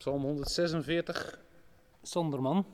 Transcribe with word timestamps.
Psalm 0.00 0.24
146, 0.24 1.38
Sanderman. 2.02 2.64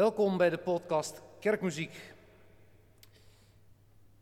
Welkom 0.00 0.36
bij 0.36 0.50
de 0.50 0.58
podcast 0.58 1.22
Kerkmuziek. 1.40 2.12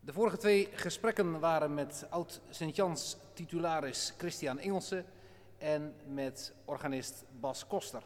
De 0.01 0.13
vorige 0.13 0.37
twee 0.37 0.69
gesprekken 0.73 1.41
waren 1.41 1.75
met 1.75 2.07
oud 2.11 2.41
Sint-Jans 2.51 3.17
titularis 3.33 4.15
Christian 4.17 4.59
Engelse 4.59 5.05
en 5.59 5.95
met 6.07 6.53
organist 6.65 7.25
Bas 7.41 7.67
Koster. 7.67 8.03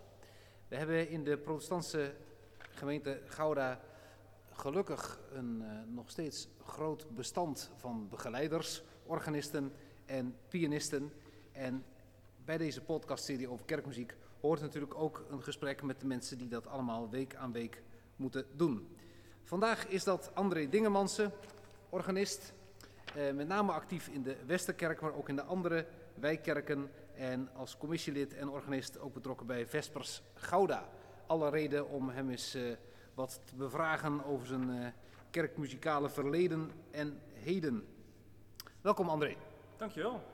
We 0.68 0.76
hebben 0.76 1.08
in 1.08 1.24
de 1.24 1.36
protestantse 1.36 2.14
gemeente 2.58 3.20
Gouda 3.26 3.80
gelukkig 4.52 5.20
een 5.32 5.62
uh, 5.62 5.94
nog 5.94 6.10
steeds 6.10 6.48
groot 6.64 7.06
bestand 7.14 7.70
van 7.76 8.08
begeleiders, 8.08 8.82
organisten 9.06 9.72
en 10.06 10.36
pianisten. 10.48 11.12
En 11.52 11.84
bij 12.44 12.58
deze 12.58 12.80
podcastserie 12.80 13.48
over 13.48 13.64
kerkmuziek 13.64 14.14
hoort 14.42 14.60
natuurlijk 14.60 14.94
ook 14.94 15.24
een 15.30 15.42
gesprek 15.42 15.82
met 15.82 16.00
de 16.00 16.06
mensen 16.06 16.38
die 16.38 16.48
dat 16.48 16.66
allemaal 16.66 17.10
week 17.10 17.34
aan 17.34 17.52
week 17.52 17.82
moeten 18.16 18.46
doen. 18.56 18.96
Vandaag 19.42 19.86
is 19.86 20.04
dat 20.04 20.30
André 20.34 20.68
Dingemansen, 20.68 21.32
organist, 21.88 22.52
eh, 23.14 23.32
met 23.32 23.48
name 23.48 23.72
actief 23.72 24.08
in 24.08 24.22
de 24.22 24.36
Westerkerk, 24.46 25.00
maar 25.00 25.14
ook 25.14 25.28
in 25.28 25.36
de 25.36 25.42
andere 25.42 25.86
wijkkerken. 26.14 26.90
En 27.14 27.48
als 27.54 27.76
commissielid 27.76 28.34
en 28.34 28.48
organist 28.48 28.98
ook 28.98 29.14
betrokken 29.14 29.46
bij 29.46 29.66
Vespers 29.66 30.22
Gouda. 30.34 30.88
Alle 31.26 31.50
reden 31.50 31.88
om 31.88 32.08
hem 32.08 32.30
eens 32.30 32.54
eh, 32.54 32.62
wat 33.14 33.40
te 33.44 33.54
bevragen 33.54 34.24
over 34.24 34.46
zijn 34.46 34.70
eh, 34.70 34.86
kerkmuzikale 35.30 36.08
verleden 36.08 36.70
en 36.90 37.20
heden. 37.32 37.86
Welkom 38.80 39.08
André. 39.08 39.36
Dankjewel. 39.76 40.31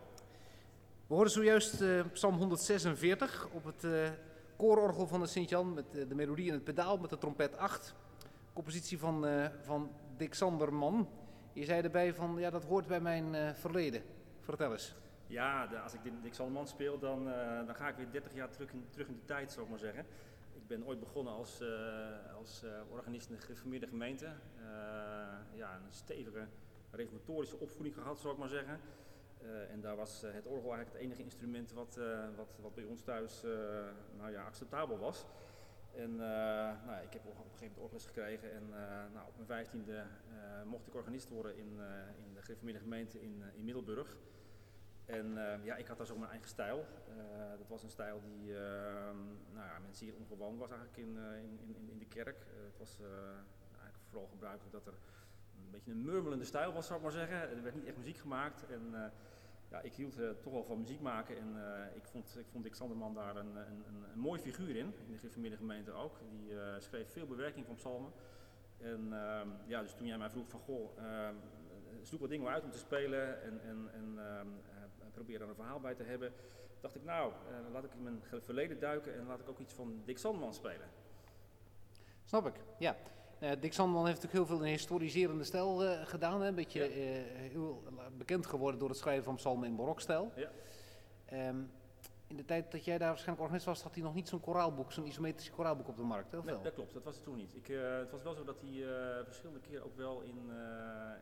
We 1.09 1.15
hoorden 1.15 1.33
zojuist 1.33 1.81
uh, 1.81 2.05
Psalm 2.13 2.35
146 2.35 3.49
op 3.53 3.65
het 3.65 3.85
uh, 3.85 4.09
koororgel 4.57 5.07
van 5.07 5.21
de 5.21 5.27
Sint-Jan 5.27 5.75
met 5.75 5.85
uh, 5.95 6.09
de 6.09 6.15
melodie 6.15 6.49
en 6.49 6.55
het 6.55 6.65
pedaal 6.65 6.99
met 6.99 7.11
de 7.11 7.19
trompet 7.19 7.57
8. 7.57 7.95
Compositie 8.53 8.99
van, 8.99 9.27
van 9.63 9.91
Dick 10.17 10.35
Sanderman. 10.35 11.09
Je 11.53 11.65
zei 11.65 11.83
erbij 11.83 12.15
van, 12.15 12.37
ja 12.39 12.51
dat 12.51 12.65
hoort 12.65 12.87
bij 12.87 13.01
mijn 13.01 13.55
verleden. 13.57 14.03
Vertel 14.41 14.73
eens. 14.73 14.95
Ja, 15.27 15.65
als 15.83 15.95
ik 15.95 16.01
Dick 16.23 16.35
Sanderman 16.35 16.69
speel, 16.69 16.99
dan, 16.99 17.25
dan 17.67 17.75
ga 17.75 17.89
ik 17.89 17.97
weer 17.97 18.11
30 18.11 18.35
jaar 18.35 18.51
terug 18.51 18.73
in, 18.73 18.87
terug 18.91 19.07
in 19.09 19.15
de 19.15 19.25
tijd, 19.25 19.53
zou 19.53 19.65
ik 19.65 19.71
maar 19.71 19.79
zeggen. 19.79 20.07
Ik 20.55 20.67
ben 20.67 20.87
ooit 20.87 21.01
begonnen 21.01 21.33
als, 21.33 21.63
als 22.39 22.65
organist 22.91 23.29
in 23.29 23.35
de 23.35 23.41
gereformeerde 23.41 23.87
gemeente. 23.87 24.27
ja, 25.55 25.75
een 25.75 25.93
stevige 25.93 26.47
reformatorische 26.91 27.59
opvoeding 27.59 27.95
gehad, 27.95 28.19
zou 28.19 28.33
ik 28.33 28.39
maar 28.39 28.49
zeggen. 28.49 28.81
Uh, 29.43 29.71
en 29.71 29.81
daar 29.81 29.97
was 29.97 30.25
uh, 30.25 30.33
het 30.33 30.47
orgel 30.47 30.75
eigenlijk 30.75 30.93
het 30.93 31.03
enige 31.03 31.23
instrument 31.23 31.73
wat, 31.73 31.97
uh, 31.99 32.29
wat, 32.37 32.59
wat 32.61 32.75
bij 32.75 32.85
ons 32.85 33.03
thuis 33.03 33.43
nou 34.17 34.31
ja, 34.31 34.45
acceptabel 34.45 34.99
was. 34.99 35.27
En 35.95 36.17
nou, 36.17 37.03
ik 37.03 37.13
heb 37.13 37.27
op 37.27 37.37
een 37.37 37.51
gegeven 37.51 37.67
moment 37.67 37.79
orgels 37.79 38.07
gekregen 38.07 38.53
en 38.53 38.69
nou, 39.13 39.27
op 39.29 39.35
mijn 39.35 39.47
vijftiende 39.47 40.05
mocht 40.65 40.87
ik 40.87 40.95
organist 40.95 41.29
worden 41.29 41.57
in, 41.57 41.81
in 42.27 42.35
de 42.35 42.43
gereformeerde 42.43 42.81
gemeente 42.81 43.21
in, 43.21 43.43
in 43.55 43.65
Middelburg. 43.65 44.17
En 45.05 45.39
ja, 45.63 45.77
ik 45.77 45.87
had 45.87 45.99
daar 45.99 46.07
zo 46.07 46.17
mijn 46.17 46.31
eigen 46.31 46.49
stijl. 46.49 46.85
dat 47.59 47.69
was 47.69 47.83
een 47.83 47.91
stijl 47.91 48.21
die 48.21 48.53
nou 49.53 49.67
ja, 49.67 49.79
men 49.79 49.95
zeer 49.95 50.15
ongewoon 50.15 50.59
was 50.59 50.71
eigenlijk 50.71 50.99
in, 50.99 51.17
in, 51.17 51.75
in, 51.75 51.89
in 51.91 51.99
de 51.99 52.07
kerk. 52.07 52.47
het 52.67 52.79
was 52.79 52.99
eigenlijk 53.71 54.05
vooral 54.11 54.27
gebruikelijk 54.27 54.73
dat 54.73 54.87
er 54.87 54.95
een 55.65 55.71
beetje 55.71 55.91
een 55.91 56.05
murmelende 56.05 56.45
stijl 56.45 56.73
was, 56.73 56.87
zou 56.87 56.99
ik 56.99 57.05
maar 57.05 57.15
zeggen. 57.15 57.41
Er 57.41 57.63
werd 57.63 57.75
niet 57.75 57.87
echt 57.87 57.97
muziek 57.97 58.17
gemaakt. 58.17 58.67
En 58.67 58.83
uh, 58.93 59.05
ja, 59.71 59.81
ik 59.81 59.95
hield 59.95 60.19
uh, 60.19 60.31
toch 60.31 60.53
wel 60.53 60.65
van 60.65 60.81
muziek 60.81 61.01
maken. 61.01 61.39
En 61.39 61.55
uh, 61.57 61.97
ik, 61.97 62.05
vond, 62.05 62.37
ik 62.39 62.47
vond 62.51 62.65
Dick 62.65 62.75
Sanderman 62.75 63.15
daar 63.15 63.37
een, 63.37 63.57
een, 63.57 63.85
een, 63.87 64.05
een 64.13 64.19
mooi 64.19 64.41
figuur 64.41 64.77
in. 64.77 64.95
In 65.07 65.13
de 65.13 65.19
gereformeerde 65.19 65.57
gemeente 65.57 65.93
ook. 65.93 66.19
Die 66.31 66.53
schreef 66.79 67.13
veel 67.13 67.27
bewerking 67.27 67.67
van 67.67 67.75
psalmen. 67.75 68.13
En 68.79 69.13
ehm, 69.13 69.49
ja, 69.67 69.83
dus 69.83 69.95
toen 69.95 70.07
jij 70.07 70.19
mij 70.19 70.31
vroeg 70.31 70.49
van, 70.49 70.61
goh, 70.61 70.99
ehm, 70.99 71.35
zoek 72.03 72.21
wat 72.21 72.29
dingen 72.29 72.49
uit 72.49 72.65
om 72.65 72.71
te 72.71 72.79
spelen. 72.79 73.43
En, 73.43 73.61
en, 73.63 73.89
en 73.93 74.19
ehm, 74.19 74.49
probeer 75.13 75.43
er 75.43 75.49
een 75.49 75.55
verhaal 75.55 75.81
bij 75.81 75.95
te 75.95 76.03
hebben. 76.03 76.33
Dacht 76.81 76.95
ik, 76.95 77.05
nou, 77.05 77.33
laat 77.73 77.85
ik 77.85 77.95
in 77.95 78.03
mijn 78.03 78.23
verleden 78.43 78.81
duiken 78.81 79.15
en 79.15 79.27
laat 79.27 79.41
ik 79.41 79.49
ook 79.49 79.59
iets 79.59 79.75
van 79.75 80.03
Dick 80.05 80.19
Sanderman 80.19 80.55
spelen. 80.55 80.89
Snap 82.25 82.47
ik, 82.47 82.55
ja. 82.79 82.97
Uh, 83.43 83.51
Dick 83.61 83.73
Sandman 83.73 84.07
heeft 84.07 84.23
natuurlijk 84.23 84.49
heel 84.49 84.57
veel 84.57 84.67
in 84.67 84.73
historiserende 84.73 85.45
stijl 85.45 85.85
uh, 85.85 86.07
gedaan. 86.07 86.41
Hè? 86.41 86.49
Een 86.49 86.55
beetje 86.55 86.81
ja. 86.81 86.89
uh, 86.89 87.51
heel 87.51 87.83
bekend 88.17 88.47
geworden 88.47 88.81
door 88.81 88.89
het 88.89 88.99
schrijven 88.99 89.25
van 89.25 89.35
psalmen 89.35 89.69
in 89.69 89.77
barokstijl. 89.77 90.33
Ja. 90.37 90.51
Um, 91.49 91.71
in 92.27 92.37
de 92.37 92.45
tijd 92.45 92.73
dat 92.73 92.85
jij 92.85 92.99
daar 92.99 93.09
waarschijnlijk 93.09 93.41
organist 93.41 93.67
was, 93.67 93.83
had 93.83 93.95
hij 93.95 94.03
nog 94.03 94.15
niet 94.15 94.29
zo'n 94.29 94.41
koraalboek, 94.41 94.93
zo'n 94.93 95.07
isometrische 95.07 95.53
koraalboek 95.53 95.89
op 95.89 95.97
de 95.97 96.03
markt. 96.03 96.33
Hè, 96.33 96.43
nee, 96.43 96.61
dat 96.63 96.75
klopt, 96.75 96.95
dat 96.95 97.05
was 97.05 97.15
het 97.15 97.25
toen 97.25 97.37
niet. 97.37 97.55
Ik, 97.55 97.67
het 98.01 98.11
was 98.11 98.23
wel 98.23 98.35
zo 98.35 98.45
dat 98.45 98.61
hij 98.61 98.85
verschillende 99.25 99.61
keren 99.61 99.85
ook 99.85 99.97
wel 99.97 100.21
in, 100.21 100.51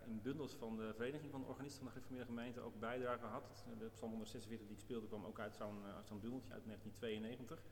in 0.07 0.21
bundels 0.23 0.55
van 0.55 0.77
de 0.77 0.93
Vereniging 0.97 1.31
van 1.31 1.41
de 1.41 1.47
Organisten 1.47 1.79
van 1.79 1.87
de 1.87 1.93
Gereformeerde 1.93 2.33
Gemeente 2.33 2.61
ook 2.61 2.81
bijdrage 2.81 3.27
had. 3.27 3.65
De 3.79 3.91
psalm 3.95 4.11
146 4.11 4.67
die 4.67 4.77
ik 4.77 4.83
speelde 4.83 5.07
kwam 5.07 5.25
ook 5.25 5.41
uit 5.41 5.55
zo'n 5.55 5.79
zo'n 6.05 6.21
bundeltje 6.21 6.53
uit 6.53 6.65
1992. 6.65 7.63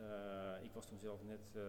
Uh, 0.00 0.64
ik 0.64 0.72
was 0.72 0.86
toen 0.86 0.98
zelf 0.98 1.22
net 1.22 1.52
uh, 1.56 1.62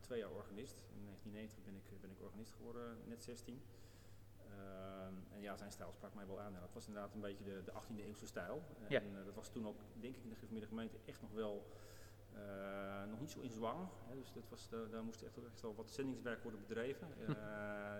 twee 0.00 0.18
jaar 0.18 0.30
organist. 0.30 0.82
In 0.94 1.04
1990 1.04 1.64
ben 1.64 1.74
ik, 1.74 2.00
ben 2.00 2.10
ik 2.10 2.20
organist 2.22 2.52
geworden, 2.52 2.98
net 3.04 3.22
16. 3.22 3.62
Uh, 4.46 5.34
en 5.34 5.40
ja, 5.40 5.56
zijn 5.56 5.72
stijl 5.72 5.92
sprak 5.92 6.14
mij 6.14 6.26
wel 6.26 6.40
aan. 6.40 6.54
En 6.54 6.60
dat 6.60 6.72
was 6.72 6.86
inderdaad 6.86 7.14
een 7.14 7.20
beetje 7.20 7.44
de, 7.44 7.62
de 7.64 7.72
18e 7.72 8.04
eeuwse 8.04 8.26
stijl. 8.26 8.62
Ja. 8.88 9.00
En 9.00 9.24
dat 9.24 9.34
was 9.34 9.48
toen 9.48 9.66
ook, 9.66 9.76
denk 10.00 10.16
ik, 10.16 10.22
in 10.22 10.28
de 10.28 10.34
gereformeerde 10.34 10.68
gemeente 10.68 10.98
echt 11.04 11.20
nog 11.20 11.32
wel 11.32 11.66
nog 13.10 13.20
niet 13.20 13.30
zo 13.30 13.40
in 13.40 13.50
zwang. 13.50 13.88
Hè, 14.06 14.14
dus 14.14 14.32
dat 14.32 14.48
was, 14.48 14.68
de, 14.68 14.88
daar 14.90 15.04
moest 15.04 15.22
echt, 15.22 15.44
echt 15.46 15.60
wel 15.60 15.74
wat 15.74 15.90
zendingswerk 15.90 16.42
worden 16.42 16.60
bedreven. 16.60 17.08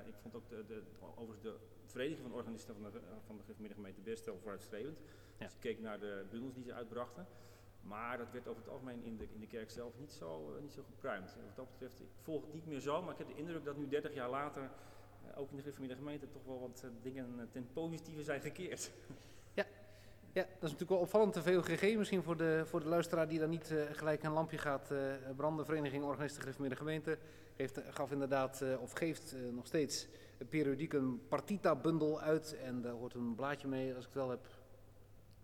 ik 0.07 0.15
vond 0.23 0.35
ook 0.35 0.49
de, 0.49 0.65
de, 0.67 0.83
overigens 1.01 1.43
de 1.43 1.57
vereniging 1.87 2.23
van 2.23 2.33
organisten 2.33 2.75
van 2.75 2.93
de, 2.93 3.01
van 3.27 3.41
de 3.47 3.75
gemeente 3.75 4.01
best 4.01 4.25
wel 4.25 4.39
vooruitstrevend. 4.39 4.99
Ja. 5.39 5.45
Dus 5.45 5.55
ik 5.55 5.61
keek 5.61 5.81
naar 5.81 6.01
de 6.01 6.25
bundels 6.31 6.55
die 6.55 6.65
ze 6.65 6.73
uitbrachten. 6.73 7.27
Maar 7.83 8.19
dat 8.19 8.31
werd 8.33 8.49
over 8.49 8.63
het 8.63 8.71
algemeen 8.71 9.05
in 9.05 9.17
de, 9.17 9.29
in 9.35 9.41
de 9.41 9.47
kerk 9.47 9.71
zelf 9.71 9.93
niet 9.99 10.13
zo, 10.13 10.55
uh, 10.55 10.63
niet 10.63 10.73
zo 10.73 10.83
gepruimd. 10.83 11.37
Wat 11.47 11.57
dat 11.57 11.71
betreft, 11.71 12.01
ik 12.01 12.09
volg 12.23 12.43
het 12.43 12.55
niet 12.55 12.67
meer 12.67 12.81
zo, 12.81 13.03
maar 13.03 13.13
ik 13.13 13.19
heb 13.19 13.27
de 13.27 13.35
indruk 13.35 13.65
dat 13.65 13.77
nu 13.77 13.89
30 13.89 14.15
jaar 14.15 14.31
later, 14.31 14.63
uh, 14.63 15.39
ook 15.39 15.51
in 15.51 15.57
de 15.57 15.63
gereformeerde 15.63 15.97
gemeente, 15.97 16.29
toch 16.29 16.45
wel 16.45 16.61
wat 16.61 16.83
uh, 16.85 16.91
dingen 17.03 17.49
ten 17.53 17.69
positieve 17.73 18.23
zijn 18.23 18.41
gekeerd. 18.41 18.91
Ja. 19.55 19.67
Ja, 20.33 20.43
dat 20.43 20.53
is 20.53 20.61
natuurlijk 20.61 20.91
wel 20.91 20.99
opvallend. 20.99 21.35
De 21.35 21.43
VOGG, 21.43 21.97
misschien 21.97 22.23
voor 22.23 22.37
de, 22.37 22.63
voor 22.67 22.81
de 22.81 22.89
luisteraar 22.89 23.29
die 23.29 23.39
dan 23.39 23.51
niet 23.51 23.75
gelijk 23.93 24.23
een 24.23 24.33
lampje 24.33 24.59
gaat 24.59 24.93
branden. 25.37 25.65
Vereniging 25.65 26.05
Organisten 26.05 26.41
Gereformeerde 26.41 26.77
Gemeente 26.77 27.19
heeft, 27.57 27.81
gaf 27.91 28.11
inderdaad, 28.11 28.65
of 28.81 28.93
geeft 28.93 29.35
nog 29.53 29.67
steeds 29.67 30.09
periodiek 30.49 30.93
een 30.93 31.21
partita-bundel 31.29 32.21
uit. 32.21 32.57
En 32.57 32.83
daar 32.83 32.93
hoort 32.93 33.15
een 33.15 33.35
blaadje 33.35 33.69
mee, 33.69 33.95
als 33.95 34.07
ik 34.07 34.13
het 34.13 34.23
wel 34.23 34.31
heb, 34.31 34.47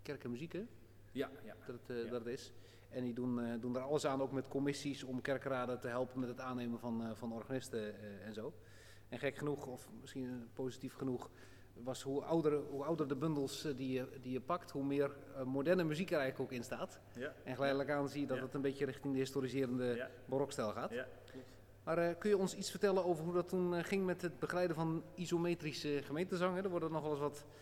kerk 0.03 0.25
en 0.25 0.31
muziek, 0.31 0.53
hè? 0.53 0.67
Ja, 1.15 1.31
ja. 1.45 1.55
Dat 1.67 1.77
het, 1.87 1.97
ja. 2.05 2.11
dat 2.11 2.25
het 2.25 2.35
is. 2.35 2.53
En 2.89 3.05
die 3.05 3.15
doen, 3.15 3.61
doen 3.61 3.77
er 3.77 3.83
alles 3.83 4.07
aan, 4.07 4.23
ook 4.23 4.33
met 4.33 4.49
commissies, 4.49 5.03
om 5.05 5.21
kerkraden 5.21 5.81
te 5.81 5.89
helpen 5.89 6.21
met 6.21 6.29
het 6.29 6.41
aannemen 6.41 6.79
van, 6.79 7.17
van 7.17 7.33
organisten 7.33 7.95
en 8.23 8.35
zo. 8.35 8.53
En 9.09 9.19
gek 9.19 9.37
genoeg, 9.37 9.67
of 9.67 9.89
misschien 10.01 10.49
positief 10.53 10.95
genoeg, 10.95 11.31
was 11.73 12.03
hoe 12.03 12.23
ouder, 12.25 12.61
hoe 12.71 12.85
ouder 12.85 13.09
de 13.09 13.17
bundels 13.17 13.63
die 13.77 13.93
je, 13.93 14.09
die 14.21 14.33
je 14.33 14.41
pakt, 14.41 14.71
hoe 14.71 14.85
meer 14.85 15.17
moderne 15.45 15.85
muziek 15.85 16.11
er 16.11 16.19
eigenlijk 16.19 16.51
ook 16.51 16.57
in 16.59 16.65
staat. 16.65 17.01
Ja. 17.15 17.35
En 17.45 17.55
geleidelijk 17.55 17.91
aan 17.91 18.09
zie 18.09 18.21
je 18.21 18.27
dat 18.27 18.37
Ja. 18.37 18.43
het 18.43 18.55
een 18.55 18.61
beetje 18.61 18.85
richting 18.85 19.13
de 19.13 19.19
historiserende 19.19 19.85
Ja. 19.85 20.11
barokstijl 20.27 20.71
gaat. 20.73 20.93
Maar 21.85 21.99
eh, 21.99 22.19
kun 22.19 22.31
je 22.31 22.39
ons 22.39 22.55
iets 22.57 22.71
vertellen 22.71 23.05
over 23.05 23.25
hoe 23.25 23.35
dat 23.35 23.49
toen 23.49 23.75
eh, 23.75 23.85
ging 23.85 24.05
met 24.05 24.23
het 24.23 24.39
begeleiden 24.39 24.77
van 24.77 25.05
isometrische 25.15 26.01
gemeentezang? 26.03 26.55
hè? 26.57 26.63
Er 26.63 26.71
worden 26.71 26.93
nog 26.93 27.03
wel 27.03 27.11
eens 27.11 27.21
wat 27.21 27.45
eh, 27.47 27.53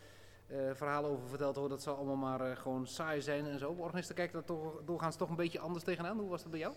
verhalen 0.73 1.11
over 1.11 1.29
verteld, 1.29 1.57
hoor, 1.57 1.69
dat 1.69 1.83
zal 1.83 1.97
allemaal 1.97 2.17
maar 2.17 2.41
eh, 2.41 2.57
gewoon 2.57 2.87
saai 2.87 3.21
zijn 3.21 3.47
en 3.47 3.59
zo. 3.59 3.75
Organisten 3.79 4.15
kijken 4.15 4.35
daar 4.35 4.45
toch, 4.45 4.83
doorgaans 4.85 5.17
toch 5.17 5.29
een 5.29 5.37
beetje 5.37 5.59
anders 5.59 5.85
tegenaan. 5.85 6.19
Hoe 6.19 6.29
was 6.29 6.43
dat 6.43 6.51
bij 6.51 6.61
jou? 6.61 6.75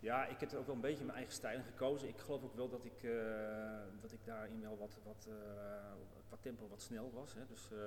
Ja, 0.00 0.26
ik 0.26 0.40
heb 0.40 0.52
er 0.52 0.58
ook 0.58 0.66
wel 0.66 0.74
een 0.74 0.80
beetje 0.80 1.04
mijn 1.04 1.16
eigen 1.16 1.34
stijl 1.34 1.60
gekozen. 1.62 2.08
Ik 2.08 2.18
geloof 2.18 2.44
ook 2.44 2.54
wel 2.54 2.68
dat 2.68 2.84
ik, 2.84 3.02
eh, 3.02 3.10
dat 4.00 4.12
ik 4.12 4.24
daarin 4.24 4.60
wel 4.60 4.76
wat, 4.78 4.98
wat 5.04 5.26
eh, 5.28 5.34
qua 6.28 6.36
tempo 6.40 6.68
wat 6.68 6.82
snel 6.82 7.10
was. 7.14 7.34
Hè. 7.34 7.46
Dus 7.48 7.72
eh, 7.72 7.78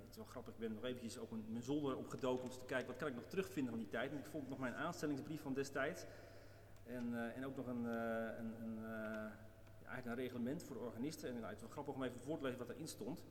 het 0.00 0.10
is 0.10 0.16
wel 0.16 0.24
grappig, 0.24 0.52
ik 0.52 0.60
ben 0.60 0.72
nog 0.72 0.84
eventjes 0.84 1.18
ook 1.18 1.30
mijn, 1.30 1.62
zolder 1.62 1.96
opgedoken 1.96 2.44
om 2.44 2.50
te 2.50 2.60
kijken 2.66 2.86
wat 2.86 2.96
kan 2.96 3.08
ik 3.08 3.14
nog 3.14 3.26
terugvinden 3.26 3.72
van 3.72 3.82
die 3.82 3.90
tijd. 3.90 4.12
Ik 4.12 4.26
vond 4.30 4.48
nog 4.48 4.58
mijn 4.58 4.74
aanstellingsbrief 4.74 5.42
van 5.42 5.54
destijds. 5.54 6.06
En, 6.86 7.14
eh, 7.14 7.36
en 7.36 7.46
ook 7.46 7.56
nog 7.56 7.66
een, 7.66 7.86
eh, 7.86 8.38
een, 8.38 8.54
een, 8.62 8.84
eh, 8.84 9.30
eigenlijk 9.86 10.06
een 10.06 10.24
reglement 10.24 10.62
voor 10.62 10.76
de 10.76 10.82
organisten. 10.82 11.28
En 11.28 11.34
nou, 11.34 11.46
het 11.46 11.54
is 11.54 11.60
wel 11.60 11.70
grappig 11.70 11.94
om 11.94 12.02
even 12.02 12.20
voor 12.20 12.36
te 12.36 12.42
lezen 12.42 12.58
wat 12.58 12.68
erin 12.68 12.88
stond. 12.88 13.24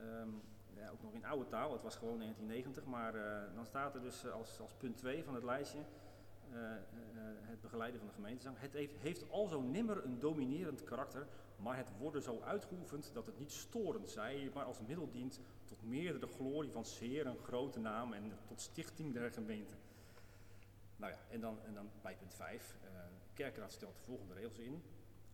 Ehm, 0.00 0.28
ja, 0.74 0.88
ook 0.90 1.02
nog 1.02 1.12
in 1.12 1.24
oude 1.24 1.46
taal, 1.46 1.72
het 1.72 1.82
was 1.82 1.96
gewoon 1.96 2.18
1990, 2.18 2.84
maar 2.84 3.14
eh, 3.14 3.54
dan 3.54 3.66
staat 3.66 3.94
er 3.94 4.00
dus 4.02 4.24
eh, 4.24 4.32
als, 4.32 4.60
als 4.60 4.72
punt 4.72 4.96
2 4.96 5.24
van 5.24 5.34
het 5.34 5.44
lijstje 5.44 5.78
eh, 6.52 6.58
het 7.40 7.60
begeleiden 7.60 7.98
van 7.98 8.08
de 8.08 8.14
gemeentezang. 8.14 8.56
Het 8.58 8.72
heeft, 8.72 8.96
heeft 8.98 9.30
alzo 9.30 9.60
nimmer 9.60 10.04
een 10.04 10.18
dominerend 10.18 10.84
karakter, 10.84 11.26
maar 11.56 11.76
het 11.76 11.92
worden 11.98 12.22
zo 12.22 12.40
uitgeoefend 12.40 13.10
dat 13.14 13.26
het 13.26 13.38
niet 13.38 13.52
storend 13.52 14.10
zij, 14.10 14.50
maar 14.54 14.64
als 14.64 14.80
middel 14.86 15.10
dient 15.10 15.40
tot 15.64 15.82
meerdere 15.82 16.26
glorie 16.26 16.70
van 16.70 16.84
zeer 16.84 17.26
een 17.26 17.38
grote 17.38 17.78
naam 17.78 18.12
en 18.12 18.32
tot 18.46 18.60
stichting 18.60 19.12
der 19.14 19.30
gemeente. 19.30 19.74
Nou 20.96 21.12
ja, 21.12 21.18
en 21.30 21.40
dan, 21.40 21.58
en 21.66 21.74
dan 21.74 21.90
bij 22.02 22.16
punt 22.16 22.34
5. 22.34 22.76
eh 22.84 22.88
Kerkraad 23.34 23.72
stelt 23.72 23.96
de 23.96 24.02
volgende 24.02 24.34
regels 24.34 24.58
in. 24.58 24.82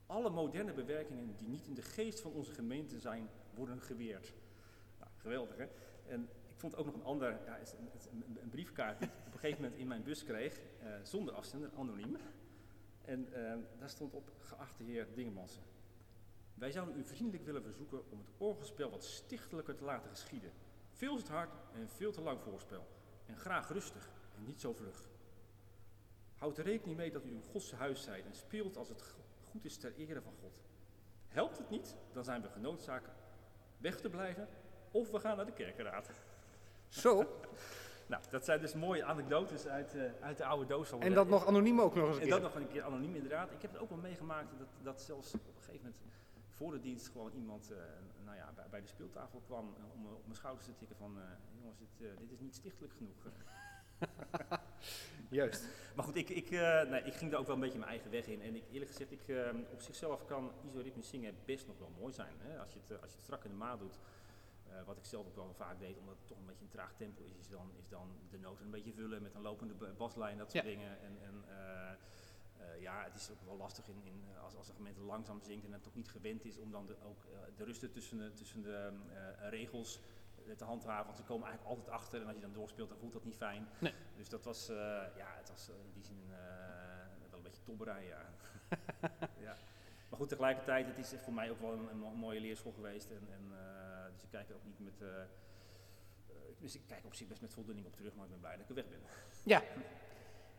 Alle 0.06 0.30
moderne 0.30 0.72
bewerkingen 0.72 1.36
die 1.36 1.48
niet 1.48 1.66
in 1.66 1.74
de 1.74 1.82
geest 1.82 2.20
van 2.20 2.32
onze 2.32 2.52
gemeente 2.52 2.98
zijn, 2.98 3.28
worden 3.54 3.80
geweerd. 3.80 4.32
Geweldig 5.26 5.56
hè? 5.56 5.66
En 6.06 6.22
ik 6.22 6.58
vond 6.58 6.76
ook 6.76 6.86
nog 6.86 6.94
een 6.94 7.04
ander, 7.04 7.38
ja, 7.44 7.58
een, 7.58 7.90
een, 8.10 8.38
een 8.42 8.48
briefkaart 8.48 8.98
die 8.98 9.08
ik 9.08 9.14
op 9.26 9.32
een 9.32 9.38
gegeven 9.38 9.62
moment 9.62 9.80
in 9.80 9.86
mijn 9.86 10.02
bus 10.02 10.24
kreeg, 10.24 10.60
eh, 10.80 10.88
zonder 11.02 11.34
afzender, 11.34 11.70
anoniem. 11.76 12.16
En 13.04 13.32
eh, 13.32 13.58
daar 13.78 13.90
stond 13.90 14.12
op, 14.14 14.32
geachte 14.38 14.82
heer 14.82 15.06
Dingemansen. 15.14 15.62
Wij 16.54 16.70
zouden 16.70 16.98
u 16.98 17.04
vriendelijk 17.04 17.44
willen 17.44 17.62
verzoeken 17.62 18.10
om 18.10 18.18
het 18.18 18.28
orgelspel 18.36 18.90
wat 18.90 19.04
stichtelijker 19.04 19.74
te 19.76 19.84
laten 19.84 20.10
geschieden. 20.10 20.52
Veel 20.90 21.22
te 21.22 21.32
hard 21.32 21.50
en 21.72 21.88
veel 21.88 22.12
te 22.12 22.20
lang 22.20 22.40
voorspel. 22.40 22.86
En 23.26 23.36
graag 23.36 23.68
rustig 23.68 24.10
en 24.36 24.44
niet 24.44 24.60
zo 24.60 24.72
vlug. 24.72 25.08
Houd 26.36 26.58
er 26.58 26.64
rekening 26.64 26.96
mee 26.96 27.10
dat 27.10 27.24
u 27.24 27.30
in 27.30 27.42
Gods 27.42 27.72
huis 27.72 28.02
zijt 28.02 28.26
en 28.26 28.34
speelt 28.34 28.76
als 28.76 28.88
het 28.88 29.02
go- 29.02 29.22
goed 29.50 29.64
is 29.64 29.76
ter 29.76 29.94
ere 29.94 30.22
van 30.22 30.34
God. 30.40 30.62
Helpt 31.28 31.58
het 31.58 31.70
niet, 31.70 31.96
dan 32.12 32.24
zijn 32.24 32.42
we 32.42 32.48
genoodzaakt 32.48 33.10
weg 33.78 34.00
te 34.00 34.10
blijven 34.10 34.48
of 34.96 35.10
we 35.10 35.20
gaan 35.20 35.36
naar 35.36 35.46
de 35.46 35.52
kerkenraad. 35.52 36.10
Zo, 36.88 37.24
Nou, 38.06 38.22
dat 38.30 38.44
zijn 38.44 38.60
dus 38.60 38.74
mooie 38.74 39.04
anekdotes 39.04 39.66
uit, 39.66 39.94
eh, 39.94 40.02
uit 40.20 40.36
de 40.36 40.44
oude 40.44 40.66
doos. 40.66 40.92
en 40.98 41.14
dat 41.14 41.28
nog 41.28 41.46
anoniem 41.46 41.80
ook 41.80 41.94
nog 41.94 42.06
eens 42.06 42.16
een 42.16 42.22
en 42.22 42.28
keer. 42.28 42.40
dat 42.40 42.54
nog 42.54 42.62
een 42.62 42.68
keer 42.68 42.82
anoniem 42.82 43.14
inderdaad. 43.14 43.52
Ik 43.52 43.62
heb 43.62 43.72
het 43.72 43.80
ook 43.80 43.88
wel 43.88 43.98
meegemaakt 43.98 44.58
dat, 44.58 44.68
dat 44.82 45.02
zelfs 45.02 45.34
op 45.34 45.40
een 45.46 45.62
gegeven 45.62 45.76
moment 45.76 46.00
voor 46.50 46.72
de 46.72 46.80
dienst 46.80 47.08
gewoon 47.08 47.32
iemand 47.32 47.70
eh, 47.70 47.76
nou 48.24 48.36
ja, 48.36 48.52
bij, 48.54 48.64
bij 48.70 48.80
de 48.80 48.86
speeltafel 48.86 49.42
kwam 49.46 49.74
eh, 49.76 49.84
om 49.94 50.06
op 50.06 50.22
mijn 50.24 50.36
schouders 50.36 50.66
te 50.66 50.74
tikken 50.74 50.96
van 50.96 51.18
jongens, 51.60 51.78
dit, 51.78 52.18
dit 52.18 52.30
is 52.30 52.40
niet 52.40 52.54
stichtelijk 52.54 52.94
genoeg. 52.94 53.26
Juist. 55.28 55.64
Maar 55.94 56.04
goed, 56.04 56.16
ik, 56.16 56.28
ik, 56.28 56.50
nee, 56.50 57.02
ik 57.02 57.14
ging 57.14 57.30
daar 57.30 57.40
ook 57.40 57.46
wel 57.46 57.54
een 57.54 57.60
beetje 57.60 57.78
mijn 57.78 57.90
eigen 57.90 58.10
weg 58.10 58.26
in. 58.26 58.42
En 58.42 58.54
ik, 58.54 58.64
eerlijk 58.70 58.90
gezegd, 58.90 59.12
ik, 59.12 59.22
op 59.72 59.80
zichzelf 59.80 60.24
kan 60.24 60.52
isoritmisch 60.66 61.08
zingen 61.08 61.34
best 61.44 61.66
nog 61.66 61.78
wel 61.78 61.90
mooi 61.98 62.12
zijn. 62.12 62.34
Hè? 62.38 62.58
Als, 62.58 62.72
je 62.72 62.78
het, 62.78 62.90
als 63.02 63.10
je 63.10 63.16
het 63.16 63.24
strak 63.24 63.44
in 63.44 63.50
de 63.50 63.56
maat 63.56 63.78
doet. 63.78 63.98
Eh, 64.70 64.82
wat 64.84 64.96
ik 64.96 65.04
zelf 65.04 65.26
ook 65.26 65.34
wel 65.34 65.54
vaak 65.54 65.78
deed, 65.78 65.98
omdat 65.98 66.16
het 66.18 66.26
toch 66.26 66.38
een 66.38 66.46
beetje 66.46 66.64
een 66.64 66.70
traag 66.70 66.94
tempo 66.96 67.22
is, 67.24 67.32
is 67.34 67.48
dan, 67.48 67.70
is 67.78 67.88
dan 67.88 68.08
de 68.30 68.38
noten 68.38 68.64
een 68.64 68.70
beetje 68.70 68.92
vullen 68.92 69.22
met 69.22 69.34
een 69.34 69.40
lopende 69.42 69.74
ba- 69.74 69.92
baslijn, 69.96 70.38
dat 70.38 70.50
soort 70.50 70.64
Ja. 70.64 70.70
dingen. 70.70 71.00
En, 71.00 71.18
en 71.22 71.44
eh, 71.48 71.90
eh, 71.90 72.80
ja, 72.80 73.02
het 73.04 73.14
is 73.14 73.30
ook 73.30 73.42
wel 73.44 73.56
lastig 73.56 73.88
in, 73.88 74.00
in, 74.04 74.24
als, 74.42 74.54
als 74.56 74.68
een 74.68 74.74
gemeente 74.74 75.00
langzaam 75.00 75.40
zingt 75.42 75.64
en 75.66 75.72
het 75.72 75.82
toch 75.82 75.94
niet 75.94 76.08
gewend 76.08 76.44
is 76.44 76.58
om 76.58 76.70
dan 76.70 76.86
de, 76.86 76.96
ook 77.04 77.26
de 77.56 77.64
rusten 77.64 77.90
tussen 77.92 78.18
de, 78.18 78.32
tussen 78.32 78.62
de 78.62 78.92
regels 79.48 80.00
te 80.56 80.64
handhaven. 80.64 81.04
Want 81.06 81.16
ze 81.16 81.22
komen 81.24 81.46
eigenlijk 81.48 81.76
altijd 81.76 81.96
achter 81.96 82.20
en 82.20 82.26
als 82.26 82.34
je 82.34 82.40
dan 82.42 82.52
doorspeelt, 82.52 82.88
dan 82.88 82.98
voelt 82.98 83.12
dat 83.12 83.24
niet 83.24 83.36
fijn. 83.36 83.68
Nee. 83.78 83.92
Dus 84.16 84.28
dat 84.28 84.44
was, 84.44 84.66
ja, 85.16 85.34
het 85.36 85.48
was 85.48 85.68
in 85.68 85.90
die 85.92 86.04
zin 86.04 86.28
wel 87.30 87.36
een 87.38 87.42
beetje 87.42 87.62
tobberij, 87.62 88.06
ja. 88.06 88.20
ja. 89.46 89.56
Maar 90.08 90.18
goed, 90.18 90.28
tegelijkertijd, 90.28 90.86
het 90.86 90.98
is 90.98 91.20
voor 91.20 91.32
mij 91.32 91.50
ook 91.50 91.60
wel 91.60 91.72
een, 91.72 91.88
een 91.90 91.98
mo- 91.98 92.14
mooie 92.14 92.40
leerschool 92.40 92.72
geweest. 92.72 93.10
En, 93.10 93.28
en, 93.32 93.52
dus 94.16 94.24
ik 94.24 94.30
kijk 94.30 94.48
er 94.48 94.54
ook 94.54 94.64
niet 94.64 94.78
met, 94.80 95.00
eh, 95.00 95.20
eh, 95.20 95.26
dus 96.58 96.74
ik 96.74 96.82
kijk 96.86 97.04
op 97.04 97.14
zich 97.14 97.28
best 97.28 97.40
met 97.40 97.52
voldoening 97.52 97.86
op 97.86 97.96
terug, 97.96 98.14
maar 98.14 98.24
ik 98.24 98.30
ben 98.30 98.40
blij 98.40 98.52
dat 98.56 98.60
ik 98.62 98.68
er 98.68 98.74
weg 98.74 98.88
ben. 98.88 99.00
Ja. 99.44 99.62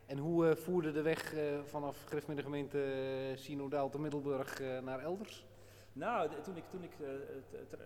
En 0.06 0.18
hoe 0.18 0.48
eh, 0.48 0.56
voerde 0.56 0.92
de 0.92 1.02
weg 1.02 1.34
vanaf 1.64 2.04
Griffmeerde 2.04 2.42
gemeente 2.42 2.78
uh, 3.30 3.36
Sinodaal 3.36 3.88
te 3.90 4.00
Middelburg 4.00 4.58
naar 4.60 5.00
elders? 5.00 5.46
Nou, 5.92 6.28
de- 6.28 6.40
toen 6.40 6.56
ik, 6.56 6.64
toen 6.70 6.82
ik 6.82 6.92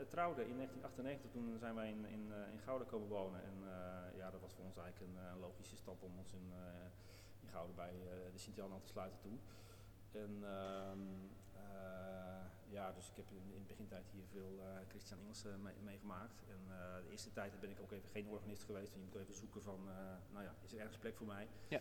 trouwde 0.09 0.49
in 0.49 0.57
1998, 0.57 1.31
toen 1.31 1.59
zijn 1.59 1.75
wij 1.75 1.89
in, 1.89 2.05
in, 2.05 2.33
in 2.53 2.61
Gouden 2.65 2.87
komen 2.87 3.09
wonen. 3.09 3.43
En 3.45 3.55
ja, 4.17 4.31
dat 4.31 4.41
was 4.41 4.53
voor 4.53 4.65
ons 4.65 4.77
eigenlijk 4.77 5.13
een, 5.13 5.41
logische 5.41 5.77
stap 5.77 6.03
om 6.03 6.19
ons 6.19 6.33
in, 6.33 6.53
in 7.41 7.49
Gouden 7.49 7.75
bij 7.77 7.93
de 8.33 8.39
Sint-Jan 8.39 8.73
aan 8.73 8.81
te 8.81 8.89
sluiten 8.89 9.19
toen. 9.21 9.41
En 10.13 10.31
ehm, 10.43 10.99
eh, 10.99 11.42
ja, 12.69 12.93
dus 12.93 13.09
ik 13.09 13.17
heb 13.17 13.31
in, 13.31 13.53
in 13.55 13.61
de 13.63 13.67
begintijd 13.69 14.07
hier 14.11 14.27
veel 14.27 14.61
eh, 14.61 14.89
Christian 14.89 15.21
Engels 15.21 15.45
eh, 15.45 15.55
mee- 15.57 15.81
meegemaakt. 15.83 16.43
En 16.49 16.61
eh, 16.69 17.03
de 17.05 17.11
eerste 17.11 17.33
tijd 17.33 17.61
ben 17.61 17.71
ik 17.71 17.81
ook 17.81 17.93
even 17.93 18.09
geen 18.09 18.29
organist 18.29 18.65
geweest. 18.65 18.93
En 18.93 18.99
je 19.01 19.05
moet 19.05 19.15
even 19.15 19.35
zoeken 19.35 19.63
van, 19.63 19.89
eh, 19.89 19.95
nou 20.33 20.45
ja, 20.45 20.55
is 20.63 20.73
er 20.73 20.79
ergens 20.79 20.99
plek 20.99 21.17
voor 21.17 21.27
mij? 21.27 21.49
Ja. 21.69 21.79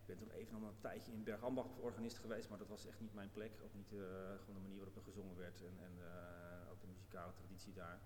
Ik 0.00 0.06
ben 0.06 0.16
toen 0.16 0.30
even 0.30 0.60
nog 0.60 0.70
een 0.70 0.80
tijdje 0.80 1.12
in 1.12 1.24
Bergambach 1.24 1.66
organist 1.80 2.18
geweest, 2.18 2.48
maar 2.48 2.58
dat 2.58 2.68
was 2.68 2.86
echt 2.86 3.00
niet 3.00 3.14
mijn 3.14 3.30
plek. 3.32 3.52
Ook 3.64 3.74
niet 3.74 3.92
eh, 3.92 3.98
gewoon 4.38 4.54
de 4.54 4.60
manier 4.60 4.76
waarop 4.76 4.96
er 4.96 5.02
gezongen 5.02 5.36
werd 5.36 5.60
en, 5.62 5.74
en 5.84 5.92
eh, 5.98 6.70
ook 6.70 6.80
de 6.80 6.86
muzikale 6.86 7.32
traditie 7.32 7.72
daar. 7.72 8.00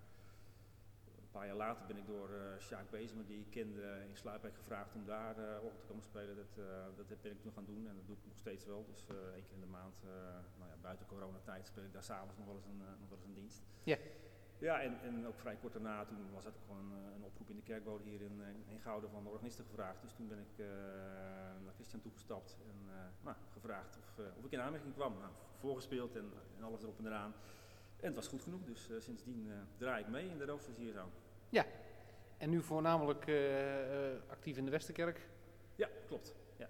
Een 1.35 1.41
paar 1.41 1.49
jaar 1.49 1.67
later 1.67 1.85
ben 1.85 1.97
ik 1.97 2.07
door 2.07 2.29
eh 2.29 2.59
Sjaak 2.59 2.89
Bezemer, 2.89 3.25
die 3.25 3.39
ik 3.39 3.49
kende 3.49 3.81
in 4.09 4.15
Sluipwijk, 4.17 4.55
gevraagd 4.55 4.95
om 4.95 5.05
daar 5.05 5.37
eh 5.37 5.63
orgel 5.63 5.79
te 5.79 5.85
komen 5.85 6.03
spelen. 6.03 6.35
Dat, 6.35 6.57
eh, 6.57 6.65
dat 6.95 7.21
ben 7.21 7.31
ik 7.31 7.41
toen 7.41 7.51
gaan 7.51 7.65
doen 7.65 7.87
en 7.87 7.95
dat 7.95 8.07
doe 8.07 8.15
ik 8.15 8.25
nog 8.25 8.37
steeds 8.37 8.65
wel. 8.65 8.85
Dus 8.85 9.05
één 9.33 9.43
keer 9.43 9.53
in 9.53 9.59
de 9.59 9.73
maand, 9.79 10.01
nou 10.57 10.69
ja, 10.69 10.77
buiten 10.81 11.05
coronatijd, 11.05 11.67
speel 11.67 11.83
ik 11.83 11.93
daar 11.93 12.03
s'avonds 12.03 12.37
nog, 12.37 12.45
wel 12.45 12.55
eens 12.55 12.65
een, 12.65 12.77
nog 12.99 13.09
wel 13.09 13.17
eens 13.17 13.27
een 13.27 13.33
dienst. 13.33 13.63
Ja. 13.83 13.97
Ja, 14.57 14.81
en, 14.81 15.01
en 15.01 15.27
ook 15.27 15.39
vrij 15.39 15.55
kort 15.55 15.73
daarna, 15.73 16.05
toen 16.05 16.31
was 16.33 16.45
het 16.45 16.53
ook 16.55 16.61
gewoon 16.65 16.91
een 16.91 17.23
oproep 17.23 17.49
in 17.49 17.55
de 17.55 17.61
kerkbode 17.61 18.03
hier 18.03 18.21
in, 18.21 18.41
in 18.67 18.79
Gouden 18.79 19.09
van 19.09 19.23
de 19.23 19.29
organisten 19.29 19.65
gevraagd. 19.65 20.01
Dus 20.01 20.13
toen 20.13 20.27
ben 20.27 20.39
ik 20.39 20.57
naar 21.63 21.73
Christian 21.73 22.01
toegestapt 22.01 22.57
en 22.69 22.77
nou, 23.21 23.35
gevraagd 23.53 23.97
of, 23.97 24.25
of 24.37 24.45
ik 24.45 24.51
in 24.51 24.61
aanmerking 24.61 24.93
kwam. 24.93 25.13
Nou, 25.17 25.31
voorgespeeld 25.57 26.15
en, 26.15 26.31
en 26.57 26.63
alles 26.63 26.81
erop 26.81 26.99
en 26.99 27.05
eraan. 27.05 27.33
En 27.99 28.05
het 28.05 28.15
was 28.15 28.27
goed 28.27 28.43
genoeg, 28.43 28.63
dus 28.63 28.89
sindsdien 28.99 29.51
draai 29.77 30.03
ik 30.03 30.09
mee 30.09 30.29
in 30.29 30.37
de 30.37 30.45
roosters 30.45 30.77
hier 30.77 30.93
zo. 30.93 31.09
En 32.37 32.49
nu 32.49 32.61
voornamelijk 32.61 33.27
eh, 33.27 34.11
eh, 34.11 34.21
actief 34.29 34.57
in 34.57 34.65
de 34.65 34.71
Westerkerk. 34.71 35.29
Ja, 35.75 35.89
klopt. 36.07 36.35
Ja. 36.57 36.69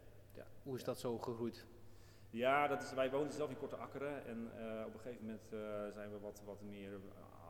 Hoe 0.64 0.74
is 0.76 0.80
Ja. 0.80 0.86
dat 0.86 1.00
zo 1.00 1.18
gegroeid? 1.18 1.66
Ja, 2.30 2.68
dat 2.68 2.82
is, 2.84 2.94
wij 2.94 3.12
woonden 3.12 3.34
zelf 3.34 3.50
in 3.50 3.58
Korte 3.58 3.76
Akkeren 3.76 4.26
en 4.26 4.52
eh, 4.58 4.86
op 4.86 4.94
een 4.94 5.00
gegeven 5.00 5.26
moment 5.26 5.44
zijn 5.94 6.12
we 6.12 6.20
wat, 6.20 6.42
wat 6.46 6.62
meer 6.62 7.00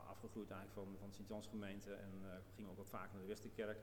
afgegroeid 0.08 0.51
eigenlijk 0.51 0.79
van, 0.88 0.96
van 1.00 1.10
de 1.10 1.15
Sint-Jans 1.15 1.48
gemeente 1.48 1.94
en 1.94 2.12
gingen 2.55 2.72
ook 2.72 2.77
wat 2.77 2.89
vaker 2.89 3.12
naar 3.13 3.22
de 3.22 3.27
Westerkerk. 3.27 3.79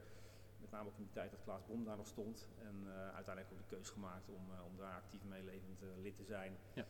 Met 0.60 0.70
name 0.70 0.88
ook 0.88 0.96
in 0.98 1.04
de 1.04 1.10
tijd 1.12 1.30
dat 1.30 1.42
Klaas 1.44 1.66
Bom 1.66 1.84
daar 1.84 1.96
nog 1.96 2.06
stond. 2.06 2.48
En 2.58 2.86
uiteindelijk 3.14 3.52
ook 3.52 3.68
de 3.68 3.76
keus 3.76 3.90
gemaakt 3.90 4.28
om, 4.28 4.50
om 4.70 4.76
daar 4.76 4.94
actief 4.96 5.24
meelevend 5.24 5.80
lid 6.02 6.16
te 6.16 6.24
zijn. 6.24 6.56
Ja. 6.72 6.84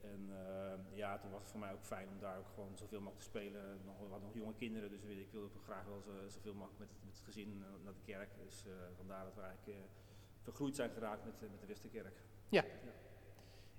En 0.00 0.30
uh, 0.30 0.96
ja, 0.96 1.18
toen 1.18 1.30
was 1.30 1.40
het 1.40 1.50
voor 1.50 1.60
mij 1.60 1.72
ook 1.72 1.84
fijn 1.84 2.08
om 2.08 2.18
daar 2.20 2.38
ook 2.38 2.48
gewoon 2.54 2.76
zoveel 2.76 3.00
mogelijk 3.00 3.22
te 3.22 3.28
spelen. 3.28 3.80
Nog, 3.84 3.98
we 3.98 4.04
hadden 4.04 4.28
nog 4.28 4.34
jonge 4.34 4.54
kinderen, 4.54 4.90
dus 4.90 5.04
ik 5.04 5.32
wilde 5.32 5.46
ook 5.46 5.62
graag 5.62 5.84
wel 5.84 6.00
zo, 6.00 6.28
zoveel 6.28 6.54
mogelijk 6.54 6.78
met, 6.78 6.88
met 7.04 7.14
het 7.14 7.24
gezin 7.24 7.58
naar 7.58 7.92
de 7.92 8.12
kerk. 8.12 8.30
Dus 8.44 8.64
uh, 8.66 8.72
vandaar 8.96 9.24
dat 9.24 9.34
we 9.34 9.40
eigenlijk 9.40 9.78
vergroeid 10.42 10.76
zijn 10.76 10.90
geraakt 10.90 11.24
met, 11.24 11.50
met 11.50 11.60
de 11.60 11.66
Westerkerk. 11.66 12.22
Ja. 12.48 12.64
ja. 12.64 12.92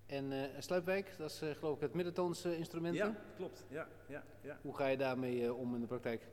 En 0.06 0.64
Sluipwijk, 0.64 1.18
dat 1.18 1.30
is 1.32 1.58
geloof 1.58 1.76
ik 1.76 1.82
het 1.82 1.94
middentoonse 1.94 2.58
instrumenten? 2.58 3.08
Ja, 3.08 3.16
klopt. 3.36 3.66
Ja, 3.70 3.88
ja, 4.08 4.24
ja. 4.42 4.60
Hoe 4.62 4.76
ga 4.76 4.88
je 4.88 4.98
daarmee 4.98 5.54
om 5.54 5.76
in 5.76 5.82
de 5.82 5.88
praktijk? 5.88 6.28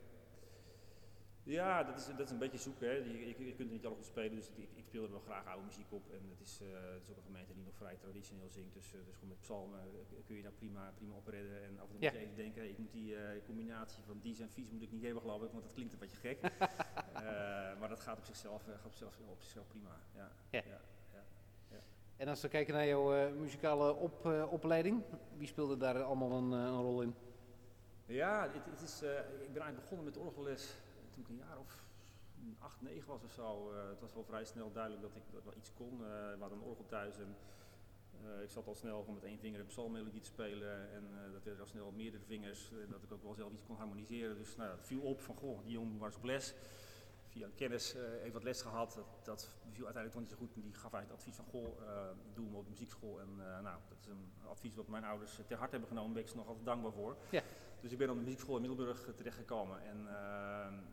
Ja, 1.47 1.83
dat 1.83 1.97
is, 1.97 2.05
dat 2.05 2.19
is 2.19 2.31
een 2.31 2.37
beetje 2.37 2.57
zoeken. 2.57 2.87
Hè. 2.87 2.93
Je, 2.93 3.19
je, 3.19 3.45
je 3.45 3.53
kunt 3.55 3.69
er 3.69 3.75
niet 3.75 3.85
alles 3.85 3.97
op 3.97 4.03
spelen, 4.03 4.35
dus 4.35 4.49
ik, 4.49 4.69
ik, 4.75 4.85
speel 4.85 5.03
er 5.03 5.11
wel 5.11 5.19
graag 5.19 5.45
oude 5.45 5.65
muziek 5.65 5.91
op. 5.91 6.11
En 6.11 6.29
het 6.29 6.41
is, 6.41 6.59
het 6.93 7.03
is 7.03 7.09
ook 7.09 7.17
een 7.17 7.23
gemeente 7.23 7.53
die 7.53 7.63
nog 7.63 7.75
vrij 7.75 7.95
traditioneel 7.95 8.49
zingt. 8.49 8.73
Dus, 8.73 8.91
dus 8.91 9.15
gewoon 9.15 9.29
met 9.29 9.41
psalmen 9.41 9.79
kun 10.25 10.35
je 10.35 10.41
daar 10.41 10.51
prima, 10.51 10.91
prima 10.95 11.15
op 11.15 11.27
redden. 11.27 11.63
En 11.63 11.79
af 11.79 11.89
en 11.89 11.95
toe 11.95 12.01
ja. 12.01 12.11
moet 12.11 12.19
je 12.19 12.25
even 12.25 12.35
denken, 12.35 12.61
hey, 12.61 12.69
ik 12.69 12.77
moet 12.77 12.91
die 12.91 13.15
combinatie 13.45 14.03
van 14.03 14.19
dies 14.21 14.39
en 14.39 14.49
vies 14.49 14.69
moet 14.69 14.81
ik 14.81 14.91
niet 14.91 15.01
helemaal 15.01 15.21
geloven, 15.21 15.51
want 15.51 15.63
dat 15.63 15.73
klinkt 15.73 15.93
een 15.93 15.99
beetje 15.99 16.17
gek. 16.17 16.41
maar 17.79 17.89
dat 17.89 17.99
gaat 17.99 18.17
op 18.17 18.25
zichzelf, 18.25 18.63
gaat 18.63 18.85
op 18.85 18.95
zichzelf, 18.95 19.29
op 19.29 19.41
zichzelf 19.41 19.67
prima. 19.67 19.99
Ja. 20.15 20.31
ja. 20.51 20.79
En 22.17 22.27
als 22.27 22.41
we 22.41 22.47
kijken 22.47 22.73
naar 22.73 22.87
jouw 22.87 23.31
muzikale 23.35 23.93
op, 23.93 24.25
opleiding, 24.49 25.03
wie 25.37 25.47
speelde 25.47 25.77
daar 25.77 26.03
allemaal 26.03 26.31
een, 26.31 26.51
een 26.51 26.81
rol 26.81 27.01
in? 27.01 27.15
Ja, 28.05 28.49
het, 28.53 28.65
het 28.65 28.81
is, 28.81 29.01
ik 29.41 29.53
ben 29.53 29.61
eigenlijk 29.61 29.79
begonnen 29.79 30.05
met 30.05 30.17
orgelles 30.17 30.75
toen 31.17 31.35
ik 31.35 31.41
een 31.41 31.47
jaar 31.47 31.59
of 31.59 31.83
acht, 32.59 32.81
negen 32.81 33.07
was 33.07 33.23
of 33.23 33.31
zo. 33.31 33.73
het 33.89 33.99
was 33.99 34.13
wel 34.13 34.23
vrij 34.23 34.45
snel 34.45 34.71
duidelijk 34.71 35.01
dat 35.01 35.15
ik 35.15 35.23
dat 35.31 35.43
wel 35.43 35.53
iets 35.57 35.73
kon. 35.73 35.97
we 35.99 36.37
hadden 36.39 36.57
een 36.57 36.63
orgel 36.63 36.85
thuis 36.85 37.17
en 37.17 37.35
ik 38.43 38.49
zat 38.49 38.67
al 38.67 38.75
snel 38.75 38.99
gewoon 38.99 39.13
met 39.13 39.23
één 39.23 39.39
vinger 39.39 39.59
een 39.59 39.65
psalmmelodie 39.65 40.21
te 40.21 40.27
spelen. 40.27 40.91
En 40.91 41.09
dat 41.31 41.43
werden 41.43 41.61
al 41.61 41.67
snel 41.67 41.91
meerdere 41.91 42.23
vingers, 42.23 42.71
dat 42.89 43.03
ik 43.03 43.11
ook 43.11 43.23
wel 43.23 43.33
zelf 43.33 43.51
iets 43.51 43.63
kon 43.63 43.75
harmoniseren. 43.75 44.37
Dus 44.37 44.55
nou, 44.55 44.69
dat 44.69 44.85
viel 44.85 45.01
op 45.01 45.21
van, 45.21 45.35
goh, 45.35 45.63
die 45.63 45.71
jongen 45.71 45.97
was 45.97 46.15
op 46.15 46.23
les 46.23 46.55
via 47.37 47.47
kennis 47.55 47.95
uh, 47.95 48.01
even 48.21 48.33
wat 48.33 48.43
les 48.43 48.61
gehad. 48.61 48.93
Dat, 48.93 49.07
dat 49.23 49.49
viel 49.71 49.85
uiteindelijk 49.85 50.11
toch 50.11 50.21
niet 50.21 50.31
zo 50.31 50.37
goed. 50.37 50.55
En 50.55 50.61
die 50.61 50.73
gaf 50.73 50.93
eigenlijk 50.93 51.09
het 51.09 51.19
advies 51.19 51.35
van, 51.35 51.45
goh, 51.45 51.81
uh, 51.81 52.09
doe 52.33 52.45
hem 52.45 52.55
op 52.55 52.63
de 52.63 52.69
muziekschool. 52.69 53.19
En 53.19 53.29
uh, 53.37 53.59
nou, 53.59 53.77
dat 53.89 53.97
is 53.99 54.07
een 54.07 54.31
advies 54.47 54.75
wat 54.75 54.87
mijn 54.87 55.03
ouders 55.03 55.39
ter 55.47 55.57
harte 55.57 55.71
hebben 55.71 55.89
genomen. 55.89 56.13
Ben 56.13 56.21
ik 56.21 56.29
ze 56.29 56.35
nog 56.35 56.47
altijd 56.47 56.65
dankbaar 56.65 56.91
voor. 56.91 57.17
Ja. 57.29 57.41
Dus 57.81 57.91
ik 57.91 57.97
ben 57.97 58.09
op 58.09 58.15
de 58.15 58.21
muziekschool 58.21 58.55
in 58.55 58.61
Middelburg 58.61 59.15
terechtgekomen. 59.15 59.81
En 59.81 59.97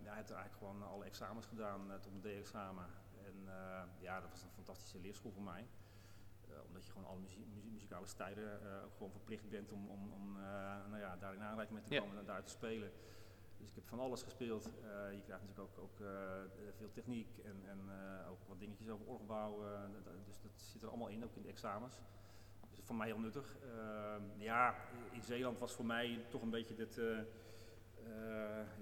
ja, 0.03 0.11
ik 0.11 0.17
heb 0.17 0.29
er 0.29 0.37
eigenlijk 0.37 0.57
gewoon 0.57 0.83
alle 0.83 1.05
examens 1.05 1.47
gedaan 1.47 1.81
tot 2.01 2.23
mijn 2.23 2.37
D-examen. 2.37 2.87
En 3.27 3.35
ja, 3.99 4.21
dat 4.21 4.31
was 4.31 4.43
een 4.43 4.51
fantastische 4.51 5.01
leerschool 5.01 5.33
voor 5.33 5.43
mij. 5.43 5.67
omdat 6.67 6.85
je 6.85 6.93
gewoon 6.93 7.09
alle 7.09 7.21
muzie 7.21 7.47
muzie 7.55 7.71
muzikale 7.71 8.07
stijlen 8.07 8.83
ook 8.85 8.93
gewoon 8.97 9.11
verplicht 9.11 9.49
bent 9.49 9.73
om, 9.73 9.89
om, 9.89 10.13
om 10.13 10.33
nou 10.91 10.99
ja, 10.99 11.17
daar 11.17 11.35
in 11.35 11.43
aanraking 11.43 11.73
mee 11.73 11.83
te 11.83 11.99
komen 11.99 12.15
ja. 12.15 12.21
en 12.21 12.27
daar 12.27 12.45
te 12.45 12.51
spelen. 12.51 12.93
Dus 13.65 13.73
ik 13.73 13.75
heb 13.75 13.89
van 13.89 14.01
alles 14.01 14.23
gespeeld. 14.23 14.67
Uh, 14.67 15.13
je 15.13 15.23
krijgt 15.23 15.43
natuurlijk 15.43 15.59
ook, 15.59 15.85
ook 15.85 16.01
uh, 16.01 16.09
veel 16.77 16.91
techniek 16.93 17.39
en, 17.45 17.63
en 17.69 17.79
uh, 17.87 18.31
ook 18.31 18.39
wat 18.49 18.59
dingetjes 18.59 18.89
over 18.89 19.07
orgelbouw. 19.07 19.63
dus 20.27 20.41
dat 20.43 20.53
zit 20.55 20.83
er 20.83 20.89
allemaal 20.89 21.09
in, 21.09 21.25
ook 21.25 21.37
in 21.37 21.43
de 21.43 21.49
examens. 21.49 22.01
Voor 22.85 22.97
mij 22.97 23.07
heel 23.07 23.19
nuttig. 23.19 23.57
ja, 24.39 24.75
in 25.13 25.23
Zeeland 25.23 25.59
was 25.59 25.73
voor 25.73 25.87
mij 25.87 26.25
toch 26.29 26.43
een 26.43 26.51
beetje 26.51 26.75
dit, 26.75 27.01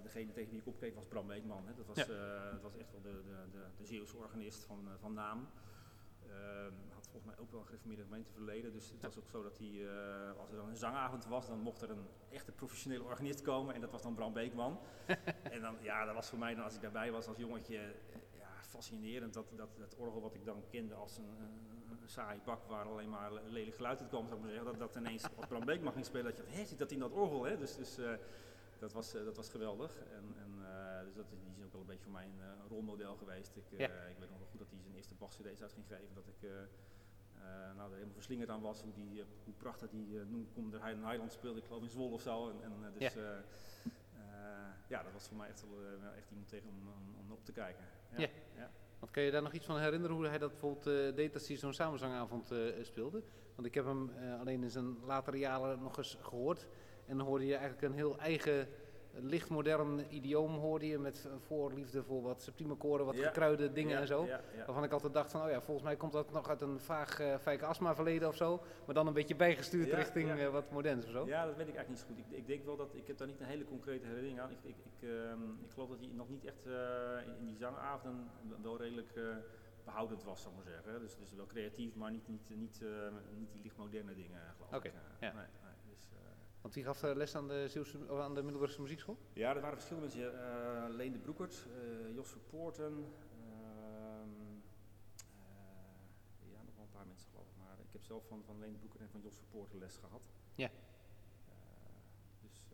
degene 0.03 0.33
tegen 0.33 0.51
wie 0.51 0.61
ik 0.61 0.67
opkeek 0.67 0.95
was 0.95 1.07
Bram 1.07 1.27
Weekman. 1.27 1.67
Hè. 1.67 1.75
Dat, 1.75 1.87
was, 1.87 1.97
ja. 1.97 2.51
dat 2.51 2.63
was 2.63 2.77
echt 2.77 2.93
wel 2.93 3.01
de, 3.01 3.23
de, 3.25 3.51
de, 3.53 3.65
de 3.77 3.85
Zeeuwse 3.85 4.17
organist 4.17 4.65
van, 4.65 4.89
van 5.01 5.13
naam. 5.13 5.49
Uh, 6.27 6.95
had 6.95 7.09
volgens 7.09 7.25
mij 7.25 7.39
ook 7.39 7.51
wel 7.51 7.61
een 7.61 7.67
gereformeerde 7.67 8.03
gemeenteverleden. 8.03 8.73
Dus 8.73 8.91
het 8.91 9.03
was 9.03 9.19
ook 9.19 9.29
zo 9.29 9.43
dat 9.43 9.59
hij, 9.59 9.89
als 10.39 10.51
er 10.51 10.57
dan 10.57 10.69
een 10.69 10.77
zangavond 10.77 11.27
was, 11.27 11.47
dan 11.47 11.61
mocht 11.61 11.83
er 11.83 11.91
een 11.91 12.07
echte 12.31 12.53
professionele 12.53 13.05
organist 13.05 13.43
komen. 13.43 13.75
En 13.75 13.81
dat 13.81 13.91
was 13.91 14.03
dan 14.03 14.15
Bram 14.15 14.33
Beekman. 14.33 14.79
en 15.55 15.61
dan, 15.61 15.77
ja, 15.81 16.05
dat 16.05 16.15
was 16.15 16.29
voor 16.29 16.39
mij 16.39 16.55
dan, 16.55 16.65
als 16.65 16.75
ik 16.75 16.81
daarbij 16.81 17.13
was 17.13 17.27
als 17.27 17.37
jongetje, 17.37 17.95
ja, 18.39 18.63
fascinerend. 18.63 19.35
Dat, 19.35 19.47
dat, 19.57 19.69
dat 19.79 19.97
orgel 19.97 20.21
wat 20.21 20.35
ik 20.35 20.45
dan 20.45 20.63
kende 20.71 20.95
als 20.95 21.17
een, 21.17 21.29
saai 22.12 22.40
bak 22.45 22.64
waar 22.69 22.85
alleen 22.85 23.09
maar 23.09 23.33
lelijk 23.33 23.76
geluid 23.76 24.00
uit 24.00 24.09
kwam, 24.09 24.26
zou 24.26 24.37
ik 24.37 24.42
maar 24.42 24.54
zeggen. 24.54 24.71
Dat, 24.71 24.78
dat 24.78 24.97
ineens 24.97 25.25
als 25.37 25.47
Bram 25.47 25.64
Beekman 25.64 25.92
ging 25.92 26.04
spelen, 26.04 26.25
dat 26.25 26.37
je, 26.37 26.52
hé, 26.52 26.64
zit 26.64 26.78
dat 26.78 26.90
in 26.90 26.99
dat 26.99 27.12
orgel, 27.12 27.45
hè? 27.45 27.59
Dus, 27.59 27.76
dus 27.76 27.99
uh, 27.99 28.12
dat 28.78 28.92
was, 28.92 29.14
uh, 29.14 29.25
dat 29.25 29.37
was 29.37 29.49
geweldig. 29.49 29.99
En, 29.99 30.35
en 30.42 30.52
uh, 30.61 31.04
dus 31.04 31.14
dat 31.14 31.25
is, 31.33 31.38
die 31.45 31.57
is 31.57 31.64
ook 31.64 31.73
wel 31.73 31.81
een 31.81 31.87
beetje 31.87 32.04
voor 32.04 32.12
mij 32.12 32.25
een, 32.25 32.69
rolmodel 32.69 33.16
geweest. 33.16 33.57
Ik, 33.57 33.64
ja. 33.71 33.87
ik 33.87 34.19
weet 34.19 34.31
nog 34.31 34.38
wel 34.38 34.49
goed 34.50 34.59
dat 34.59 34.71
hij 34.71 34.81
zijn 34.81 34.95
eerste 34.95 35.14
Bach-cd's 35.14 35.62
uit 35.62 35.73
ging 35.73 35.87
geven. 35.87 36.14
Dat 36.14 36.26
ik 36.26 36.42
uh, 36.42 36.50
nou, 37.76 37.88
er 37.88 37.95
helemaal 37.95 38.14
verslingerd 38.14 38.50
aan 38.50 38.61
was, 38.61 38.83
hoe, 38.83 38.92
die, 38.92 39.19
uh, 39.19 39.25
hoe 39.45 39.54
prachtig 39.54 39.90
die 39.90 40.09
uh, 40.09 40.73
er 40.73 40.87
Highland 40.87 41.33
speelde, 41.33 41.59
ik 41.59 41.64
geloof 41.66 41.83
in 41.83 41.90
Zwolle 41.90 42.14
of 42.14 42.21
zo. 42.21 42.50
En, 42.50 42.62
en 42.62 42.92
dus 42.99 43.14
ja. 43.14 43.45
ja. 44.88 45.02
dat 45.02 45.12
was 45.12 45.28
voor 45.28 45.37
mij 45.37 45.49
echt, 45.49 45.64
wel, 45.69 46.12
echt 46.16 46.31
iemand 46.31 46.49
tegen 46.49 46.69
om, 46.69 46.88
om, 46.88 47.14
om 47.21 47.33
op 47.33 47.45
te 47.45 47.52
kijken. 47.52 47.85
Ja. 48.11 48.19
ja. 48.19 48.28
ja. 48.54 48.71
Want 49.03 49.15
kan 49.15 49.23
je 49.23 49.31
daar 49.31 49.43
nog 49.43 49.53
iets 49.53 49.67
van 49.67 49.79
herinneren 49.79 50.17
hoe 50.17 50.27
hij 50.27 50.39
dat 50.39 50.51
bijvoorbeeld 50.51 51.17
deed 51.17 51.35
als 51.35 51.49
hij 51.49 51.57
zo'n 51.57 51.73
samenzangavond 51.73 52.53
speelde? 52.83 53.23
Want 53.55 53.67
ik 53.67 53.75
heb 53.75 53.85
hem 53.85 54.11
alleen 54.41 54.63
in 54.63 54.71
zijn 54.71 54.97
latere 55.05 55.39
jaren 55.39 55.83
nog 55.83 55.97
eens 55.99 56.19
gehoord. 56.21 56.67
En 57.07 57.17
dan 57.17 57.27
hoorde 57.27 57.47
je 57.47 57.55
eigenlijk 57.55 57.83
een 57.83 57.99
heel 57.99 58.19
eigen 58.19 58.69
licht 59.21 59.49
modern 59.49 60.04
idioom 60.09 60.54
hoorde 60.54 60.87
je 60.87 60.99
met 60.99 61.28
voorliefde 61.38 62.02
voor 62.02 62.23
wat 62.23 62.42
subtieme 62.42 62.75
koren, 62.75 63.07
wat 63.07 63.16
ja. 63.16 63.26
gekruide 63.26 63.73
dingen 63.73 63.90
ja, 63.90 64.00
en 64.00 64.07
zo. 64.07 64.25
Ja, 64.26 64.40
waarvan 64.57 64.85
ik 64.85 64.92
altijd 64.92 65.12
dacht 65.12 65.31
van, 65.31 65.42
oh 65.42 65.50
ja, 65.50 65.61
volgens 65.61 65.87
mij 65.87 65.97
komt 65.97 66.12
dat 66.12 66.33
nog 66.33 66.49
uit 66.49 66.61
een 66.61 66.81
vaag 66.81 67.21
uh, 67.21 67.37
fijke 67.38 67.64
astma 67.64 67.95
verleden 67.95 68.28
of 68.28 68.37
zo. 68.37 68.62
Maar 68.85 68.95
dan 68.95 69.07
een 69.07 69.12
beetje 69.12 69.37
bijgestuurd 69.37 69.92
richting 69.92 70.31
uh, 70.31 70.49
wat 70.49 70.71
moderns 70.71 71.04
of 71.04 71.11
zo. 71.11 71.26
Ja, 71.26 71.47
dat 71.47 71.57
weet 71.57 71.69
ik 71.69 71.75
eigenlijk 71.75 71.88
niet 71.88 71.99
zo 71.99 72.07
goed. 72.07 72.33
Ik, 72.33 72.38
ik, 72.38 72.47
denk 72.47 72.64
wel 72.64 72.76
dat, 72.76 72.95
ik 72.95 73.07
heb 73.07 73.19
daar 73.19 73.26
niet 73.26 73.40
een 73.40 73.47
hele 73.47 73.64
concrete 73.64 74.07
herinnering 74.07 74.40
aan. 74.40 74.50
Ik, 74.50 74.59
ik, 74.62 74.76
ik, 74.85 75.09
uh, 75.09 75.31
ik 75.64 75.71
geloof 75.73 75.88
dat 75.88 75.99
hij 75.99 76.09
nog 76.12 76.28
niet 76.28 76.45
echt 76.45 76.66
eh, 76.66 76.73
in, 77.26 77.37
in, 77.38 77.47
die 77.47 77.57
zangavonden 77.57 78.31
wel 78.62 78.78
redelijk 78.78 79.21
behoudend 79.85 80.25
was, 80.25 80.42
zal 80.42 80.50
ik 80.50 80.57
maar 80.57 80.73
zeggen. 80.75 81.00
Dus, 81.00 81.16
dus 81.16 81.33
wel 81.33 81.47
creatief, 81.47 81.95
maar 81.95 82.11
niet, 82.11 82.28
niet, 82.28 82.49
niet, 82.49 82.81
niet 83.38 83.52
die 83.52 83.62
licht 83.62 83.76
moderne 83.76 84.14
dingen, 84.14 84.40
geloof 84.57 84.75
okay, 84.75 84.92
ik. 85.21 85.35
Nee. 85.35 85.47
Want 86.62 86.75
wie 86.75 86.85
gaf 86.85 87.02
les 87.02 87.35
aan 87.35 87.49
de, 87.49 87.69
Zeeuwse, 87.69 87.99
aan 88.09 88.35
de 88.35 88.42
Middelburgse 88.42 88.81
Muziekschool? 88.81 89.16
Ja, 89.33 89.54
er 89.54 89.61
waren 89.61 89.76
verschillende 89.76 90.09
mensen. 90.09 90.35
Uh, 90.35 90.97
Leen 90.97 91.12
de 91.12 91.19
Broekert, 91.19 91.66
uh, 91.69 92.14
Jos 92.14 92.31
Verpoorten. 92.31 92.92
Uh, 92.92 93.04
ja, 96.52 96.62
nog 96.64 96.75
wel 96.75 96.85
een 96.85 96.90
paar 96.92 97.07
mensen 97.07 97.28
geloof 97.31 97.47
ik. 97.47 97.57
Maar 97.59 97.76
ik 97.87 97.92
heb 97.92 98.02
zelf 98.02 98.26
van, 98.26 98.42
van 98.47 98.59
Leen 98.59 98.73
de 98.73 98.78
Broekert 98.78 99.02
en 99.02 99.09
van 99.11 99.21
Jos 99.21 99.37
Verpoorten 99.37 99.78
les 99.78 99.97
gehad. 99.97 100.23
Ja. 100.54 100.71
dus, 102.40 102.66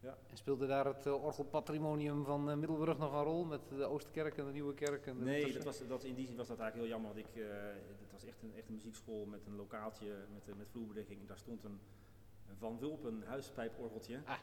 ja. 0.00 0.18
En 0.30 0.36
speelde 0.36 0.66
daar 0.66 0.84
het 0.84 1.06
orgelpatrimonium 1.06 2.24
van 2.24 2.58
Middelburg 2.58 2.98
nog 2.98 3.12
een 3.12 3.22
rol 3.22 3.44
met 3.44 3.68
de 3.68 3.84
Oosterkerk 3.84 4.38
en 4.38 4.46
de 4.46 4.52
Nieuwe 4.52 4.74
Kerk? 4.74 5.06
En 5.06 5.18
de 5.18 5.24
nee, 5.24 5.52
dat 5.52 5.64
was, 5.64 5.86
dat, 5.86 6.04
in 6.04 6.14
die 6.14 6.26
zin 6.26 6.36
was 6.36 6.48
dat 6.48 6.58
eigenlijk 6.58 6.88
heel 6.88 6.98
jammer. 6.98 7.14
Want 7.14 7.26
ik, 7.26 7.42
het 8.00 8.12
was 8.12 8.24
echt 8.24 8.42
een, 8.42 8.54
echt 8.54 8.68
een 8.68 8.74
muziekschool 8.74 9.26
met 9.26 9.46
een 9.46 9.56
lokaaltje 9.56 10.26
met, 10.32 10.56
met 10.56 10.68
vloerbedekking. 10.68 11.26
Daar 11.26 11.38
stond 11.38 11.64
een 11.64 11.80
van 12.58 12.78
Wulpen 12.78 13.22
huispijporgeltje. 13.26 14.20
Ah. 14.24 14.36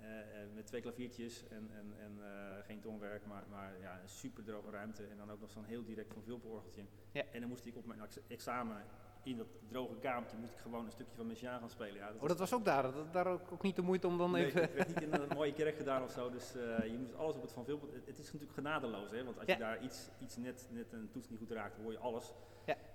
Uh, 0.00 0.10
met 0.54 0.66
twee 0.66 0.80
klaviertjes 0.80 1.44
en, 1.48 1.70
en, 1.72 1.94
en 1.98 2.18
uh, 2.18 2.64
geen 2.66 2.80
tongwerk, 2.80 3.26
maar, 3.26 3.44
maar 3.50 3.72
ja, 3.80 4.00
een 4.02 4.08
super 4.08 4.44
droge 4.44 4.70
ruimte. 4.70 5.06
En 5.06 5.16
dan 5.16 5.30
ook 5.30 5.40
nog 5.40 5.50
zo'n 5.50 5.64
heel 5.64 5.84
direct 5.84 6.12
Van 6.12 6.22
Wulpen 6.24 6.50
orgeltje. 6.50 6.82
Ja. 7.12 7.22
En 7.32 7.40
dan 7.40 7.48
moest 7.48 7.66
ik 7.66 7.76
op 7.76 7.86
mijn 7.86 8.00
examen 8.28 8.84
in 9.22 9.36
dat 9.36 9.46
droge 9.68 9.94
kamertje 9.94 10.36
moest 10.36 10.52
ik 10.52 10.58
gewoon 10.58 10.84
een 10.84 10.92
stukje 10.92 11.16
van 11.16 11.26
Messiaen 11.26 11.58
gaan 11.60 11.70
spelen. 11.70 11.94
Ja, 11.94 12.12
dat 12.12 12.22
oh, 12.22 12.28
dat 12.28 12.38
was 12.38 12.54
ook 12.54 12.64
daar? 12.64 12.82
Dat, 12.82 13.12
daar 13.12 13.26
ook, 13.26 13.52
ook 13.52 13.62
niet 13.62 13.76
de 13.76 13.82
moeite 13.82 14.06
om 14.06 14.18
dan 14.18 14.30
nee, 14.30 14.44
even... 14.44 14.60
het 14.60 14.74
werd 14.74 14.88
niet 14.88 15.02
in 15.02 15.12
een 15.12 15.36
mooie 15.36 15.52
kerk 15.52 15.76
gedaan 15.76 16.02
of 16.02 16.10
zo, 16.10 16.30
dus 16.30 16.56
uh, 16.56 16.86
je 16.86 16.98
moest 16.98 17.14
alles 17.14 17.36
op 17.36 17.42
het 17.42 17.52
Van 17.52 17.64
Wulpen... 17.64 17.88
Het, 17.92 18.06
het 18.06 18.18
is 18.18 18.24
natuurlijk 18.24 18.52
genadeloos, 18.52 19.10
hè, 19.10 19.24
want 19.24 19.38
als 19.38 19.46
ja. 19.46 19.52
je 19.52 19.60
daar 19.60 19.82
iets, 19.82 20.08
iets 20.18 20.36
net, 20.36 20.68
net 20.70 20.92
een 20.92 21.10
toets 21.10 21.28
niet 21.28 21.38
goed 21.38 21.50
raakt, 21.50 21.76
hoor 21.76 21.92
je 21.92 21.98
alles. 21.98 22.32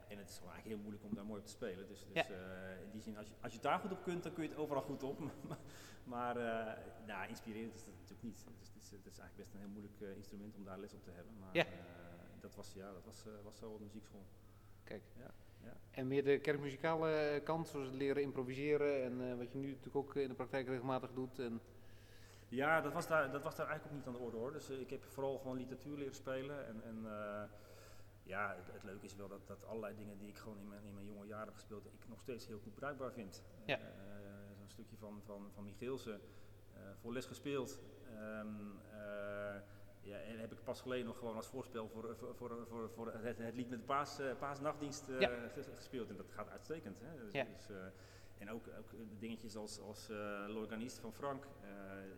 En 0.09 0.17
het 0.17 0.29
is 0.29 0.37
gewoon 0.37 0.53
eigenlijk 0.53 0.75
heel 0.75 0.77
moeilijk 0.77 1.03
om 1.03 1.15
daar 1.15 1.25
mooi 1.25 1.39
op 1.39 1.45
te 1.45 1.51
spelen. 1.51 1.87
Dus, 1.87 2.05
dus 2.13 2.27
ja. 2.27 2.29
uh, 2.29 2.81
in 2.83 2.91
die 2.91 3.01
zin, 3.01 3.17
als 3.17 3.27
je, 3.27 3.33
als 3.41 3.53
je 3.53 3.59
daar 3.59 3.79
goed 3.79 3.91
op 3.91 4.03
kunt, 4.03 4.23
dan 4.23 4.33
kun 4.33 4.43
je 4.43 4.49
het 4.49 4.57
overal 4.57 4.81
goed 4.81 5.03
op. 5.03 5.19
maar 6.13 6.37
uh, 6.37 6.73
nou, 7.05 7.27
inspirerend 7.27 7.73
is 7.73 7.83
dat 7.85 7.93
natuurlijk 7.93 8.23
niet. 8.23 8.45
Dus 8.59 8.67
het 8.67 8.83
is, 8.83 8.91
het 8.91 9.05
is 9.05 9.19
eigenlijk 9.19 9.35
best 9.35 9.53
een 9.53 9.59
heel 9.59 9.69
moeilijk 9.69 9.99
uh, 9.99 10.15
instrument 10.15 10.55
om 10.55 10.63
daar 10.63 10.79
les 10.79 10.93
op 10.93 11.03
te 11.03 11.11
hebben. 11.11 11.33
Maar 11.39 11.49
ja. 11.53 11.65
dat 12.39 12.55
was, 12.55 12.73
ja, 12.73 12.91
dat 12.91 13.05
was, 13.05 13.23
was 13.43 13.57
zo 13.57 13.69
op 13.69 13.77
de 13.77 13.83
muziekschool. 13.83 14.25
Kijk. 14.83 15.03
Ja. 15.17 15.31
Ja. 15.63 15.77
En 15.91 16.07
meer 16.07 16.23
de 16.23 16.39
kerkmuzikale 16.39 17.41
kant, 17.43 17.67
zoals 17.67 17.87
het 17.87 17.95
leren 17.95 18.21
improviseren 18.21 19.03
en 19.03 19.37
wat 19.37 19.51
je 19.51 19.57
nu 19.57 19.67
natuurlijk 19.67 19.95
ook 19.95 20.15
in 20.15 20.27
de 20.27 20.33
praktijk 20.33 20.67
regelmatig 20.67 21.13
doet. 21.13 21.39
En 21.39 21.61
ja, 22.47 22.81
dat 22.81 22.93
was, 22.93 23.07
daar, 23.07 23.31
dat 23.31 23.43
was 23.43 23.55
daar 23.55 23.67
eigenlijk 23.67 23.95
ook 23.95 24.05
niet 24.05 24.07
aan 24.07 24.21
de 24.21 24.27
orde 24.27 24.37
hoor. 24.37 24.51
Dus 24.51 24.69
ik 24.69 24.89
heb 24.89 25.03
vooral 25.03 25.37
gewoon 25.37 25.57
literatuur 25.57 25.97
leren 25.97 26.15
spelen 26.15 26.67
en... 26.67 26.83
en 26.83 27.07
ja, 28.29 28.55
het, 28.55 28.73
het, 28.73 28.83
leuke 28.83 29.05
is 29.05 29.15
wel 29.15 29.27
dat, 29.27 29.47
dat 29.47 29.65
allerlei 29.65 29.95
dingen 29.95 30.17
die 30.17 30.27
ik 30.27 30.37
gewoon 30.37 30.57
in 30.57 30.67
mijn, 30.67 30.83
in 30.83 30.93
mijn 30.93 31.05
jonge 31.05 31.25
jaren 31.25 31.45
heb 31.45 31.53
gespeeld, 31.53 31.85
ik 31.85 32.07
nog 32.07 32.21
steeds 32.21 32.47
heel 32.47 32.59
goed 32.59 32.75
bruikbaar 32.75 33.11
vind. 33.11 33.43
Ja. 33.65 33.79
Uh, 33.79 33.85
Zo'n 34.57 34.69
stukje 34.69 34.97
van, 34.97 35.21
van, 35.25 35.51
van 35.53 35.63
Michielsen, 35.63 36.21
uh, 36.73 36.79
voor 37.01 37.13
les 37.13 37.25
gespeeld. 37.25 37.79
Um, 38.11 38.79
uh, 38.91 39.61
ja, 40.01 40.17
en 40.17 40.39
heb 40.39 40.51
ik 40.51 40.63
pas 40.63 40.81
geleden 40.81 41.05
nog 41.05 41.17
gewoon 41.17 41.35
als 41.35 41.47
voorspel 41.47 41.87
voor, 41.87 42.15
voor, 42.15 42.35
voor, 42.35 42.67
voor, 42.67 42.89
voor 42.89 43.13
het, 43.13 43.37
het, 43.37 43.55
lied 43.55 43.69
met 43.69 43.79
de 43.79 43.85
paas, 43.85 44.19
paasnachtdienst 44.39 45.07
ja. 45.19 45.29
gespeeld. 45.75 46.09
En 46.09 46.15
dat 46.15 46.31
gaat 46.31 46.49
uitstekend. 46.49 46.99
Hè? 46.99 47.23
Dus, 47.23 47.31
ja. 47.31 47.43
dus, 47.43 47.69
en 48.37 48.51
ook, 48.51 48.67
ook 48.79 48.91
dingetjes 49.19 49.55
als, 49.55 49.79
als 49.79 50.07
l'organist 50.47 50.99
van 50.99 51.13
Frank 51.13 51.47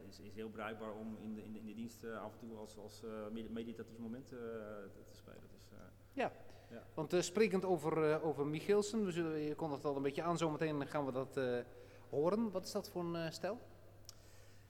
is, 0.07 0.19
is 0.19 0.33
heel 0.33 0.49
bruikbaar 0.49 0.93
om 0.93 1.17
in 1.17 1.35
de, 1.35 1.43
in 1.43 1.53
de, 1.53 1.59
in 1.59 1.65
de 1.65 1.73
dienst 1.73 2.05
af 2.05 2.33
en 2.33 2.39
toe 2.39 2.57
als, 2.57 2.77
als 2.77 3.03
meditatief 3.49 3.97
moment 3.97 4.27
te, 4.27 4.89
te, 4.93 5.15
spelen. 5.15 5.49
Dus, 5.51 5.71
ja. 6.13 6.31
ja, 6.69 6.83
want 6.93 7.15
sprekend 7.19 7.65
over, 7.65 8.21
over 8.21 8.47
Michielsen, 8.47 9.05
we 9.05 9.11
zullen, 9.11 9.39
je 9.39 9.55
kondigt 9.55 9.85
al 9.85 9.95
een 9.95 10.01
beetje 10.01 10.23
aan, 10.23 10.37
zometeen 10.37 10.87
gaan 10.87 11.05
we 11.05 11.11
dat 11.11 11.39
horen. 12.09 12.51
Wat 12.51 12.65
is 12.65 12.71
dat 12.71 12.89
voor 12.89 13.03
een 13.03 13.33
stijl? 13.33 13.59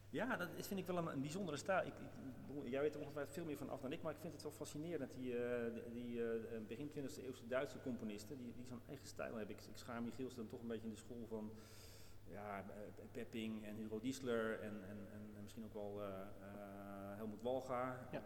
Ja, 0.09 0.37
dat 0.37 0.49
is, 0.55 0.67
vind 0.67 0.79
ik 0.79 0.85
wel 0.85 0.97
een, 0.97 1.07
een 1.07 1.21
bijzondere 1.21 1.57
stijl. 1.57 1.85
Ik, 1.85 1.93
ik, 1.93 2.69
jij 2.69 2.81
weet 2.81 2.93
er 2.93 2.99
ongetwijfeld 2.99 3.35
veel 3.35 3.45
meer 3.45 3.57
van 3.57 3.69
af 3.69 3.81
dan 3.81 3.91
ik, 3.91 4.01
maar 4.01 4.13
ik 4.13 4.19
vind 4.19 4.33
het 4.33 4.43
wel 4.43 4.51
fascinerend. 4.51 5.13
Die, 5.13 5.35
die 5.91 6.21
begin 6.67 6.89
20e 6.89 7.23
eeuwse 7.23 7.47
Duitse 7.47 7.81
componisten, 7.81 8.37
die, 8.37 8.53
die 8.55 8.65
zo'n 8.65 8.81
eigen 8.87 9.07
stijl 9.07 9.35
hebben. 9.35 9.55
Ik, 9.55 9.61
ik 9.61 9.77
schaam 9.77 10.03
Michiels 10.03 10.35
dan 10.35 10.47
toch 10.47 10.61
een 10.61 10.67
beetje 10.67 10.87
in 10.87 10.93
de 10.93 10.99
school 10.99 11.25
van 11.27 11.51
ja, 12.31 12.65
Pepping 13.11 13.65
en 13.65 13.75
Hugo 13.75 13.99
Diesler 13.99 14.59
en, 14.59 14.83
en, 14.89 15.07
en 15.35 15.43
misschien 15.43 15.63
ook 15.63 15.73
wel 15.73 16.01
Helmut 17.15 17.41
Walga. 17.41 18.07
Ja. 18.11 18.21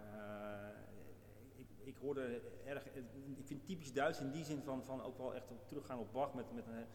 Hoorde 2.06 2.42
erg, 2.66 2.86
ik 2.86 3.46
vind 3.46 3.66
typisch 3.66 3.94
Duits 3.94 4.20
in 4.20 4.32
die 4.32 4.46
zin 4.46 4.62
van, 4.62 4.84
van 4.84 5.02
ook 5.02 5.18
wel 5.18 5.36
echt 5.36 5.54
teruggaan 5.66 6.00
op 6.00 6.14
Bach 6.14 6.34
met, 6.34 6.54
met 6.54 6.68
een 6.68 6.86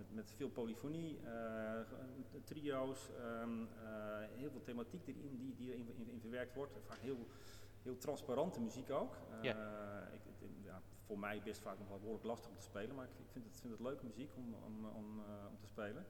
met, 0.00 0.14
met 0.14 0.32
veel 0.36 0.48
polyfonie, 0.48 1.20
uh, 1.24 1.80
trio's, 2.44 3.08
um, 3.42 3.68
heel 4.36 4.50
veel 4.50 4.62
thematiek 4.62 5.06
erin 5.06 5.36
die, 5.36 5.54
die 5.54 5.72
erin 5.72 5.88
in, 5.96 6.08
in 6.08 6.20
verwerkt 6.20 6.54
wordt. 6.54 6.72
Vaak 6.86 6.98
heel, 6.98 7.26
heel 7.82 7.98
transparante 7.98 8.60
muziek 8.60 8.90
ook. 8.90 9.16
Ja. 9.42 10.08
Ik, 10.12 10.20
ja, 10.64 10.82
voor 11.06 11.18
mij 11.18 11.42
best 11.44 11.60
vaak 11.60 11.78
nog 11.78 11.88
wel 11.88 11.98
behoorlijk 11.98 12.24
lastig 12.24 12.50
om 12.50 12.56
te 12.56 12.62
spelen, 12.62 12.94
maar 12.94 13.04
ik, 13.04 13.18
ik 13.18 13.30
vind, 13.30 13.44
het, 13.44 13.60
vind 13.60 13.72
het 13.72 13.82
leuke 13.82 14.04
muziek 14.04 14.30
om, 14.36 14.54
om, 14.54 14.84
om, 14.84 15.20
om 15.50 15.58
te 15.60 15.66
spelen. 15.66 16.06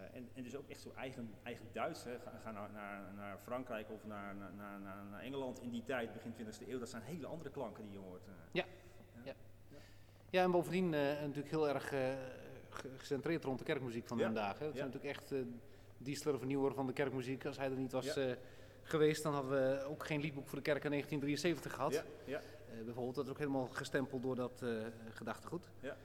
Ja. 0.00 0.08
en, 0.12 0.28
en 0.34 0.42
dus 0.42 0.56
ook 0.56 0.68
echt 0.68 0.80
zo 0.80 0.92
eigen, 0.96 1.34
eigen 1.42 1.66
Duits. 1.72 2.04
Hè. 2.04 2.18
Ga, 2.18 2.40
ga 2.42 2.50
naar, 2.50 2.70
naar, 2.72 3.14
naar, 3.16 3.38
Frankrijk 3.38 3.90
of 3.90 4.04
naar, 4.04 4.34
naar, 4.36 4.80
naar, 5.10 5.20
Engeland 5.20 5.60
in 5.60 5.70
die 5.70 5.84
tijd, 5.84 6.12
begin 6.12 6.34
20e 6.34 6.68
eeuw. 6.68 6.78
Dat 6.78 6.88
zijn 6.88 7.02
hele 7.02 7.26
andere 7.26 7.50
klanken 7.50 7.84
die 7.84 7.92
je 7.92 7.98
hoort. 7.98 8.22
Ja. 8.52 8.64
Ja. 9.24 9.34
Ja. 9.70 9.78
ja, 10.30 10.42
en 10.42 10.50
bovendien 10.50 10.90
natuurlijk 10.90 11.50
heel 11.50 11.68
erg 11.68 11.92
gecentreerd 12.96 13.44
rond 13.44 13.58
de 13.58 13.64
kerkmuziek 13.64 14.06
van 14.06 14.18
ja. 14.18 14.28
de 14.28 14.34
dagen. 14.34 14.66
Het 14.66 14.74
is 14.74 14.80
natuurlijk 14.80 15.16
echt 15.16 15.32
uh, 15.32 15.44
Diesler 15.98 16.38
vernieuwer 16.38 16.74
van 16.74 16.86
de 16.86 16.92
kerkmuziek. 16.92 17.46
Als 17.46 17.56
hij 17.56 17.70
er 17.70 17.76
niet 17.76 17.92
was 17.92 18.16
uh, 18.16 18.32
geweest, 18.82 19.22
dan 19.22 19.32
hadden 19.32 19.50
we 19.50 19.84
ook 19.84 20.06
geen 20.06 20.20
liedboek 20.20 20.48
voor 20.48 20.58
de 20.58 20.64
kerk 20.64 20.84
in 20.84 20.90
1973 20.90 21.72
gehad. 21.72 21.92
Ja. 21.92 22.02
Ja. 22.24 22.40
Uh, 22.78 22.84
bijvoorbeeld, 22.84 23.14
dat 23.14 23.24
is 23.24 23.30
ook 23.30 23.38
helemaal 23.38 23.66
gestempeld 23.66 24.22
door 24.22 24.36
dat 24.36 24.64
gedachtegoed. 25.10 25.70
Ja. 25.80 25.96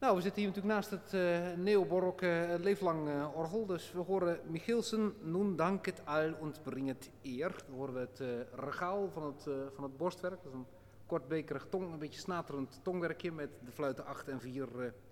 Nou, 0.00 0.16
we 0.16 0.20
zitten 0.20 0.42
hier 0.42 0.50
natuurlijk 0.50 0.74
naast 0.74 0.90
het 0.90 1.12
uh, 1.12 1.56
neobarok 1.56 2.20
leeflang 2.58 3.08
orgel. 3.34 3.66
Dus 3.66 3.92
we 3.92 3.98
horen 3.98 4.40
Michielsen, 4.46 5.14
Nun 5.22 5.56
danket 5.56 6.02
al 6.04 6.32
und 6.40 6.62
bringet 6.62 7.10
eer. 7.22 7.54
Dan 7.66 7.76
horen 7.76 7.94
we 7.94 8.00
het 8.00 8.22
regaal 8.54 9.10
van 9.10 9.22
het, 9.22 9.42
van 9.74 9.84
het 9.84 9.96
borstwerk. 9.96 10.42
Dat 10.42 10.52
is 10.52 10.58
een 10.58 10.66
kortbekerig 11.06 11.66
tong, 11.70 11.92
een 11.92 11.98
beetje 11.98 12.20
snaterend 12.20 12.80
tongwerkje 12.82 13.32
met 13.32 13.50
de 13.64 13.72
fluiten 13.72 14.06
8 14.06 14.28
en 14.28 14.40
4 14.40 14.68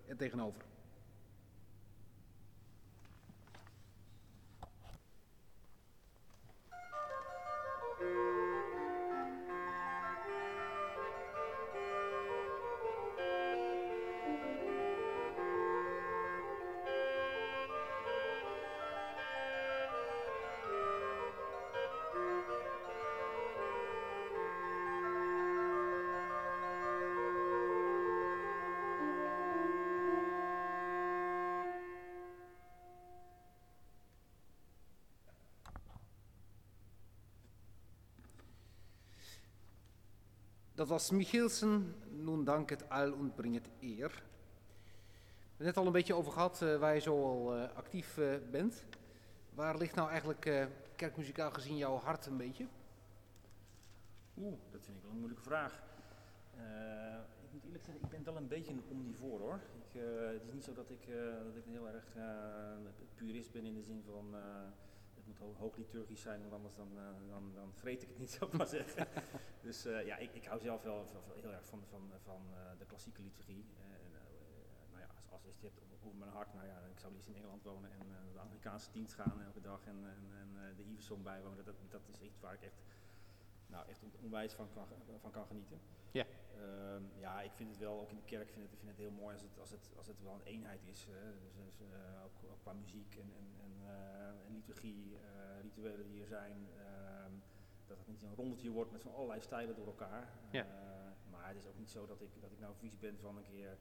er 0.06 0.16
tegenover. 0.16 0.62
Dat 40.78 40.88
was 40.88 41.10
Michielsen, 41.10 41.94
nun 42.10 42.44
dank 42.44 42.70
het 42.70 42.90
al 42.90 43.12
und 43.12 43.34
bring 43.34 43.54
het 43.54 43.68
eer. 43.80 44.08
We 44.08 45.64
hebben 45.64 45.66
net 45.66 45.76
al 45.76 45.86
een 45.86 45.92
beetje 45.92 46.14
over 46.14 46.32
gehad 46.32 46.60
uh, 46.62 46.78
waar 46.78 46.94
je 46.94 47.00
zo 47.00 47.24
al 47.24 47.56
uh, 47.56 47.62
actief 47.74 48.16
uh, 48.16 48.34
bent. 48.50 48.84
Waar 49.54 49.76
ligt 49.76 49.94
nou 49.94 50.08
eigenlijk 50.08 50.68
kerkmuzikaal 50.96 51.50
gezien 51.50 51.76
jouw 51.76 51.96
hart 51.96 52.26
een 52.26 52.36
beetje? 52.36 52.66
Oeh, 54.36 54.58
dat 54.70 54.80
vind 54.84 54.96
ik 54.96 55.02
wel 55.02 55.10
een 55.10 55.18
moeilijke 55.18 55.44
vraag. 55.44 55.82
ik 57.44 57.52
moet 57.52 57.64
eerlijk 57.64 57.84
zeggen, 57.84 58.04
ik 58.04 58.10
ben 58.10 58.24
wel 58.24 58.36
een 58.36 58.48
beetje 58.48 58.72
een 58.72 58.84
omnivoor 58.88 59.40
hoor. 59.40 59.60
Ik, 59.74 60.00
het 60.32 60.42
is 60.46 60.52
niet 60.52 60.64
zo 60.64 60.74
dat 60.74 60.90
ik, 60.90 61.06
dat 61.44 61.56
ik 61.56 61.66
een 61.66 61.72
heel 61.72 61.88
erg 61.88 62.06
purist 63.14 63.52
ben 63.52 63.64
in 63.64 63.74
de 63.74 63.82
zin 63.82 64.02
van 64.06 64.34
moet 65.28 65.56
hoog 65.56 65.76
liturgisch 65.76 66.20
zijn, 66.20 66.40
want 66.40 66.52
anders 66.52 66.74
dan, 66.74 66.88
uh, 66.96 67.28
dan, 67.28 67.52
dan 67.54 67.72
vreet 67.74 68.02
ik 68.02 68.08
het 68.08 68.18
niet, 68.18 68.30
zou 68.30 68.50
ik 68.50 68.56
maar 68.56 68.66
zeggen. 68.66 69.06
dus 69.66 69.86
uh, 69.86 70.06
ja, 70.06 70.16
ik, 70.16 70.34
ik 70.34 70.44
hou 70.44 70.60
zelf 70.60 70.82
wel, 70.82 71.06
heel 71.34 71.52
erg 71.52 71.64
van, 71.64 71.82
van, 71.90 72.10
van 72.22 72.42
uh, 72.50 72.78
de 72.78 72.86
klassieke 72.86 73.22
liturgie. 73.22 73.64
nou 74.90 75.00
ja, 75.00 75.08
als, 75.28 75.46
als 75.46 75.60
je 75.60 75.66
het 75.66 75.78
hebt 75.78 76.04
over 76.04 76.18
mijn 76.18 76.30
hart, 76.30 76.54
nou 76.54 76.66
ja, 76.66 76.78
ik 76.90 76.98
zou 76.98 77.12
liefst 77.12 77.28
in 77.28 77.34
Engeland 77.34 77.62
wonen 77.62 77.90
en 77.90 78.06
de 78.32 78.40
Amerikaanse 78.40 78.90
dienst 78.90 79.14
gaan 79.14 79.42
elke 79.42 79.60
dag 79.60 79.80
en, 79.86 80.06
en, 80.06 80.38
en 80.38 80.76
de 80.76 80.84
Iverson 80.84 81.22
bijwonen. 81.22 81.64
Dat, 81.64 81.76
dat 81.88 82.08
is 82.08 82.20
iets 82.20 82.40
waar 82.40 82.54
ik 82.54 82.62
echt, 82.62 82.82
nou, 83.66 83.88
echt 83.88 84.02
onwijs 84.20 84.52
van 84.52 84.68
kan, 84.72 84.86
van 85.20 85.30
kan 85.30 85.46
genieten. 85.46 85.80
Ja. 86.10 86.24
Um, 86.60 87.10
ja, 87.18 87.40
ik 87.42 87.52
vind 87.52 87.70
het 87.70 87.78
wel, 87.78 88.00
ook 88.00 88.10
in 88.10 88.16
de 88.16 88.22
kerk 88.22 88.50
vind 88.50 88.64
ik, 88.64 88.78
vind 88.78 88.90
het 88.90 88.96
heel 88.96 89.10
mooi 89.10 89.32
als 89.34 89.42
het, 89.42 89.58
als 89.58 89.70
het, 89.70 89.90
als 89.96 90.06
het 90.06 90.22
wel 90.22 90.34
een 90.34 90.46
eenheid 90.52 90.84
is. 90.84 91.06
dus, 91.42 91.54
dus 91.64 91.80
uh, 91.80 92.24
ook, 92.24 92.50
ook, 92.50 92.60
qua 92.60 92.72
muziek 92.72 93.16
en, 93.16 93.32
en, 93.38 93.46
en, 93.64 93.72
uh, 93.82 94.46
en 94.46 94.52
liturgie, 94.52 95.12
uh, 95.12 95.60
rituelen 95.62 96.06
die 96.06 96.20
er 96.20 96.26
zijn. 96.26 96.68
Ehm, 96.76 97.32
dat 97.86 97.98
het 97.98 98.06
niet 98.06 98.22
een 98.22 98.34
rondeltje 98.34 98.70
wordt 98.70 98.90
met 98.92 99.02
van 99.02 99.14
allerlei 99.14 99.40
stijlen 99.40 99.76
door 99.76 99.86
elkaar. 99.86 100.28
Ja. 100.50 100.66
maar 101.30 101.48
het 101.48 101.56
is 101.56 101.66
ook 101.66 101.78
niet 101.78 101.90
zo 101.90 102.06
dat 102.06 102.20
ik, 102.20 102.40
dat 102.40 102.52
ik 102.52 102.58
nou 102.58 102.74
vies 102.76 102.98
ben 102.98 103.18
van 103.18 103.36
een 103.36 103.42
keer 103.42 103.78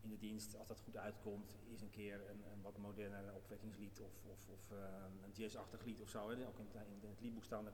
in 0.00 0.08
de 0.08 0.18
dienst, 0.18 0.56
als 0.56 0.68
dat 0.68 0.80
goed 0.80 0.96
uitkomt, 0.96 1.56
is 1.66 1.80
een 1.80 1.90
keer 1.90 2.30
een, 2.30 2.42
een 2.52 2.62
wat 2.62 2.78
moderner 2.78 3.34
opwekkingslied 3.34 4.00
of, 4.00 4.24
of, 4.24 4.48
of 4.48 4.70
een 5.24 5.32
jazzachtig 5.32 5.84
lied 5.84 6.00
of 6.00 6.08
zo. 6.08 6.30
Hè. 6.30 6.46
Ook 6.46 6.58
in, 6.58 6.68
in, 7.02 7.08
het 7.08 7.20
liedboek 7.20 7.44
staan 7.44 7.66
er 7.66 7.72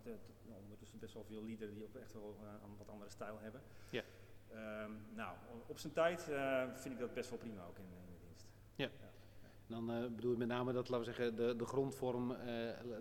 ondertussen 0.62 0.98
best 0.98 1.14
wel 1.14 1.24
veel 1.24 1.44
liederen 1.44 1.74
die 1.74 1.84
ook 1.84 1.94
echt 1.94 2.12
wel 2.12 2.36
een 2.64 2.76
wat 2.76 2.88
andere 2.88 3.10
stijl 3.10 3.38
hebben. 3.38 3.62
Ja. 3.90 4.02
Um, 4.54 5.06
nou, 5.14 5.36
op 5.66 5.78
zijn 5.78 5.92
tijd 5.92 6.26
uh, 6.30 6.62
vind 6.74 6.94
ik 6.94 7.00
dat 7.00 7.14
best 7.14 7.30
wel 7.30 7.38
prima 7.38 7.64
ook 7.68 7.78
in, 7.78 7.84
in 7.84 8.12
de 8.12 8.26
dienst. 8.26 8.46
Ja. 8.74 8.88
ja. 9.00 9.10
Dan 9.66 9.90
uh, 9.90 10.08
bedoel 10.14 10.32
ik 10.32 10.38
met 10.38 10.48
name 10.48 10.72
dat, 10.72 10.88
laten 10.88 11.06
we 11.06 11.12
zeggen, 11.14 11.36
de, 11.36 11.56
de 11.56 11.64
grondvorm 11.64 12.30
uh, 12.30 12.36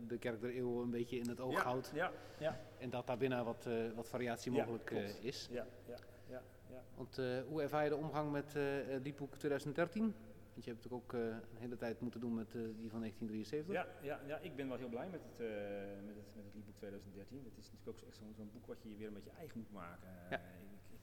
de 0.07 0.17
kerk 0.19 0.41
der 0.41 0.57
eeuw 0.57 0.81
een 0.81 0.89
beetje 0.89 1.17
in 1.17 1.29
het 1.29 1.39
oog 1.39 1.53
ja, 1.53 1.63
houdt. 1.63 1.91
Ja, 1.93 2.11
ja. 2.39 2.59
En 2.77 2.89
dat 2.89 3.07
daarbinnen 3.07 3.45
wat, 3.45 3.67
wat 3.95 4.09
variatie 4.09 4.51
mogelijk 4.51 4.89
is. 5.21 5.47
Ja, 5.51 5.65
ja, 5.87 5.97
ja, 6.29 6.41
ja. 6.69 6.83
Want 6.95 7.15
hoe 7.47 7.61
ervaar 7.61 7.83
je 7.83 7.89
de 7.89 7.95
omgang 7.95 8.31
met 8.31 8.53
Liedboek 9.03 9.37
2013? 9.37 10.03
Want 10.53 10.65
je 10.65 10.71
hebt 10.71 10.83
natuurlijk 10.83 11.03
ook 11.03 11.13
een 11.13 11.59
hele 11.59 11.75
tijd 11.75 11.99
moeten 11.99 12.19
doen 12.19 12.33
met 12.33 12.51
die 12.51 12.89
van 12.89 12.99
1973. 12.99 13.73
Ja, 13.73 13.87
ja, 14.01 14.19
ja, 14.27 14.37
ik 14.37 14.55
ben 14.55 14.67
wel 14.67 14.77
heel 14.77 14.89
blij 14.89 15.09
met 15.09 15.21
het, 15.23 15.37
met 16.05 16.15
het, 16.15 16.35
met 16.35 16.45
het 16.45 16.53
Liedboek 16.53 16.75
2013. 16.75 17.43
Het 17.43 17.57
is 17.57 17.71
natuurlijk 17.71 17.97
ook 17.99 18.07
echt 18.07 18.17
zo'n 18.35 18.51
boek 18.53 18.65
wat 18.65 18.81
je 18.81 18.95
weer 18.97 19.07
een 19.07 19.13
beetje 19.13 19.37
eigen 19.37 19.57
moet 19.57 19.71
maken. 19.71 20.09
Ja 20.29 20.41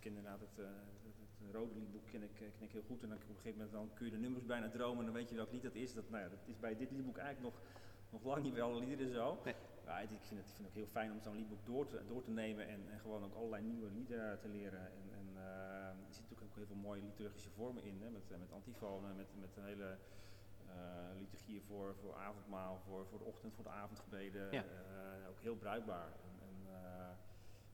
ken 0.01 0.17
inderdaad 0.17 0.41
het, 0.41 0.59
uh, 0.59 0.67
het, 1.05 1.17
het 1.21 1.55
rode 1.55 1.75
liedboek 1.75 2.07
ken 2.07 2.23
ik, 2.23 2.35
ken 2.35 2.67
ik 2.69 2.73
heel 2.73 2.83
goed. 2.83 3.03
En 3.03 3.09
dan 3.09 3.19
op 3.19 3.29
een 3.29 3.35
gegeven 3.35 3.59
moment 3.59 3.73
dan 3.73 3.91
kun 3.95 4.07
je 4.07 4.13
de 4.13 4.19
nummers 4.19 4.47
bijna 4.47 4.69
dromen 4.69 4.99
en 4.99 5.05
dan 5.05 5.15
weet 5.15 5.29
je 5.29 5.35
welk 5.35 5.53
lied 5.53 5.63
dat 5.63 5.75
is. 5.75 5.95
Dat, 5.95 6.11
nou 6.11 6.23
ja, 6.23 6.29
dat 6.29 6.39
is 6.45 6.59
bij 6.59 6.77
dit 6.77 6.91
liedboek 6.91 7.17
eigenlijk 7.17 7.55
nog, 7.55 7.63
nog 8.11 8.25
lang 8.25 8.43
niet 8.43 8.55
wel 8.55 8.79
liederen 8.79 9.13
zo. 9.13 9.39
Nee. 9.45 9.55
Maar 9.85 10.03
ik 10.03 10.09
vind, 10.09 10.21
het, 10.21 10.31
ik 10.31 10.55
vind 10.55 10.59
het 10.59 10.67
ook 10.67 10.75
heel 10.75 10.87
fijn 10.87 11.13
om 11.13 11.21
zo'n 11.21 11.37
liedboek 11.37 11.67
door 11.67 11.87
te, 11.87 12.03
door 12.09 12.23
te 12.23 12.31
nemen 12.31 12.69
en, 12.69 12.91
en 12.91 12.99
gewoon 12.99 13.25
ook 13.25 13.35
allerlei 13.35 13.63
nieuwe 13.63 13.91
liederen 13.91 14.39
te 14.39 14.49
leren. 14.49 14.81
En, 14.81 15.07
en 15.19 15.27
uh, 15.35 15.89
er 15.89 15.95
zitten 16.09 16.23
natuurlijk 16.23 16.51
ook 16.51 16.57
heel 16.57 16.67
veel 16.67 16.77
mooie 16.77 17.03
liturgische 17.03 17.51
vormen 17.51 17.83
in, 17.85 18.03
hè, 18.03 18.11
met, 18.11 18.39
met 18.39 18.53
antifonen, 18.53 19.17
met, 19.17 19.27
met 19.41 19.57
een 19.57 19.65
hele 19.65 19.97
uh, 20.67 20.75
liturgieën 21.19 21.63
voor, 21.63 21.95
voor 22.01 22.15
avondmaal, 22.15 22.79
voor, 22.79 23.07
voor 23.07 23.19
de 23.19 23.25
ochtend, 23.25 23.55
voor 23.55 23.65
de 23.65 23.71
avondgebeden. 23.71 24.53
Ja. 24.53 24.65
Uh, 24.65 25.29
ook 25.29 25.41
heel 25.41 25.57
bruikbaar. 25.57 26.13
En, 26.29 26.49
en 26.49 26.77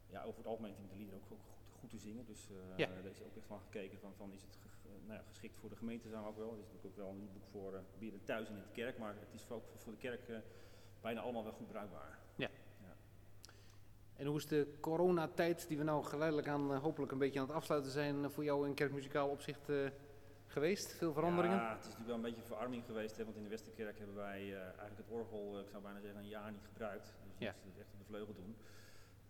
ja, 0.07 0.23
over 0.23 0.39
het 0.39 0.47
algemeen 0.47 0.75
vind 0.75 0.85
ik 0.85 0.93
de 0.93 0.97
liederen 0.97 1.21
ook, 1.21 1.33
ook 1.33 1.45
goed 1.89 1.99
te 1.99 2.07
zingen. 2.09 2.25
Dus 2.27 2.49
uh, 2.51 2.57
ja. 2.77 2.87
daar 2.87 3.11
is 3.11 3.23
ook 3.23 3.37
echt 3.37 3.47
van 3.47 3.61
gekeken 3.61 3.99
van, 3.99 4.13
van 4.17 4.33
is 4.33 4.43
het 4.43 4.59
nou 5.07 5.19
ja, 5.19 5.25
geschikt 5.29 5.59
voor 5.59 5.69
de 5.69 5.77
gemeentezaal 5.77 6.27
ook 6.27 6.37
wel. 6.37 6.51
Het 6.51 6.61
is 6.61 6.67
natuurlijk 6.67 6.87
ook 6.87 6.97
wel 6.97 7.09
een 7.09 7.29
boek 7.33 7.47
voor 7.51 7.73
uh, 7.73 7.79
binnen 7.99 8.25
thuis 8.25 8.49
en 8.49 8.57
in 8.57 8.63
de 8.63 8.73
kerk, 8.73 8.99
maar 8.99 9.15
het 9.19 9.35
is 9.35 9.51
ook 9.51 9.65
voor 9.77 9.93
de 9.93 9.99
kerk 9.99 10.29
uh, 10.29 10.37
bijna 11.01 11.21
allemaal 11.21 11.45
wel 11.45 11.53
goed 11.53 11.69
bruikbaar. 11.69 12.19
Ja. 12.37 12.49
ja. 12.81 12.97
En 14.17 14.27
hoe 14.27 14.37
is 14.37 14.47
de 14.47 14.75
coronatijd 14.81 15.69
die 15.69 15.79
we 15.79 15.85
nou 15.85 16.05
geleidelijk 16.05 16.49
aan 16.49 16.77
hopelijk 16.77 17.13
een 17.13 17.19
beetje 17.19 17.41
aan 17.41 17.47
het 17.47 17.55
afsluiten 17.55 17.91
zijn 17.91 18.31
voor 18.31 18.45
jou 18.45 18.67
in 18.69 18.75
kerkmuzikaal 18.75 19.29
opzicht 19.29 19.69
geweest? 20.55 20.93
Veel 20.93 21.13
veranderingen? 21.13 21.57
Ja, 21.57 21.69
het 21.69 21.79
is 21.79 21.85
natuurlijk 21.85 22.07
wel 22.07 22.17
een 22.17 22.23
beetje 22.29 22.41
een 22.41 22.55
verarming 22.55 22.85
geweest, 22.85 23.17
hè, 23.17 23.25
want 23.25 23.37
in 23.37 23.43
de 23.43 23.49
Westerkerk 23.49 23.99
hebben 23.99 24.17
wij 24.17 24.41
eh, 24.41 24.61
eigenlijk 24.63 24.97
het 24.97 25.11
orgel, 25.19 25.55
eh, 25.55 25.63
ik 25.65 25.71
zou 25.71 25.83
bijna 25.83 26.01
zeggen, 26.01 26.21
een 26.21 26.29
jaar 26.29 26.53
niet 26.53 26.67
gebruikt. 26.73 27.15
Dus 27.25 27.39
Ja. 27.39 27.55
dat 27.65 27.73
is 27.73 27.79
echt 27.79 27.93
op 27.93 27.99
de 27.99 28.05
vleugel 28.05 28.35
doen. 28.35 28.57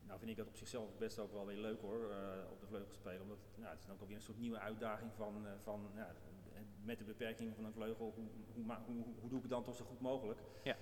Nou 0.07 0.19
vind 0.19 0.31
ik 0.31 0.37
dat 0.37 0.47
op 0.47 0.57
zichzelf 0.57 0.97
best 0.99 1.19
ook 1.19 1.33
wel 1.33 1.47
weer 1.47 1.57
leuk 1.57 1.81
hoor, 1.81 2.11
eh, 2.11 2.51
op 2.51 2.61
de 2.61 2.67
vleugel 2.67 2.93
spelen. 2.93 3.23
Omdat 3.23 3.38
het, 3.38 3.59
nou, 3.59 3.71
het 3.71 3.79
is 3.81 3.87
dan 3.87 3.95
ook 3.95 4.01
alweer 4.01 4.17
een 4.17 4.23
soort 4.23 4.38
nieuwe 4.38 4.59
uitdaging 4.59 5.11
van, 5.14 5.47
eh, 5.47 5.53
van 5.59 5.90
ja, 5.95 6.14
met 6.85 6.99
de 6.99 7.05
beperkingen 7.05 7.55
van 7.55 7.64
een 7.64 7.73
vleugel, 7.73 8.12
hoe, 8.14 8.25
hoe, 8.55 8.77
hoe, 8.87 9.05
hoe 9.21 9.29
doe 9.29 9.37
ik 9.37 9.43
het 9.43 9.51
dan 9.51 9.62
toch 9.62 9.75
zo 9.77 9.85
goed 9.85 10.01
mogelijk? 10.01 10.40
Ja. 10.62 10.77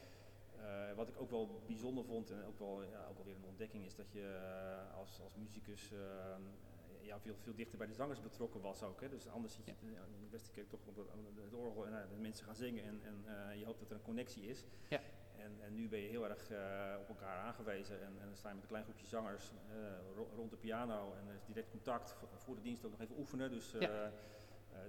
Eh, 0.57 0.97
wat 0.97 1.09
ik 1.09 1.21
ook 1.21 1.31
wel 1.31 1.63
bijzonder 1.67 2.05
vond 2.05 2.31
en 2.31 2.45
ook 2.45 2.59
wel, 2.59 2.83
ja, 2.83 3.07
ook 3.07 3.17
wel 3.17 3.25
weer 3.25 3.37
een 3.37 3.45
ontdekking 3.45 3.85
is 3.85 3.95
dat 3.95 4.13
je 4.13 4.39
als, 4.95 5.21
als 5.21 5.35
muzikus 5.35 5.93
ja, 7.01 7.21
veel, 7.21 7.35
veel 7.41 7.55
dichter 7.55 7.79
bij 7.79 7.87
de 7.87 7.93
zangers 7.93 8.21
betrokken 8.21 8.61
was 8.61 8.83
ook. 8.83 9.01
Hè. 9.01 9.09
Dus 9.09 9.29
anders 9.29 9.55
zit 9.55 9.67
je 9.67 9.73
Ja. 9.81 9.89
in 9.89 10.21
de 10.21 10.29
Westerkerk 10.31 10.69
toch 10.69 10.81
op 10.87 10.97
het, 10.97 11.07
op 11.07 11.37
het 11.45 11.55
orgel 11.55 11.87
en 11.87 12.09
de 12.09 12.21
mensen 12.21 12.45
gaan 12.45 12.55
zingen 12.55 12.85
en, 12.85 13.01
en 13.05 13.59
je 13.59 13.65
hoopt 13.65 13.79
dat 13.79 13.91
er 13.91 13.97
een 13.97 14.03
connectie 14.03 14.43
is. 14.43 14.65
Ja. 14.89 15.01
En, 15.43 15.53
en 15.67 15.75
nu 15.75 15.89
ben 15.89 15.99
je 16.01 16.09
heel 16.09 16.29
erg 16.29 16.51
eh, 16.51 16.95
op 17.01 17.09
elkaar 17.09 17.39
aangewezen 17.39 18.01
en, 18.01 18.13
en 18.21 18.27
dan 18.27 18.37
sta 18.37 18.49
je 18.49 18.55
met 18.55 18.63
een 18.63 18.69
klein 18.69 18.85
groepje 18.85 19.07
zangers 19.07 19.53
eh, 19.71 19.77
ro- 20.17 20.31
rond 20.37 20.51
de 20.51 20.57
piano 20.57 21.15
en 21.15 21.29
er 21.29 21.35
is 21.35 21.45
direct 21.45 21.71
contact. 21.71 22.13
Voor, 22.13 22.29
voor 22.35 22.55
de 22.55 22.61
dienst 22.63 22.85
ook 22.85 22.91
nog 22.91 23.01
even 23.01 23.19
oefenen, 23.19 23.51
dus 23.51 23.75
eh, 23.75 23.81
Ja. 23.81 24.11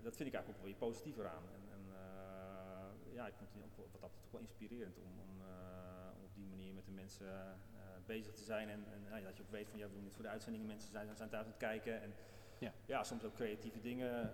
dat 0.01 0.15
vind 0.15 0.29
ik 0.29 0.35
eigenlijk 0.35 0.47
ook 0.47 0.55
wel 0.55 0.65
weer 0.65 0.75
positiever 0.87 1.27
aan. 1.27 1.43
En, 1.53 1.61
en 1.75 1.81
ja, 3.13 3.27
ik 3.27 3.33
vond 3.35 3.49
het 3.53 3.63
ook 3.63 3.75
wel- 3.77 3.87
wat 3.91 4.01
dat 4.01 4.09
betreft 4.11 4.31
wel 4.31 4.41
inspirerend 4.41 4.97
om, 4.97 5.03
om, 5.19 5.41
om 6.17 6.23
op 6.23 6.33
die 6.35 6.45
manier 6.47 6.73
met 6.73 6.85
de 6.85 6.91
mensen 6.91 7.57
bezig 8.05 8.33
te 8.33 8.43
zijn. 8.43 8.69
En, 8.69 8.83
en 8.93 9.03
nou 9.09 9.19
ja, 9.21 9.27
dat 9.27 9.37
je 9.37 9.43
ook 9.43 9.51
weet 9.51 9.69
van 9.69 9.79
ja, 9.79 9.87
we 9.87 9.93
doen 9.93 10.03
dit 10.03 10.13
voor 10.13 10.23
de 10.23 10.29
uitzendingen, 10.29 10.67
mensen 10.67 10.89
zijn, 10.91 11.15
zijn 11.15 11.29
thuis 11.29 11.45
aan 11.45 11.51
het 11.51 11.59
kijken. 11.59 12.01
En 12.01 12.13
Ja. 12.57 12.71
ja, 12.85 13.03
soms 13.03 13.23
ook 13.23 13.33
creatieve 13.33 13.79
dingen 13.79 14.31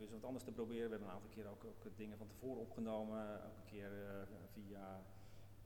eens 0.00 0.10
wat 0.10 0.24
anders 0.24 0.44
te 0.44 0.52
proberen. 0.52 0.84
We 0.84 0.90
hebben 0.90 1.08
een 1.08 1.14
aantal 1.14 1.30
keer 1.30 1.46
ook, 1.46 1.64
ook 1.64 1.96
dingen 1.96 2.18
van 2.18 2.26
tevoren 2.26 2.60
opgenomen, 2.60 3.44
ook 3.46 3.56
een 3.56 3.70
keer 3.70 3.90
eh, 4.06 4.36
via 4.52 5.02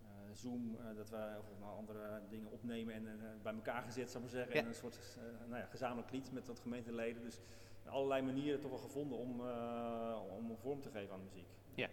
eh, 0.02 0.08
Zoom, 0.32 0.76
eh, 0.76 0.96
dat 0.96 1.10
we 1.10 1.36
of 1.38 1.78
andere 1.78 2.20
dingen 2.28 2.50
opnemen 2.50 2.94
en 2.94 3.20
bij 3.42 3.54
elkaar 3.54 3.82
gezet, 3.82 4.10
zou 4.10 4.24
ik 4.24 4.30
maar 4.30 4.40
zeggen. 4.40 4.54
Ja. 4.54 4.62
En 4.62 4.68
een 4.68 4.74
soort 4.74 5.18
nou 5.48 5.60
ja, 5.60 5.66
gezamenlijk 5.66 6.10
lied 6.10 6.32
met 6.32 6.46
wat 6.46 6.60
gemeenteleden. 6.60 7.22
Dus 7.22 7.40
allerlei 7.84 8.22
manieren 8.22 8.60
toch 8.60 8.70
wel 8.70 8.80
gevonden 8.80 9.18
om, 9.18 9.40
om 10.36 10.50
een 10.50 10.58
vorm 10.58 10.80
te 10.80 10.90
geven 10.90 11.14
aan 11.14 11.20
de 11.20 11.26
muziek. 11.26 11.48
Ja. 11.74 11.88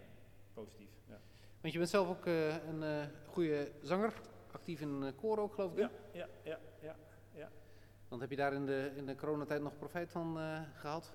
Positief. 0.52 0.90
Ja. 1.08 1.20
Want 1.60 1.72
je 1.72 1.78
bent 1.78 1.90
zelf 1.90 2.08
ook 2.08 2.26
een 2.26 3.10
goede 3.26 3.72
zanger, 3.82 4.20
actief 4.52 4.80
in 4.80 4.88
een 4.88 5.14
koor 5.14 5.38
ook 5.38 5.54
geloof 5.54 5.72
ik. 5.72 5.78
Ja, 5.78 5.90
ja, 6.12 6.28
ja, 6.42 6.58
ja. 6.82 6.98
Want 8.12 8.24
heb 8.24 8.32
je 8.32 8.36
daar 8.36 8.52
in 8.52 8.66
de, 8.66 8.92
in 8.96 9.06
de 9.06 9.14
coronatijd 9.14 9.62
nog 9.62 9.76
profijt 9.76 10.10
van 10.10 10.38
eh, 10.38 10.60
gehad? 10.74 11.12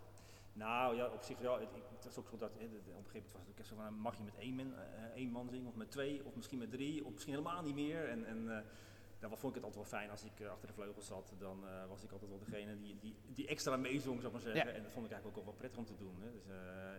Nou 0.58 0.96
ja, 0.96 1.08
op 1.08 1.22
zich 1.22 1.38
wel. 1.38 1.60
Het, 1.60 1.70
ik, 1.74 1.84
het 1.96 2.06
was 2.06 2.18
ook 2.18 2.28
zo 2.28 2.38
dat 2.38 2.50
op 2.50 2.56
een 2.56 2.62
gegeven 2.62 2.92
moment 2.94 3.32
was 3.32 3.42
het 3.42 3.50
ook 3.50 3.58
echt 3.58 3.68
zo 3.68 3.76
van, 3.76 3.94
mag 3.94 4.18
je 4.18 4.24
met 4.24 4.36
één, 4.36 4.56
man, 4.56 4.74
eh, 4.74 5.04
één 5.04 5.32
man 5.32 5.50
zingen 5.50 5.68
of 5.68 5.76
met 5.76 5.92
twee 5.92 6.26
of 6.26 6.36
misschien 6.36 6.58
met 6.58 6.72
drie 6.72 7.06
of 7.06 7.12
misschien 7.12 7.34
helemaal 7.34 7.64
niet 7.64 7.76
meer. 7.76 8.10
En, 8.10 8.26
en 8.26 8.58
eh, 8.58 8.64
daar 9.20 9.30
vond 9.30 9.56
ik 9.56 9.62
het 9.62 9.64
altijd 9.64 9.76
wel 9.76 10.00
fijn 10.00 10.10
als 10.10 10.24
ik 10.24 10.40
eh, 10.40 10.50
achter 10.50 10.68
de 10.68 10.74
vleugels 10.74 11.06
zat. 11.06 11.34
Dan 11.38 11.66
was 11.88 12.04
ik 12.04 12.12
altijd 12.12 12.30
wel 12.30 12.40
degene 12.40 12.78
die, 12.78 12.98
die, 13.00 13.16
die 13.34 13.48
extra 13.48 13.78
meezong, 13.78 14.22
zou 14.22 14.26
ik 14.26 14.32
maar 14.32 14.54
zeggen. 14.54 14.72
Ja. 14.72 14.78
En 14.78 14.84
dat 14.84 14.92
vond 14.92 15.06
ik 15.06 15.12
eigenlijk 15.12 15.40
ook 15.40 15.46
wel 15.46 15.60
prettig 15.60 15.80
om 15.80 15.86
te 15.86 15.98
doen. 15.98 16.22
Hè. 16.22 16.32
Dus 16.32 16.46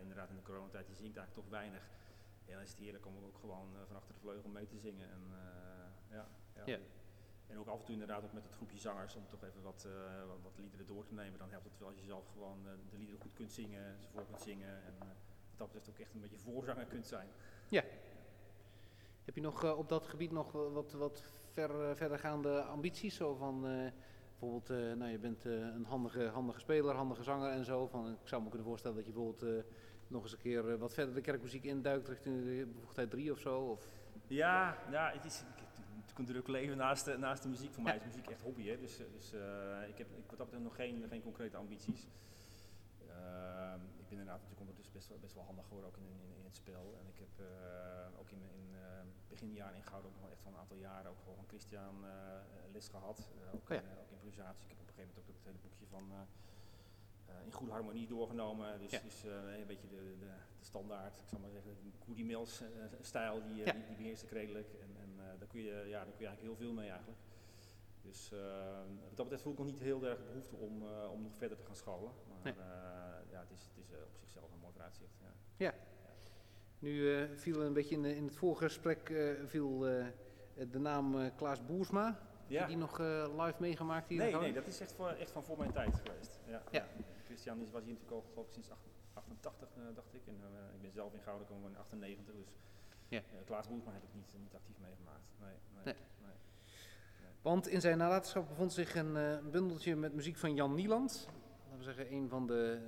inderdaad 0.00 0.30
in 0.30 0.36
de 0.36 0.42
coronatijd, 0.42 0.88
je 0.88 0.94
zingt 0.94 1.16
eigenlijk 1.16 1.46
toch 1.46 1.58
weinig. 1.58 1.88
En 2.46 2.54
dan 2.54 2.62
is 2.62 2.70
het 2.70 2.78
heerlijk 2.78 3.06
om 3.06 3.16
ook 3.24 3.38
gewoon 3.38 3.68
van 3.86 3.96
achter 3.96 4.14
de 4.14 4.20
vleugel 4.20 4.50
mee 4.50 4.66
te 4.66 4.78
zingen. 4.78 5.10
En, 5.10 5.22
ja, 6.10 6.28
ja. 6.54 6.62
Ja. 6.64 6.78
En 7.48 7.58
ook 7.58 7.66
af 7.66 7.78
en 7.78 7.84
toe 7.84 7.92
inderdaad 7.92 8.24
ook 8.24 8.32
met 8.32 8.42
het 8.42 8.54
groepje 8.54 8.78
zangers 8.78 9.14
om 9.14 9.26
toch 9.26 9.42
even 9.44 9.62
wat, 9.62 9.86
eh, 9.86 10.26
wat, 10.26 10.38
wat 10.42 10.58
liederen 10.58 10.86
door 10.86 11.04
te 11.04 11.14
nemen. 11.14 11.38
Dan 11.38 11.50
helpt 11.50 11.64
het 11.64 11.78
wel 11.78 11.88
als 11.88 11.96
je 11.96 12.04
zelf 12.04 12.26
gewoon 12.32 12.58
eh, 12.66 12.72
de 12.90 12.96
liederen 12.96 13.20
goed 13.20 13.32
kunt 13.32 13.52
zingen, 13.52 13.96
ze 14.00 14.06
voor 14.12 14.26
kunt 14.26 14.40
zingen. 14.40 14.84
En 14.84 14.94
eh, 15.00 15.06
wat 15.48 15.58
dat 15.58 15.66
betreft 15.66 15.90
ook 15.90 15.98
echt 15.98 16.14
een 16.14 16.20
beetje 16.20 16.38
voorzanger 16.38 16.86
kunt 16.86 17.06
zijn. 17.06 17.28
Heb 19.24 19.34
je 19.34 19.40
nog 19.40 19.76
op 19.76 19.88
dat 19.88 20.06
gebied 20.06 20.30
nog 20.30 20.52
wat, 20.52 20.92
wat 20.92 21.22
ver, 21.52 21.96
verdergaande 21.96 22.62
ambities? 22.62 23.16
Zo 23.16 23.34
van 23.34 23.60
bijvoorbeeld, 24.30 24.98
nou 24.98 25.10
je 25.10 25.18
bent 25.18 25.44
een 25.44 25.84
handige, 25.84 26.26
handige 26.26 26.60
speler, 26.60 26.94
handige 26.94 27.22
zanger 27.22 27.50
en 27.50 27.64
zo. 27.64 27.86
Van, 27.86 28.10
ik 28.10 28.28
zou 28.28 28.42
me 28.42 28.48
kunnen 28.48 28.66
voorstellen 28.66 28.96
dat 28.96 29.06
je 29.06 29.12
bijvoorbeeld 29.12 29.64
nog 30.06 30.22
eens 30.22 30.32
een 30.32 30.38
keer 30.38 30.78
wat 30.78 30.94
verder 30.94 31.14
de 31.14 31.20
kerkmuziek 31.20 31.64
induikt 31.64 32.08
richting 32.08 32.44
de 32.44 32.66
bevoegdheid 32.66 33.10
3 33.10 33.32
of 33.32 33.38
zo. 33.38 33.60
Of, 33.60 33.86
Ja, 34.26 34.78
ja 34.90 35.12
het 35.12 35.24
is 35.24 35.44
een 36.18 36.24
druk 36.26 36.48
leven 36.48 36.76
naast 36.76 37.04
de, 37.04 37.16
naast 37.18 37.42
de 37.42 37.48
muziek. 37.48 37.72
Voor 37.72 37.82
mij 37.82 37.96
is 37.96 38.04
muziek 38.04 38.26
echt 38.26 38.42
hobby. 38.42 38.66
Hè? 38.68 38.78
Dus, 38.78 38.98
eh, 38.98 39.06
dus 39.12 39.32
eh, 39.32 39.88
ik 39.88 39.98
heb 39.98 40.06
ik, 40.10 40.26
wat 40.28 40.38
dat 40.38 40.46
betreft 40.46 40.64
nog 40.64 40.74
geen, 40.74 41.04
geen 41.08 41.22
concrete 41.22 41.56
ambities. 41.56 42.06
Ehm, 43.08 43.80
ik 43.98 44.08
ben 44.08 44.18
inderdaad 44.18 44.40
natuurlijk 44.40 44.60
ondertussen 44.60 44.92
best 44.94 45.08
wel, 45.08 45.18
best 45.18 45.34
wel 45.34 45.44
handig 45.44 45.64
geworden 45.66 45.90
ook 45.90 45.96
in, 45.96 46.04
in, 46.04 46.36
in 46.38 46.44
het 46.44 46.56
spel. 46.56 46.96
En 47.00 47.06
ik 47.12 47.18
heb 47.18 47.46
eh, 47.46 48.20
ook 48.20 48.30
in, 48.30 48.42
in 48.58 48.66
eh, 48.74 49.02
beginjaren 49.28 49.76
in 49.76 49.82
Gouden 49.84 50.10
ook 50.10 50.20
nog 50.20 50.30
echt 50.30 50.44
wel 50.44 50.52
een 50.52 50.58
aantal 50.58 50.76
jaren 50.76 51.10
ook 51.10 51.24
wel 51.24 51.34
van 51.34 51.44
Christian 51.48 52.04
les 52.72 52.88
gehad. 52.88 53.18
Eh, 53.18 53.54
ook, 53.54 53.70
Oh 53.70 53.76
ja. 53.76 53.82
ook 54.02 54.10
improvisatie. 54.10 54.62
Ik 54.64 54.70
heb 54.70 54.78
op 54.80 54.88
een 54.88 54.94
gegeven 54.94 55.08
moment 55.14 55.18
ook 55.18 55.26
dat 55.34 55.44
hele 55.44 55.58
boekje 55.64 55.86
van 55.86 56.04
in 57.44 57.52
goede 57.52 57.72
harmonie 57.72 58.06
doorgenomen. 58.06 58.78
Dus, 58.78 58.90
Ja. 58.90 59.00
dus 59.00 59.22
een 59.24 59.66
beetje 59.66 59.88
de, 59.88 59.96
de, 60.18 60.26
de 60.58 60.64
standaard, 60.64 61.20
ik 61.20 61.28
zal 61.28 61.38
maar 61.40 61.50
zeggen, 61.50 61.76
Goody 62.04 62.22
Mills 62.22 62.62
stijl, 63.00 63.42
die, 63.42 63.54
Ja. 63.64 63.72
die, 63.72 63.86
die 63.86 63.96
beheerst 63.96 64.22
ik 64.22 64.30
redelijk. 64.30 64.68
En, 64.80 64.96
en 65.02 65.07
daar, 65.38 65.48
kun 65.48 65.60
je, 65.60 65.84
ja, 65.86 65.98
daar 66.04 66.14
kun 66.14 66.20
je 66.24 66.26
eigenlijk 66.26 66.40
heel 66.42 66.56
veel 66.66 66.72
mee 66.72 66.88
eigenlijk. 66.90 67.18
Dus 68.02 68.32
eh, 68.32 68.38
wat 69.02 69.16
dat 69.16 69.24
betreft 69.24 69.42
voel 69.42 69.52
ik 69.52 69.58
nog 69.58 69.66
niet 69.66 69.78
heel 69.80 70.04
erg 70.04 70.26
behoefte 70.26 70.56
om, 70.56 70.82
eh, 70.82 71.10
om 71.12 71.22
nog 71.22 71.36
verder 71.36 71.56
te 71.56 71.64
gaan 71.64 71.76
scholen. 71.76 72.12
Maar 72.28 72.38
Nee. 72.42 72.52
eh, 72.52 73.30
ja, 73.30 73.40
het 73.40 73.50
is, 73.50 73.62
het 73.74 73.84
is 73.84 73.90
eh, 73.92 73.98
op 74.02 74.18
zichzelf 74.20 74.52
een 74.52 74.58
mooi 74.60 74.72
vooruitzicht. 74.72 75.12
Ja. 75.56 75.74
Nu 76.78 77.14
eh, 77.16 77.28
viel 77.36 77.62
een 77.62 77.72
beetje 77.72 77.94
in, 77.94 78.04
in 78.04 78.24
het 78.24 78.34
vorige 78.36 78.64
gesprek 78.64 79.10
eh, 79.10 79.32
viel, 79.46 79.86
eh, 79.88 80.06
de 80.70 80.78
naam 80.78 81.20
eh, 81.20 81.30
Klaas 81.36 81.64
Boersma. 81.66 82.06
Heb 82.46 82.60
je 82.60 82.66
die 82.66 82.76
nog 82.76 83.00
eh, 83.00 83.44
live 83.44 83.56
meegemaakt 83.60 84.08
hier? 84.08 84.18
Nee, 84.18 84.34
nee, 84.36 84.52
dat 84.52 84.66
is 84.66 84.80
echt, 84.80 84.92
voor, 84.92 85.08
echt 85.08 85.30
van 85.30 85.44
voor 85.44 85.58
mijn 85.58 85.72
tijd 85.72 85.94
geweest. 86.04 86.38
Ja. 86.46 86.62
Ja. 86.70 86.86
Christian 87.24 87.60
is, 87.60 87.70
was 87.70 87.82
hier 87.84 87.92
natuurlijk 87.92 88.16
al 88.24 88.30
geloof 88.32 88.46
ik, 88.46 88.52
sinds 88.52 88.70
88, 89.14 89.68
eh, 89.76 89.82
dacht 89.94 90.14
ik. 90.14 90.26
En 90.26 90.34
eh, 90.42 90.74
ik 90.74 90.80
ben 90.82 90.92
zelf 90.92 91.12
in 91.14 91.20
Gouden 91.20 91.46
gekomen 91.46 91.70
in 91.70 91.76
98, 91.76 92.34
dus 92.34 92.46
Ja. 93.08 93.18
eh, 93.18 93.44
Klaas 93.44 93.68
Boersma 93.68 93.92
heb 93.92 94.02
ik 94.02 94.14
niet, 94.14 94.34
niet 94.40 94.54
actief 94.54 94.76
meegemaakt. 94.80 95.28
Nee, 95.40 95.48
nee, 95.74 95.84
Nee. 95.84 95.94
nee. 96.22 96.34
Want 97.42 97.68
in 97.68 97.80
zijn 97.80 97.98
nalatenschap 97.98 98.48
bevond 98.48 98.72
zich 98.72 98.94
een 98.94 99.16
eh, 99.16 99.38
bundeltje 99.50 99.96
met 99.96 100.12
muziek 100.14 100.36
van 100.36 100.54
Jan 100.54 100.74
Nieland. 100.74 101.28
Laten 101.64 101.78
we 101.78 101.84
zeggen, 101.84 102.12
een 102.12 102.28
van 102.28 102.46
de 102.46 102.78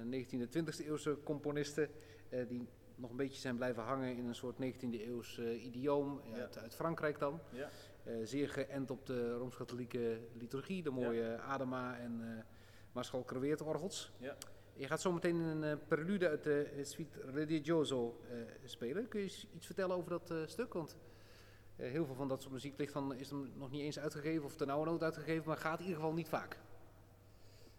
eh 0.00 0.06
19e, 0.10 0.48
20e 0.48 0.86
eeuwse 0.86 1.18
componisten. 1.24 1.88
eh, 2.28 2.48
die 2.48 2.68
nog 2.94 3.10
een 3.10 3.16
beetje 3.16 3.40
zijn 3.40 3.56
blijven 3.56 3.82
hangen 3.82 4.16
in 4.16 4.26
een 4.26 4.34
soort 4.34 4.56
19e 4.58 5.00
eeuws 5.06 5.38
eh, 5.38 5.64
idioom. 5.64 6.20
Ja. 6.24 6.34
Uit, 6.40 6.58
uit 6.58 6.74
Frankrijk 6.74 7.18
dan. 7.18 7.40
Ja. 7.50 7.68
Eh, 8.04 8.14
zeer 8.24 8.48
geënt 8.48 8.90
op 8.90 9.06
de 9.06 9.32
Rooms-Katholieke 9.34 10.20
liturgie. 10.32 10.82
De 10.82 10.90
mooie 10.90 11.38
Adema 11.38 11.98
en 11.98 12.20
eh 12.36 12.42
Marschal 12.92 13.24
Creweert 13.24 13.62
orgels. 13.62 14.12
Ja. 14.18 14.36
Je 14.80 14.86
gaat 14.86 15.00
zo 15.00 15.12
meteen 15.12 15.36
een 15.36 15.64
eh, 15.64 15.86
prelude 15.88 16.28
uit 16.28 16.42
de 16.44 16.72
uh, 16.76 16.84
Suite 16.84 17.20
Religioso 17.20 18.20
eh, 18.30 18.36
spelen. 18.64 19.08
Kun 19.08 19.20
je 19.20 19.46
iets 19.54 19.66
vertellen 19.66 19.96
over 19.96 20.10
dat 20.10 20.30
eh, 20.30 20.46
stuk? 20.46 20.72
Want 20.72 20.96
eh, 21.76 21.90
heel 21.90 22.06
veel 22.06 22.14
van 22.14 22.28
dat 22.28 22.40
soort 22.40 22.52
muziek 22.52 22.78
ligt 22.78 22.92
dan, 22.92 23.14
is 23.14 23.28
dan 23.28 23.50
nog 23.56 23.70
niet 23.70 23.80
eens 23.80 23.98
uitgegeven 23.98 24.44
of 24.44 24.56
ten 24.56 24.66
nauwe 24.66 24.86
nood 24.86 25.02
uitgegeven, 25.02 25.48
maar 25.48 25.56
gaat 25.56 25.78
in 25.78 25.84
ieder 25.84 26.00
geval 26.00 26.14
niet 26.14 26.28
vaak. 26.28 26.58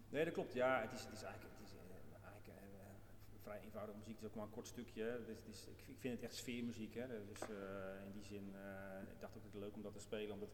Nee, 0.08 0.24
dat 0.24 0.32
klopt. 0.32 0.52
Ja, 0.54 0.80
het 0.80 0.92
is, 0.92 1.04
het 1.04 1.12
is 1.12 1.22
eigenlijk, 1.22 1.54
het 1.58 1.66
is, 1.68 1.74
eh, 1.74 2.24
eigenlijk 2.24 2.46
eh, 2.46 2.54
eh, 2.54 3.42
vrij 3.42 3.60
eenvoudige 3.64 3.98
muziek. 3.98 4.14
Het 4.14 4.22
is 4.22 4.28
ook 4.28 4.34
maar 4.34 4.44
een 4.44 4.50
kort 4.50 4.66
stukje. 4.66 5.20
is, 5.50 5.66
ik, 5.66 5.84
ik 5.86 5.98
vind 5.98 6.14
het 6.14 6.22
echt 6.22 6.34
sfeermuziek. 6.34 6.94
Hè. 6.94 7.06
Dus 7.26 7.40
eh, 7.40 8.04
in 8.04 8.12
die 8.12 8.24
zin, 8.24 8.54
eh, 8.54 9.12
ik 9.12 9.20
dacht 9.20 9.34
dat 9.34 9.42
het 9.42 9.54
leuk 9.54 9.74
om 9.74 9.82
dat 9.82 9.92
te 9.92 10.00
spelen. 10.00 10.34
Omdat, 10.34 10.50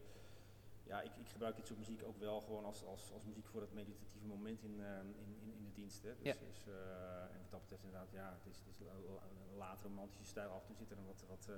ja, 0.89 1.01
ik, 1.01 1.17
ik 1.17 1.29
gebruik 1.29 1.57
dit 1.57 1.67
soort 1.67 1.79
muziek 1.79 2.03
ook 2.05 2.19
wel 2.19 2.41
gewoon 2.41 2.65
als, 2.65 2.85
als, 2.85 3.13
als 3.13 3.25
muziek 3.25 3.47
voor 3.47 3.61
het 3.61 3.73
meditatieve 3.73 4.27
moment 4.27 4.63
in, 4.63 4.81
eh, 4.81 4.99
in, 4.99 5.15
in, 5.43 5.53
in 5.59 5.65
de 5.65 5.73
dienst. 5.73 6.03
Hè. 6.03 6.15
Dus, 6.17 6.25
Ja. 6.25 6.35
dus, 6.47 6.67
eh, 6.67 7.23
en 7.35 7.41
wat 7.43 7.51
dat 7.51 7.61
betreft 7.61 7.83
inderdaad, 7.85 8.11
ja, 8.11 8.33
het 8.33 8.47
is, 8.47 8.59
het 8.59 8.69
is 8.69 8.81
een 8.81 8.87
la- 9.15 9.23
een 9.23 9.57
laat 9.57 9.83
romantische 9.83 10.25
stijl. 10.25 10.51
Af 10.51 10.61
en 10.61 10.67
toe 10.67 10.77
zit 10.77 10.91
er 10.91 10.99
een 10.99 11.07
wat, 11.07 11.25
wat 11.29 11.47
eh, 11.51 11.57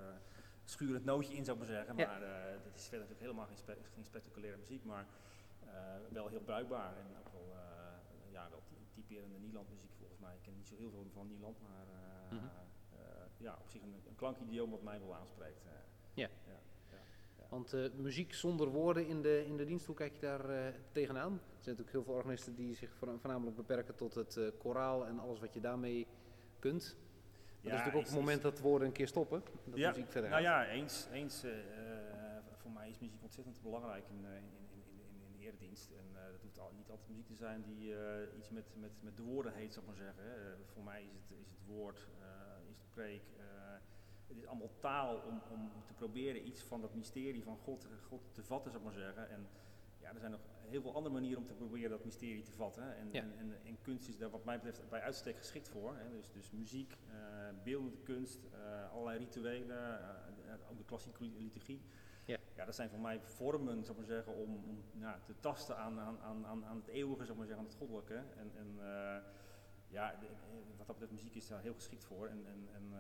schurend 0.65 1.05
nootje 1.05 1.35
in, 1.35 1.45
zou 1.45 1.59
ik 1.61 1.63
maar 1.67 1.75
zeggen. 1.77 1.97
Ja. 1.97 2.07
Maar 2.07 2.23
het 2.65 2.75
is 2.77 2.83
verder 2.89 2.99
natuurlijk 3.09 3.21
helemaal 3.21 3.47
geen, 3.47 3.57
spe- 3.57 3.79
geen 3.95 4.05
spectaculaire 4.05 4.59
muziek. 4.59 4.85
Maar 4.85 5.07
wel 6.11 6.29
heel 6.29 6.41
bruikbaar 6.41 6.97
en 6.97 7.07
ook 7.19 7.33
wel, 7.33 7.57
ja, 8.31 8.51
wel 8.51 8.63
ty- 8.65 8.87
typerende 8.93 9.39
Nieland-muziek 9.39 9.93
volgens 9.99 10.19
mij. 10.19 10.35
Ik 10.35 10.43
ken 10.43 10.57
niet 10.57 10.67
zo 10.69 10.77
heel 10.77 10.91
veel 10.91 11.07
van 11.13 11.27
Nieland, 11.27 11.61
maar 11.61 11.87
Mhm. 12.31 12.47
ja, 13.37 13.57
op 13.61 13.69
zich 13.71 13.83
een, 13.83 14.03
een 14.07 14.15
klankidioom 14.15 14.71
wat 14.71 14.83
mij 14.83 15.01
wel 15.01 15.15
aanspreekt. 15.15 15.63
Ja. 16.15 16.29
ja. 16.47 16.59
Want 17.51 17.73
eh, 17.73 17.91
muziek 17.97 18.35
zonder 18.35 18.69
woorden 18.69 19.07
in 19.07 19.23
de, 19.23 19.45
in 19.47 19.57
de 19.57 19.65
dienst, 19.65 19.87
hoe 19.87 19.95
kijk 19.95 20.15
je 20.15 20.21
daar 20.21 20.51
eh, 20.51 20.75
tegenaan? 20.93 21.33
Er 21.33 21.39
zijn 21.39 21.77
natuurlijk 21.77 21.91
heel 21.91 22.03
veel 22.03 22.15
organisten 22.15 22.55
die 22.55 22.75
zich 22.75 22.95
voorna- 22.95 23.19
voornamelijk 23.19 23.57
beperken 23.57 23.95
tot 23.95 24.15
het 24.15 24.37
eh, 24.37 24.47
koraal 24.59 25.07
en 25.07 25.19
alles 25.19 25.41
wat 25.41 25.55
je 25.55 25.61
daarmee 25.61 26.07
kunt. 26.59 26.97
Maar 26.97 27.63
dat 27.63 27.73
is 27.73 27.79
natuurlijk 27.79 27.97
ook 27.97 28.05
het 28.13 28.21
moment 28.21 28.43
dat 28.43 28.61
woorden 28.61 28.87
een 28.87 28.93
keer 28.95 29.09
stoppen, 29.09 29.43
dat 29.65 29.79
Ja, 29.79 29.89
muziek 29.89 30.11
verder 30.11 30.31
Nou 30.31 30.43
gaat. 30.45 30.67
ja, 30.67 30.73
eens. 30.73 31.09
eens 31.13 31.45
voor 32.57 32.71
mij 32.71 32.89
is 32.91 32.99
muziek 32.99 33.23
ontzettend 33.23 33.63
belangrijk 33.63 34.05
in, 34.09 34.25
in, 34.25 34.33
in, 34.73 34.83
in, 34.99 35.35
in, 35.39 35.47
eredienst. 35.47 35.91
En 35.91 36.07
dat 36.33 36.41
hoeft 36.43 36.59
al, 36.59 36.73
niet 36.77 36.91
altijd 36.91 37.09
muziek 37.09 37.27
te 37.27 37.35
zijn 37.35 37.63
die 37.63 37.95
iets 38.39 38.51
met, 38.51 38.65
met, 38.77 38.91
met 39.01 39.17
de 39.17 39.23
woorden 39.23 39.53
heet, 39.55 39.73
zou 39.73 39.87
ik 39.87 39.93
maar 39.93 40.05
zeggen. 40.05 40.25
voor 40.73 40.83
mij 40.85 41.03
is 41.03 41.23
het, 41.29 41.39
is 41.39 41.51
het 41.51 41.67
woord, 41.67 41.99
is 42.71 42.77
het 42.79 42.91
preek. 42.95 43.23
Het 44.31 44.39
is 44.39 44.47
allemaal 44.47 44.79
taal 44.79 45.17
om, 45.17 45.41
om 45.51 45.71
te 45.87 45.93
proberen 45.93 46.47
iets 46.47 46.63
van 46.63 46.81
dat 46.81 46.95
mysterie 46.95 47.43
van 47.43 47.57
God, 47.57 47.87
God 48.09 48.21
te 48.33 48.43
vatten, 48.43 48.71
zou 48.71 48.85
ik 48.85 48.91
maar 48.91 49.01
zeggen. 49.03 49.31
En 49.31 49.47
ja, 50.01 50.13
er 50.13 50.21
zijn 50.21 50.31
nog 50.31 50.41
heel 50.69 50.83
veel 50.83 50.95
andere 50.95 51.15
manieren 51.15 51.39
om 51.39 51.47
te 51.47 51.55
proberen 51.55 51.91
dat 51.91 52.05
mysterie 52.05 52.43
te 52.43 52.53
vatten. 52.53 52.97
En, 52.97 53.13
en, 53.13 53.33
en, 53.39 53.55
en, 53.65 53.79
kunst 53.83 54.09
is 54.09 54.19
daar 54.19 54.31
wat 54.31 54.45
mij 54.45 54.57
betreft 54.57 54.89
bij 54.89 55.01
uitstek 55.01 55.37
geschikt 55.37 55.69
voor. 55.69 55.97
Hè. 55.97 56.11
Dus, 56.11 56.33
dus 56.33 56.51
muziek, 56.51 56.97
uh, 57.09 57.15
beeldende 57.65 57.99
kunst, 57.99 58.45
uh, 58.45 58.93
allerlei 58.93 59.19
rituelen, 59.19 60.01
uh, 60.47 60.71
ook 60.71 60.79
de 60.79 60.85
klassieke 60.85 61.25
liturgie. 61.25 61.83
Ja. 62.25 62.37
ja, 62.57 62.65
dat 62.65 62.75
zijn 62.75 62.91
voor 62.91 63.01
mij 63.01 63.21
vormen, 63.21 63.85
zou 63.85 63.97
maar 63.97 64.07
zeggen, 64.07 64.35
om, 64.35 64.55
om 64.55 64.83
nou, 64.93 65.19
te 65.25 65.35
tasten 65.41 65.77
aan, 65.77 66.01
aan, 66.01 66.19
aan, 66.23 66.65
aan 66.65 66.77
het 66.77 66.89
eeuwige, 66.89 67.25
zou 67.25 67.39
maar 67.39 67.47
zeggen, 67.47 67.65
aan 67.65 67.71
het 67.71 67.79
goddelijke. 67.79 68.15
En, 68.15 68.51
en 68.57 68.79
ja, 69.89 70.17
de, 70.21 70.27
wat 70.77 70.87
dat 70.87 70.99
betreft, 70.99 71.13
muziek 71.13 71.35
is 71.35 71.47
daar 71.47 71.61
heel 71.61 71.75
geschikt 71.75 72.05
voor. 72.05 72.27
En, 72.27 72.47
en, 72.47 72.69
en 72.75 72.93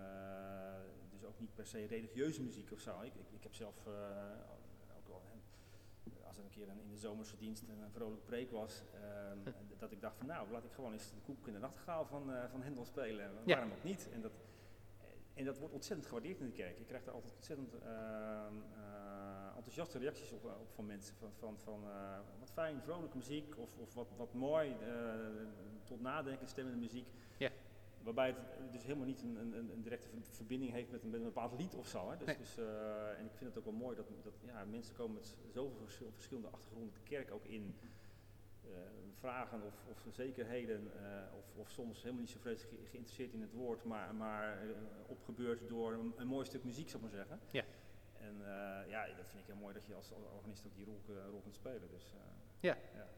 niet 1.40 1.54
per 1.54 1.66
se 1.66 1.86
religieuze 1.86 2.42
muziek 2.42 2.72
of 2.72 2.80
zo. 2.80 3.00
Ik, 3.00 3.14
ik, 3.14 3.30
ik 3.32 3.42
heb 3.42 3.54
zelf 3.54 3.86
als 6.30 6.38
er 6.38 6.44
een 6.44 6.50
keer 6.50 6.68
een, 6.68 6.80
in 6.80 6.90
de 6.90 6.96
zomerse 6.96 7.36
dienst 7.36 7.62
een, 7.62 7.82
een 7.82 7.90
vrolijk 7.90 8.24
preek 8.24 8.50
was, 8.50 8.82
ehm, 8.94 9.38
dat 9.78 9.92
ik 9.92 10.00
dacht 10.00 10.16
van 10.16 10.26
nou, 10.26 10.50
laat 10.50 10.64
ik 10.64 10.72
gewoon 10.72 10.92
eens 10.92 11.10
de 11.10 11.20
koek 11.20 11.46
in 11.46 11.52
de 11.52 11.58
nachtegaal 11.58 12.06
van, 12.06 12.30
uh, 12.30 12.44
van 12.50 12.62
Hendel 12.62 12.84
spelen. 12.84 13.30
Waarom 13.44 13.72
ook 13.72 13.84
niet? 13.84 14.08
En 14.12 14.20
dat, 14.20 14.32
en 15.34 15.44
dat 15.44 15.58
wordt 15.58 15.74
ontzettend 15.74 16.08
gewaardeerd 16.08 16.40
in 16.40 16.46
de 16.46 16.52
kerk. 16.52 16.78
Je 16.78 16.84
krijgt 16.84 17.06
er 17.06 17.12
altijd 17.12 17.34
ontzettend 17.34 17.74
uh, 17.74 18.46
enthousiaste 19.56 19.98
reacties 19.98 20.32
op, 20.32 20.44
op, 20.44 20.70
van 20.72 20.86
mensen. 20.86 21.16
Van, 21.16 21.32
van, 21.38 21.58
van 21.58 21.84
wat 22.38 22.50
fijn, 22.52 22.82
vrolijke 22.82 23.16
muziek 23.16 23.58
of, 23.58 23.78
of 23.78 23.94
wat, 23.94 24.12
wat 24.16 24.34
mooi, 24.34 24.76
tot 25.84 26.00
nadenken 26.00 26.48
stemmende 26.48 26.78
muziek. 26.78 27.08
Waarbij 28.02 28.28
het 28.28 28.72
dus 28.72 28.82
helemaal 28.82 29.06
niet 29.06 29.22
een, 29.22 29.36
een, 29.36 29.70
een 29.70 29.82
directe 29.82 30.08
verbinding 30.22 30.72
heeft 30.72 30.90
met 30.90 31.02
een, 31.02 31.10
met 31.10 31.20
een 31.20 31.26
bepaald 31.26 31.58
lied 31.58 31.74
of 31.74 31.88
zo. 31.88 32.10
Hè. 32.10 32.16
Dus, 32.16 32.36
dus 32.36 32.58
uh, 32.58 33.18
en 33.18 33.24
ik 33.24 33.32
vind 33.34 33.50
het 33.50 33.58
ook 33.58 33.64
wel 33.64 33.80
mooi 33.80 33.96
dat, 33.96 34.06
dat 34.22 34.34
ja, 34.46 34.64
mensen 34.64 34.94
komen 34.94 35.14
met 35.14 35.36
zoveel 35.52 35.86
verschillende 36.14 36.48
achtergronden 36.48 36.94
de 36.94 37.08
kerk 37.08 37.30
ook 37.30 37.44
in. 37.44 37.74
Uh, 38.64 38.76
vragen 39.14 39.62
of, 39.62 39.74
of 39.90 40.14
zekerheden, 40.14 40.90
uh, 40.96 41.36
of, 41.36 41.44
of, 41.56 41.70
soms 41.70 42.02
helemaal 42.02 42.20
niet 42.20 42.30
zo 42.30 42.38
vreselijk 42.38 42.80
ge 42.80 42.90
geïnteresseerd 42.90 43.32
in 43.32 43.40
het 43.40 43.52
woord, 43.52 43.84
maar, 43.84 44.14
maar 44.14 44.58
opgebeurd 45.06 45.68
door 45.68 45.92
een, 45.92 46.12
een, 46.16 46.26
mooi 46.26 46.46
stuk 46.46 46.64
muziek, 46.64 46.88
zou 46.88 47.04
ik 47.04 47.10
maar 47.10 47.18
zeggen. 47.18 47.40
Ja. 47.50 47.64
En 48.18 48.34
ja, 48.88 49.06
dat 49.06 49.26
vind 49.28 49.40
ik 49.40 49.46
heel 49.46 49.56
mooi 49.56 49.74
dat 49.74 49.86
je 49.86 49.94
als 49.94 50.12
organist 50.36 50.66
ook 50.66 50.74
die 50.74 50.84
rol, 50.84 51.00
rol 51.30 51.40
kunt 51.40 51.54
spelen. 51.54 51.88
Dus, 51.90 52.14
ja. 52.60 52.76
ja. 52.94 53.08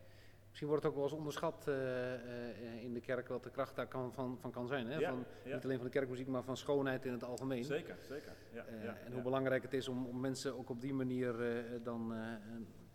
Misschien 0.63 0.81
wordt 0.81 0.97
het 0.97 1.07
ook 1.07 1.11
wel 1.11 1.19
eens 1.19 1.43
onderschat 1.43 1.65
uh, 1.69 2.65
uh, 2.65 2.85
in 2.85 2.93
de 2.93 3.01
kerk 3.01 3.29
wat 3.29 3.43
de 3.43 3.51
kracht 3.51 3.77
daar 3.77 3.87
kan, 3.87 4.13
van, 4.13 4.39
van 4.41 4.51
kan 4.51 4.67
zijn. 4.67 4.87
Hè? 4.87 4.99
Ja, 4.99 5.09
van, 5.09 5.25
ja. 5.45 5.55
Niet 5.55 5.65
alleen 5.65 5.77
van 5.77 5.87
de 5.87 5.93
kerkmuziek, 5.93 6.27
maar 6.27 6.43
van 6.43 6.57
schoonheid 6.57 7.05
in 7.05 7.13
het 7.13 7.25
algemeen. 7.25 7.65
Zeker, 7.65 7.97
zeker. 8.09 8.33
Ja, 8.53 8.67
uh, 8.69 9.07
en 9.07 9.13
hoe 9.13 9.23
belangrijk 9.23 9.63
het 9.63 9.73
is 9.73 9.89
om, 9.89 10.07
om, 10.07 10.21
mensen 10.21 10.59
ook 10.59 10.71
op 10.71 10.81
die 10.81 10.95
manier 10.95 11.35
dan 11.83 12.15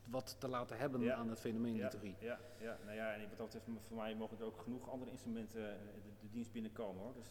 wat 0.05 0.35
te 0.39 0.47
laten 0.47 0.77
hebben 0.77 1.15
aan 1.15 1.29
het 1.29 1.39
fenomeen 1.39 1.75
liturgie. 1.75 2.15
Ja, 2.19 2.39
ja, 2.57 2.77
nou 2.85 2.95
ja, 2.95 3.13
en 3.13 3.27
wat 3.29 3.37
dat 3.37 3.45
betreft, 3.45 3.65
voor 3.87 3.97
mij 3.97 4.15
mogen 4.15 4.37
er 4.37 4.45
ook 4.45 4.57
genoeg 4.57 4.89
andere 4.89 5.11
instrumenten 5.11 5.61
de, 6.03 6.09
de 6.21 6.29
dienst 6.29 6.51
binnenkomen 6.51 7.03
hoor. 7.03 7.13
Dus, 7.13 7.27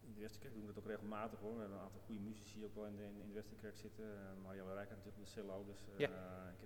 in 0.00 0.14
de 0.14 0.20
Westerkerk 0.20 0.52
doen 0.54 0.66
we 0.66 0.72
dat 0.72 0.82
ook 0.82 0.90
regelmatig 0.90 1.38
hoor. 1.38 1.54
We 1.54 1.60
hebben 1.60 1.78
een 1.78 1.84
aantal 1.84 2.00
goede 2.06 2.20
muzici 2.20 2.64
ook 2.64 2.74
wel 2.74 2.86
in 2.86 2.96
de, 2.96 3.04
in 3.04 3.26
de 3.26 3.34
Westerkerk 3.34 3.76
zitten. 3.76 4.04
Uh, 4.04 4.42
Marielle 4.42 4.74
Rijkaard 4.74 4.96
natuurlijk 4.96 5.16
met 5.16 5.26
de 5.26 5.32
cello, 5.32 5.64
dus 5.64 5.80
ik 5.96 6.00
heb 6.00 6.10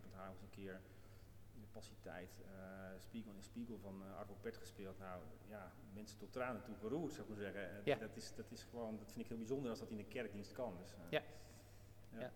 met 0.04 0.14
haar 0.14 0.30
eens 0.30 0.42
een 0.42 0.50
keer 0.50 0.80
passietijd, 1.72 2.30
uh, 2.40 2.98
Spiegel 2.98 3.32
in 3.32 3.42
Spiegel 3.42 3.78
van 3.78 4.02
uh, 4.02 4.18
Arvo 4.18 4.36
Pert 4.40 4.56
gespeeld. 4.56 4.98
Nou 4.98 5.20
ja, 5.48 5.72
mensen 5.94 6.18
tot 6.18 6.32
tranen 6.32 6.62
toe 6.62 6.74
geroerd 6.80 7.12
zou 7.12 7.22
ik 7.22 7.28
maar 7.28 7.42
zeggen. 7.52 7.82
Ja. 7.84 7.96
Dat, 7.96 8.16
is, 8.16 8.34
dat 8.34 8.50
is 8.50 8.62
gewoon, 8.62 8.98
dat 8.98 9.06
vind 9.12 9.20
ik 9.20 9.28
heel 9.28 9.38
bijzonder 9.38 9.70
als 9.70 9.78
dat 9.78 9.90
in 9.90 9.96
de 9.96 10.04
kerkdienst 10.04 10.52
kan. 10.52 10.76
Dus, 10.78 10.92
uh, 10.92 10.98
ja. 11.10 11.22
ja. 12.12 12.20
ja. 12.20 12.32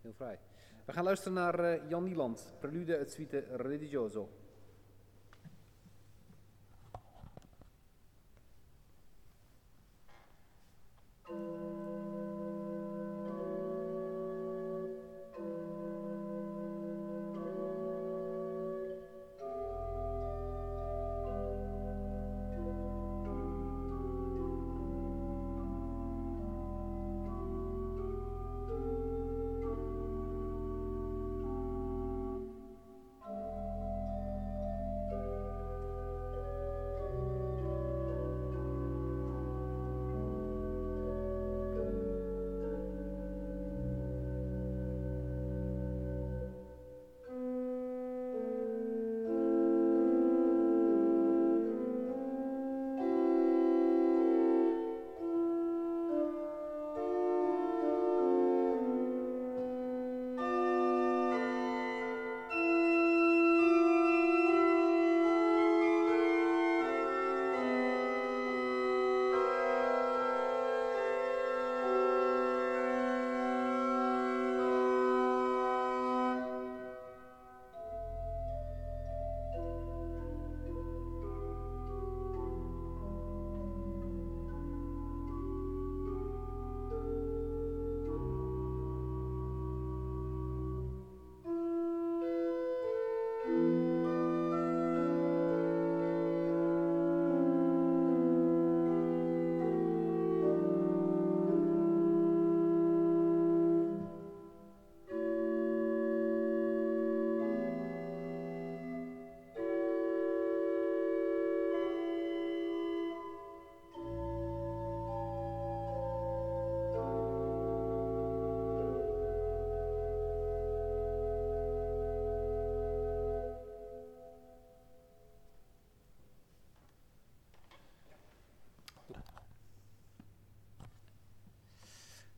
heel 0.00 0.12
vrij. 0.12 0.38
We 0.84 0.92
gaan 0.92 1.04
luisteren 1.04 1.34
naar 1.34 1.88
Jan 1.88 2.04
Nieland, 2.04 2.54
Prelude 2.58 2.96
het 2.96 3.12
Suite 3.12 3.38
Religioso. 3.56 4.28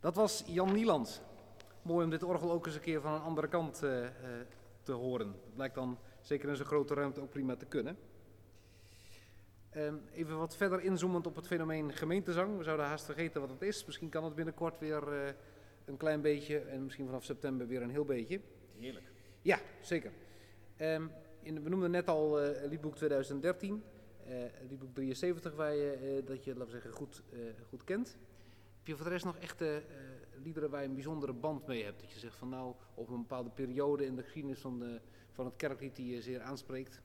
Dat 0.01 0.15
was 0.15 0.43
Jan 0.47 0.73
Nieland. 0.73 1.23
Mooi 1.83 2.05
om 2.05 2.11
dit 2.11 2.23
orgel 2.23 2.51
ook 2.51 2.67
eens 2.67 2.75
een 2.75 2.81
keer 2.81 3.01
van 3.01 3.13
een 3.13 3.21
andere 3.21 3.49
kant 3.49 3.83
uh, 3.85 4.03
uh, 4.03 4.09
te 4.83 4.93
horen. 4.93 5.27
Het 5.27 5.55
blijkt 5.55 5.75
dan 5.75 5.99
zeker 6.21 6.49
in 6.49 6.57
zo'n 6.57 6.67
grote 6.67 6.95
ruimte 6.95 7.21
ook 7.21 7.31
prima 7.31 7.57
te 7.57 7.67
kunnen. 7.67 7.99
Uh, 9.77 9.93
even 10.13 10.39
wat 10.39 10.57
verder 10.57 10.81
inzoomend 10.81 11.27
op 11.27 11.37
het 11.37 11.47
fenomeen 11.47 11.93
gemeentezang. 11.93 12.57
We 12.57 12.65
zouden 12.65 12.87
haast 12.87 13.05
vergeten 13.05 13.41
wat 13.41 13.51
het 13.51 13.63
is. 13.63 13.85
Misschien 13.85 14.09
kan 14.09 14.25
het 14.25 14.35
binnenkort 14.35 14.79
weer 14.79 15.13
eh, 15.13 15.33
een 15.85 15.97
klein 15.97 16.21
beetje 16.21 16.59
en 16.59 16.85
misschien 16.85 17.07
vanaf 17.07 17.25
september 17.25 17.67
weer 17.67 17.83
een 17.83 17.91
heel 17.91 18.05
beetje. 18.05 18.41
Heerlijk. 18.79 19.07
Ja, 19.43 19.59
zeker. 19.81 20.13
Um, 20.79 21.11
in, 21.43 21.63
we 21.63 21.69
noemden 21.69 21.91
net 21.91 22.09
al 22.09 22.45
uh, 22.45 22.65
liedboek 22.69 22.97
2013, 22.97 23.83
liedboek 24.69 24.95
73, 24.95 25.55
waar 25.55 25.75
je, 25.75 26.23
dat 26.25 26.45
je, 26.45 26.51
laten 26.51 26.67
we 26.67 26.73
zeggen, 26.73 26.93
goed, 26.93 27.23
goed 27.69 27.85
kent. 27.85 28.19
Heb 28.81 28.89
je 28.89 28.97
voor 28.97 29.05
de 29.05 29.11
rest 29.11 29.25
nog 29.25 29.37
echte 29.37 29.83
uh, 29.89 30.43
liederen 30.43 30.71
waar 30.71 30.83
je 30.83 30.89
een 30.89 30.95
bijzondere 30.95 31.33
band 31.33 31.67
mee 31.67 31.85
hebt? 31.85 32.01
Dat 32.01 32.13
je 32.13 32.19
zegt 32.19 32.37
van 32.37 32.49
nou, 32.49 32.75
op 32.95 33.09
een 33.09 33.21
bepaalde 33.21 33.51
periode 33.51 34.07
in 34.07 34.17
de 34.17 34.23
geschiedenis 34.23 34.61
van, 34.61 35.01
van 35.31 35.45
het 35.45 35.57
kerklied 35.57 35.97
die 35.97 36.15
je 36.15 36.23
zeer 36.23 36.41
aanspreekt? 36.41 37.01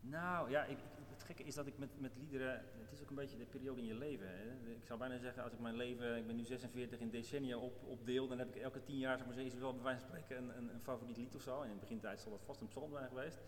Nou 0.00 0.50
ja, 0.50 0.64
ik, 0.64 0.78
het 1.10 1.22
gekke 1.22 1.42
is 1.42 1.54
dat 1.54 1.66
ik 1.66 1.78
met, 1.78 2.00
met 2.00 2.16
liederen, 2.16 2.64
het 2.80 2.92
is 2.92 3.02
ook 3.02 3.08
een 3.08 3.14
beetje 3.14 3.36
de 3.36 3.44
periode 3.44 3.80
in 3.80 3.86
je 3.86 3.94
leven. 3.94 4.28
Hè. 4.28 4.70
Ik 4.70 4.86
zou 4.86 4.98
bijna 4.98 5.18
zeggen, 5.18 5.42
als 5.42 5.52
ik 5.52 5.58
mijn 5.58 5.76
leven, 5.76 6.16
ik 6.16 6.26
ben 6.26 6.36
nu 6.36 6.44
46 6.44 7.00
in 7.00 7.10
decennia 7.10 7.56
op, 7.56 7.82
opdeel, 7.86 8.28
dan 8.28 8.38
heb 8.38 8.54
ik 8.54 8.62
elke 8.62 8.82
tien 8.82 8.98
jaar, 8.98 9.18
zeg 9.18 9.26
maar, 9.26 9.38
is 9.38 9.54
wel 9.54 9.74
bij 9.74 9.82
wijze 9.82 10.00
spreken 10.00 10.36
een, 10.36 10.56
een, 10.56 10.74
een, 10.74 10.80
favoriet 10.80 11.16
lied 11.16 11.34
of 11.34 11.42
zo. 11.42 11.60
En 11.60 11.68
in 11.68 11.74
de 11.74 11.80
begintijd 11.80 12.20
zal 12.20 12.30
dat 12.30 12.44
vast 12.44 12.60
een 12.60 12.68
psalm 12.68 12.90
zijn 12.90 13.08
geweest. 13.08 13.38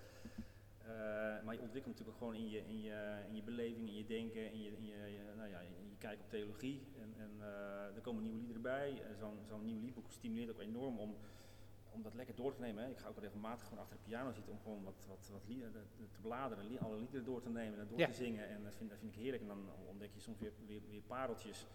Uh, 0.86 0.92
maar 1.44 1.54
je 1.54 1.60
ontwikkelt 1.60 1.94
natuurlijk 1.94 2.08
ook 2.08 2.16
gewoon 2.16 2.34
in 2.34 2.48
je, 2.48 2.58
in 2.58 2.80
je, 2.80 3.24
in 3.28 3.36
je 3.36 3.42
beleving, 3.42 3.88
in 3.88 3.96
je 3.96 4.06
denken, 4.06 4.52
in 4.52 4.62
je, 4.62 4.70
in 4.76 4.84
je, 4.84 5.32
nou 5.36 5.48
ja, 5.48 5.60
in 5.60 5.88
je 5.90 5.96
kijk 5.98 6.20
op 6.20 6.28
theologie. 6.28 6.82
En, 7.00 7.14
en 7.18 7.30
uh, 7.38 7.96
er 7.96 8.00
komen 8.00 8.22
nieuwe 8.22 8.38
liederen 8.38 8.62
bij. 8.62 8.92
Uh, 8.92 9.18
Zo'n 9.18 9.38
zo 9.48 9.58
nieuw 9.58 9.80
liedboek 9.80 10.10
stimuleert 10.10 10.50
ook 10.50 10.60
enorm 10.60 10.98
om 10.98 11.16
om 11.96 12.02
dat 12.02 12.14
lekker 12.14 12.34
door 12.34 12.54
te 12.54 12.60
nemen. 12.60 12.84
Hè. 12.84 12.90
Ik 12.90 12.98
ga 12.98 13.08
ook 13.08 13.18
regelmatig 13.18 13.64
gewoon 13.66 13.82
achter 13.82 13.96
de 13.96 14.02
piano 14.02 14.32
zitten 14.32 14.52
om 14.52 14.60
gewoon 14.60 14.82
wat, 14.82 15.04
wat, 15.08 15.28
wat 15.32 15.46
liederen 15.48 15.72
te 16.10 16.20
bladeren, 16.20 16.78
alle 16.78 16.98
liederen 16.98 17.24
door 17.24 17.40
te 17.40 17.50
nemen 17.50 17.78
en 17.78 17.88
door 17.88 17.98
ja. 17.98 18.06
te 18.06 18.12
zingen. 18.12 18.48
En 18.48 18.62
dat 18.62 18.74
vind, 18.74 18.90
dat 18.90 18.98
vind 18.98 19.12
ik 19.12 19.18
heerlijk. 19.18 19.42
En 19.42 19.48
dan 19.48 19.68
ontdek 19.88 20.10
je 20.14 20.20
soms 20.20 20.38
weer, 20.38 20.52
weer, 20.66 20.80
weer 20.90 21.02
pareltjes. 21.02 21.66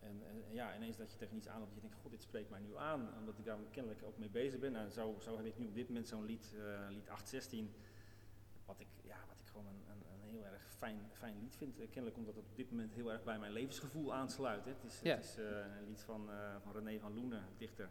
En, 0.00 0.22
en, 0.28 0.54
ja, 0.54 0.76
ineens 0.76 0.96
dat 0.96 1.12
je 1.12 1.18
tegen 1.18 1.36
iets 1.36 1.48
aan 1.48 1.60
dat 1.60 1.74
je 1.74 1.80
denkt, 1.80 1.96
god, 1.96 2.10
dit 2.10 2.22
spreekt 2.22 2.50
mij 2.50 2.60
nu 2.60 2.76
aan, 2.76 3.08
omdat 3.18 3.38
ik 3.38 3.44
daar 3.44 3.58
kennelijk 3.70 4.02
ook 4.02 4.18
mee 4.18 4.30
bezig 4.30 4.60
ben. 4.60 4.72
Nou, 4.72 4.90
zo, 4.90 5.16
zo 5.18 5.36
heb 5.36 5.46
ik 5.46 5.58
nu 5.58 5.66
op 5.66 5.74
dit 5.74 5.88
moment 5.88 6.08
zo'n 6.08 6.24
lied, 6.24 6.54
uh, 6.56 6.86
lied 6.88 7.08
816, 7.08 7.70
wat 8.64 8.80
ik, 8.80 8.88
ja, 9.02 9.16
wat 9.28 9.38
ik 9.38 9.46
gewoon 9.46 9.66
een, 9.66 9.82
een, 9.90 10.02
een 10.12 10.30
heel 10.30 10.44
erg 10.44 10.72
fijn, 10.78 11.10
fijn 11.12 11.38
lied 11.40 11.56
vind. 11.56 11.78
Uh, 11.78 11.84
kennelijk 11.90 12.16
omdat 12.16 12.34
het 12.34 12.44
op 12.44 12.56
dit 12.56 12.70
moment 12.70 12.92
heel 12.92 13.12
erg 13.12 13.24
bij 13.24 13.38
mijn 13.38 13.52
levensgevoel 13.52 14.14
aansluit. 14.14 14.64
Hè. 14.64 14.70
Het 14.70 14.84
is, 14.84 15.00
ja. 15.00 15.14
het 15.14 15.24
is 15.24 15.38
uh, 15.38 15.44
een 15.78 15.84
lied 15.84 16.02
van, 16.02 16.28
van 16.62 16.72
René 16.72 16.98
van 16.98 17.14
Loenen, 17.14 17.44
dichter 17.56 17.90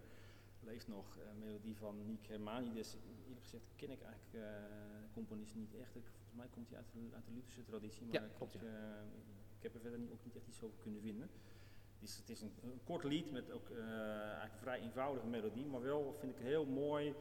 leeft 0.66 0.88
nog. 0.88 1.18
Een 1.30 1.40
melodie 1.40 1.78
van 1.78 2.06
Nick 2.06 2.26
Hermanides. 2.26 2.98
Eerlijk 3.24 3.42
gezegd 3.42 3.64
ken 3.76 3.90
ik 3.90 4.02
eigenlijk 4.02 4.34
uh, 4.34 4.44
componist 5.14 5.56
niet 5.56 5.76
echt. 5.76 5.96
Ik, 5.96 6.06
volgens 6.06 6.36
mij 6.36 6.48
komt 6.48 6.70
hij 6.70 6.78
uit, 6.78 6.88
de, 6.92 7.16
uit 7.16 7.26
de 7.26 7.32
Lutherse 7.32 7.64
traditie, 7.64 8.06
maar 8.06 8.16
ja, 8.16 8.22
ik, 8.22 8.34
klopt, 8.36 8.54
ja. 8.54 8.62
uh, 8.62 8.70
ik 9.58 9.64
heb 9.64 9.74
er 9.74 9.82
verder 9.82 10.00
niet, 10.00 10.12
ook 10.12 10.26
niet 10.26 10.36
echt 10.36 10.48
iets 10.48 10.62
over 10.62 10.78
kunnen 10.80 11.02
vinden. 11.02 11.30
Het 11.94 12.10
is, 12.10 12.18
het 12.18 12.30
is 12.30 12.42
een, 12.42 12.54
een, 12.64 12.84
kort 12.84 13.04
lied 13.04 13.32
met 13.32 13.52
ook 13.52 13.70
uh, 13.70 13.78
eigenlijk 13.78 14.54
een 14.54 14.60
vrij 14.60 14.80
eenvoudige 14.80 15.28
melodie, 15.28 15.66
maar 15.66 15.82
wel 15.82 16.14
vind 16.20 16.32
ik 16.32 16.42
heel 16.42 16.66
mooi 16.66 17.16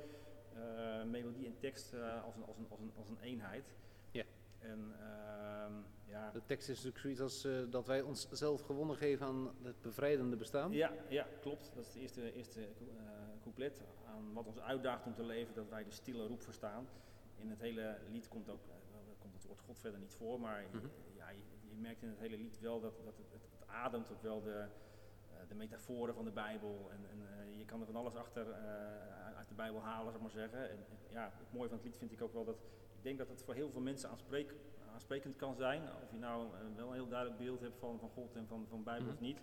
melodie 1.06 1.46
en 1.46 1.58
tekst 1.58 1.94
als, 2.24 2.36
een, 2.36 2.44
als, 2.44 2.56
een, 2.56 2.66
als, 2.68 2.80
een, 2.80 2.92
als 2.96 3.08
een 3.08 3.20
eenheid. 3.20 3.74
Ja. 4.10 4.24
En, 4.58 4.94
ehm, 5.00 5.72
ja. 6.04 6.30
De 6.30 6.42
tekst 6.46 6.68
is 6.68 6.76
natuurlijk 6.76 7.02
zoiets 7.02 7.20
als 7.20 7.44
uh, 7.44 7.70
dat 7.70 7.86
wij 7.86 8.02
onszelf 8.02 8.60
gewonnen 8.60 8.96
geven 8.96 9.26
aan 9.26 9.50
het 9.62 9.80
bevrijdende 9.80 10.36
bestaan. 10.36 10.72
Ja, 10.72 10.92
ja 11.08 11.26
klopt. 11.40 11.70
Dat 11.74 11.84
is 11.84 11.92
het 11.92 12.02
eerste, 12.02 12.32
eerste 12.32 12.68
couplet. 13.42 13.82
Aan 14.06 14.32
wat 14.32 14.46
ons 14.46 14.58
uitdaagt 14.58 15.06
om 15.06 15.14
te 15.14 15.24
leven, 15.24 15.54
dat 15.54 15.68
wij 15.68 15.84
de 15.84 15.90
stille 15.90 16.26
roep 16.26 16.42
verstaan. 16.42 16.88
In 17.36 17.50
het 17.50 17.60
hele 17.60 17.98
lied 18.10 18.28
komt 18.28 18.48
ook 18.48 18.60
komt 19.22 19.34
het 19.34 19.44
woord 19.44 19.60
God 19.60 19.78
verder 19.78 20.00
niet 20.00 20.14
voor, 20.14 20.40
maar 20.40 20.64
mm 20.72 20.80
-hmm. 20.80 20.90
ja, 21.16 21.28
je, 21.30 21.42
je, 21.68 21.76
merkt 21.76 22.02
in 22.02 22.08
het 22.08 22.18
hele 22.18 22.36
lied 22.36 22.60
wel 22.60 22.80
dat, 22.80 22.94
dat 23.04 23.16
het, 23.16 23.32
het, 23.32 23.42
het 23.58 23.68
ademt 23.68 24.10
ook 24.10 24.22
wel 24.22 24.42
de, 24.42 24.66
de 25.48 25.54
metaforen 25.54 26.14
van 26.14 26.24
de 26.24 26.30
Bijbel. 26.30 26.88
En, 26.90 27.00
en 27.10 27.58
je 27.58 27.64
kan 27.64 27.80
er 27.80 27.86
van 27.86 27.96
alles 27.96 28.14
achter 28.14 28.54
uit 29.36 29.48
de 29.48 29.54
Bijbel 29.54 29.80
halen, 29.80 30.12
zeg 30.12 30.20
maar 30.20 30.30
zeggen. 30.30 30.70
En, 30.70 30.78
ja, 31.08 31.32
het 31.38 31.52
mooie 31.52 31.68
van 31.68 31.76
het 31.76 31.86
lied 31.86 31.96
vind 31.96 32.12
ik 32.12 32.22
ook 32.22 32.32
wel 32.32 32.44
dat 32.44 32.56
ik 32.96 33.08
denk 33.08 33.18
dat 33.18 33.28
het 33.28 33.42
voor 33.42 33.54
heel 33.54 33.70
veel 33.70 33.80
mensen 33.80 34.08
aanspreek, 34.10 34.54
aansprekend 34.92 35.36
kan 35.36 35.54
zijn. 35.54 35.82
Of 36.02 36.10
je 36.12 36.18
nou 36.18 36.48
wel 36.76 36.88
een 36.88 36.92
heel 36.92 37.08
duidelijk 37.08 37.38
beeld 37.38 37.60
hebt 37.60 37.78
van, 37.78 37.98
van 37.98 38.08
God 38.08 38.36
en 38.36 38.46
van, 38.46 38.66
van 38.68 38.82
Bijbel 38.82 39.12
mm 39.12 39.16
-hmm. 39.16 39.16
of 39.16 39.20
niet. 39.20 39.38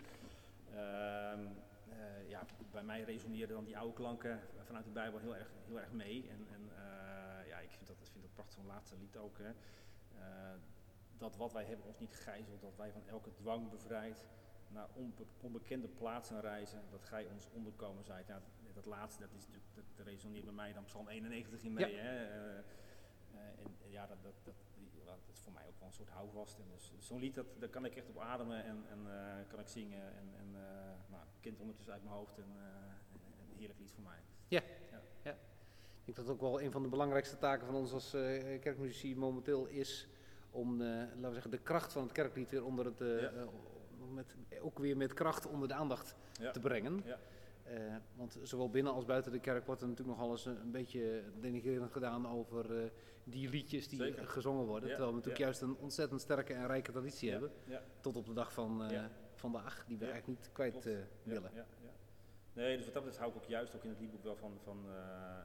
Uh, 0.71 0.77
uh, 0.77 2.29
ja, 2.29 2.45
bij 2.71 2.83
mij 2.83 3.01
resoneerden 3.01 3.55
dan 3.55 3.65
die 3.65 3.77
oude 3.77 3.93
klanken 3.93 4.39
vanuit 4.63 4.85
de 4.85 4.91
Bijbel 4.91 5.19
heel 5.19 5.35
erg, 5.35 5.51
heel 5.65 5.79
erg 5.79 5.91
mee. 5.91 6.29
En, 6.29 6.47
en 6.53 6.69
ja, 7.47 7.59
ik 7.59 7.71
vind 7.71 7.88
dat, 7.88 7.97
ik 8.01 8.07
vind 8.12 8.23
dat 8.23 8.33
prachtig, 8.33 8.55
zo'n 8.55 8.65
laatste 8.65 8.95
lied 8.97 9.17
ook. 9.17 9.38
Hè. 9.38 9.51
dat 11.17 11.35
wat 11.35 11.53
wij 11.53 11.65
hebben 11.65 11.85
ons 11.85 11.99
niet 11.99 12.15
gijzelt, 12.15 12.62
dat 12.62 12.75
wij 12.75 12.91
van 12.91 13.07
elke 13.07 13.33
dwang 13.33 13.69
bevrijd 13.69 14.25
naar 14.71 14.88
onbe 14.93 15.23
onbekende 15.41 15.88
plaatsen 15.88 16.41
reizen, 16.41 16.82
dat 16.91 17.03
gij 17.03 17.25
ons 17.25 17.47
onderkomen 17.53 18.03
zijt. 18.03 18.27
Ja, 18.27 18.34
dat, 18.34 18.73
dat 18.73 18.86
laatste, 18.86 19.21
dat, 19.21 19.34
is, 19.34 19.45
dat, 19.73 19.84
dat 19.95 20.05
resoneert 20.05 20.43
bij 20.43 20.53
mij 20.53 20.73
dan 20.73 20.84
Psalm 20.84 21.08
91 21.08 21.63
in 21.63 21.73
mee. 21.73 21.95
Ja. 21.95 22.01
Hè. 22.01 22.25
en 23.36 23.71
ja, 23.89 24.08
dat, 24.08 24.17
dat, 24.23 24.34
dat, 24.43 24.55
dat 25.05 25.19
is 25.32 25.39
voor 25.39 25.53
mij 25.53 25.67
ook 25.67 25.79
wel 25.79 25.88
een 25.88 25.93
soort 25.93 26.10
houvast. 26.10 26.60
En 26.60 26.65
dus 26.69 26.93
zo'n 26.99 27.19
lied, 27.19 27.36
dat, 27.36 27.45
daar 27.60 27.69
kan 27.69 27.86
ik 27.86 27.95
echt 27.95 28.10
op 28.10 28.17
ademen 28.17 28.63
en, 28.63 28.86
en 28.89 28.99
uh, 29.08 29.13
kan 29.47 29.60
ik 29.60 29.67
zingen. 29.67 30.01
En, 30.01 30.29
en 30.39 30.51
nou, 31.08 31.23
kind 31.39 31.60
ondertussen 31.60 31.93
uit 31.93 32.03
mijn 32.03 32.15
hoofd 32.15 32.38
en 32.38 32.49
een 33.51 33.58
heerlijk 33.58 33.79
lied 33.79 33.91
voor 33.91 34.03
mij. 34.03 34.19
Ja. 34.47 34.62
ja. 34.91 35.01
ja. 35.23 35.32
Ik 36.05 36.15
denk 36.15 36.17
dat 36.17 36.29
ook 36.29 36.41
wel 36.41 36.62
een 36.62 36.71
van 36.71 36.84
de 36.84 36.89
belangrijkste 36.89 37.38
taken 37.38 37.65
van 37.65 37.75
ons 37.75 37.93
als 37.93 38.12
kerkmuzici 38.62 39.15
momenteel 39.15 39.65
is 39.65 40.08
om, 40.51 40.82
laten 40.82 41.21
we 41.21 41.34
zeggen, 41.34 41.51
de 41.51 41.58
kracht 41.58 41.91
van 41.91 42.03
het 42.03 42.12
kerklied 42.12 42.49
weer 42.49 42.65
onder 42.65 42.86
het, 42.86 42.99
ja. 42.99 43.47
Met, 44.13 44.36
ook 44.62 44.80
weer 44.80 44.98
met 44.98 45.13
kracht 45.13 45.48
onder 45.48 45.67
de 45.67 45.74
aandacht 45.74 46.15
ja. 46.39 46.52
te 46.52 46.60
brengen. 46.60 47.02
Ja. 47.06 47.19
Uh, 47.72 47.95
want 48.15 48.39
zowel 48.43 48.69
binnen 48.69 48.93
als 48.93 49.06
buiten 49.06 49.32
de 49.32 49.39
kerk 49.39 49.65
wordt 49.65 49.82
er 49.82 49.88
natuurlijk 49.88 50.17
nogal 50.17 50.32
eens 50.32 50.45
een, 50.45 50.62
een 50.62 50.72
beetje 50.72 51.24
denigrerend 51.39 51.91
gedaan 51.91 52.28
over 52.28 52.84
uh, 52.84 52.89
die 53.24 53.50
liedjes 53.50 53.88
die 53.88 54.00
Zeker. 54.00 54.28
gezongen 54.28 54.65
worden. 54.65 54.89
Ja, 54.89 54.95
terwijl 54.95 55.10
we 55.10 55.15
natuurlijk 55.15 55.43
juist 55.43 55.62
een 55.62 55.76
ontzettend 55.76 56.22
sterke 56.22 56.54
en 56.54 56.67
rijke 56.67 56.91
traditie 56.91 57.32
hebben. 57.32 57.52
Tot 58.02 58.15
op 58.15 58.26
de 58.26 58.34
dag 58.34 58.54
van 58.54 58.91
uh, 58.91 59.06
vandaag, 59.36 59.86
die 59.88 59.98
we 59.98 60.06
eigenlijk 60.06 60.39
niet 60.39 60.52
kwijt 60.52 60.84
willen. 61.24 61.52
Ja, 61.54 61.65
ja. 61.82 61.91
Nee, 62.54 62.76
dus 62.76 62.86
wat 62.86 62.93
dat 62.93 63.04
betreft 63.04 63.17
hou 63.17 63.32
ik 63.32 63.43
ook 63.43 63.50
juist 63.50 63.76
ook 63.76 63.84
in 63.84 63.89
het 63.89 64.00
liedboek 64.00 64.24
wel 64.24 64.36
van, 64.36 64.60
van, 64.63 64.86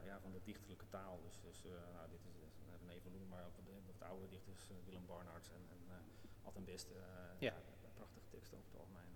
ja, 0.04 0.20
van 0.20 0.32
de 0.32 0.40
dichterlijke 0.44 0.88
taal. 0.88 1.20
Dus, 1.24 1.40
dus 1.40 1.64
nou, 1.92 2.10
dit 2.10 2.20
is 2.24 2.40
René 2.80 3.00
van 3.00 3.12
Loen, 3.12 3.28
maar 3.28 3.44
ook 3.46 3.56
de, 3.56 3.92
de 3.98 4.04
oude 4.04 4.28
dichters, 4.28 4.70
Willem 4.84 5.06
Barnards 5.06 5.48
en, 5.48 5.60
en 5.70 6.04
altijd 6.42 6.64
best. 6.64 6.88
Ja. 7.38 7.54
Prachtige 8.54 8.70
teksten 8.70 8.80
over 8.80 8.96
het 9.00 9.13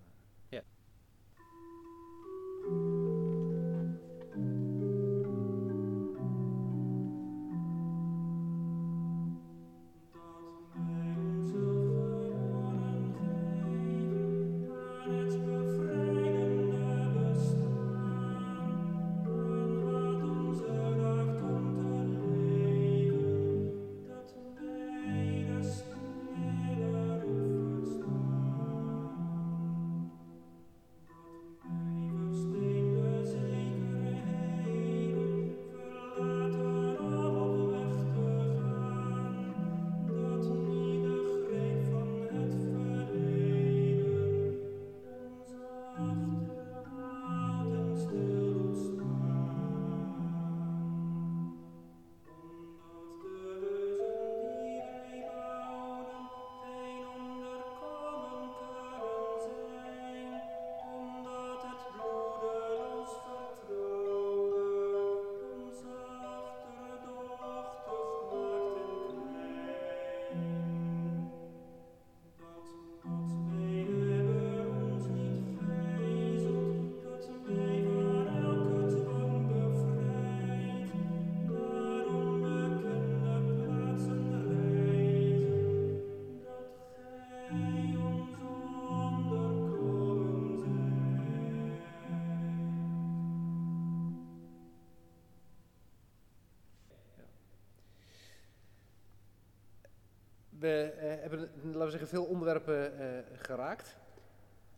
hebben, 102.08 102.26
veel 102.26 102.34
onderwerpen 102.34 102.98
eh, 102.98 103.38
geraakt. 103.40 103.96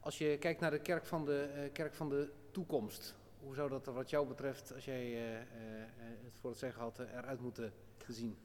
Als 0.01 0.19
je 0.19 0.39
kijkt 0.39 0.61
naar 0.61 0.71
de 0.71 0.81
kerk 0.81 1.05
van 1.07 1.25
de, 1.25 1.43
eh, 1.43 1.73
kerk 1.73 1.95
van 1.95 2.09
de 2.09 2.31
toekomst, 2.51 3.15
hoe 3.41 3.55
zou 3.55 3.69
dat 3.69 3.87
er 3.87 3.93
wat 3.93 4.11
jou 4.11 4.27
betreft, 4.27 4.75
als 4.75 4.85
jij 4.85 5.33
eh, 5.33 5.45
het 6.25 6.35
voor 6.41 6.51
het 6.51 6.59
zeggen 6.59 6.83
had, 6.83 6.99
eruit 6.99 7.41
moeten 7.41 7.73
zien? 8.09 8.39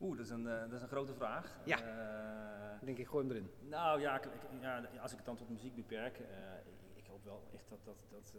Oeh, 0.00 0.16
dat 0.16 0.26
is 0.26 0.32
een, 0.32 0.44
dat 0.44 0.72
is 0.72 0.82
een 0.82 0.88
grote 0.88 1.14
vraag. 1.14 1.58
Ja. 1.64 2.78
Denk 2.84 2.98
ik, 2.98 3.06
gooi 3.06 3.26
hem 3.26 3.36
erin. 3.36 3.50
Nou 3.68 4.00
ja, 4.00 4.16
ik- 4.22 4.28
ja, 4.60 4.82
als 5.00 5.10
ik 5.10 5.16
het 5.16 5.26
dan 5.26 5.36
tot 5.36 5.48
muziek 5.50 5.74
beperk, 5.74 6.18
ik, 6.18 6.80
ik 6.94 7.06
hoop 7.06 7.24
wel 7.24 7.42
echt 7.54 7.68
dat, 7.68 7.78
dat, 7.84 7.96
dat, 8.10 8.32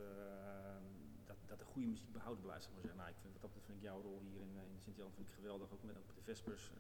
dat, 1.25 1.35
dat 1.45 1.59
de 1.59 1.65
goede 1.65 1.87
muziek 1.87 2.11
behouden 2.13 2.43
blijft. 2.43 2.63
Zeg 2.63 2.71
maar 2.73 2.81
zeggen. 2.81 2.99
Nou, 2.99 3.09
ik 3.11 3.17
vind, 3.21 3.33
wat 3.41 3.53
dat 3.53 3.63
vind 3.65 3.77
ik 3.77 3.83
jouw 3.83 4.01
rol 4.01 4.19
hier 4.21 4.39
in, 4.41 4.51
in 4.73 4.79
Sint-Jan 4.79 5.11
vind 5.15 5.27
ik 5.27 5.33
geweldig, 5.33 5.71
ook 5.73 5.83
met 5.83 5.95
op 5.97 6.15
de 6.15 6.21
Vespers. 6.23 6.71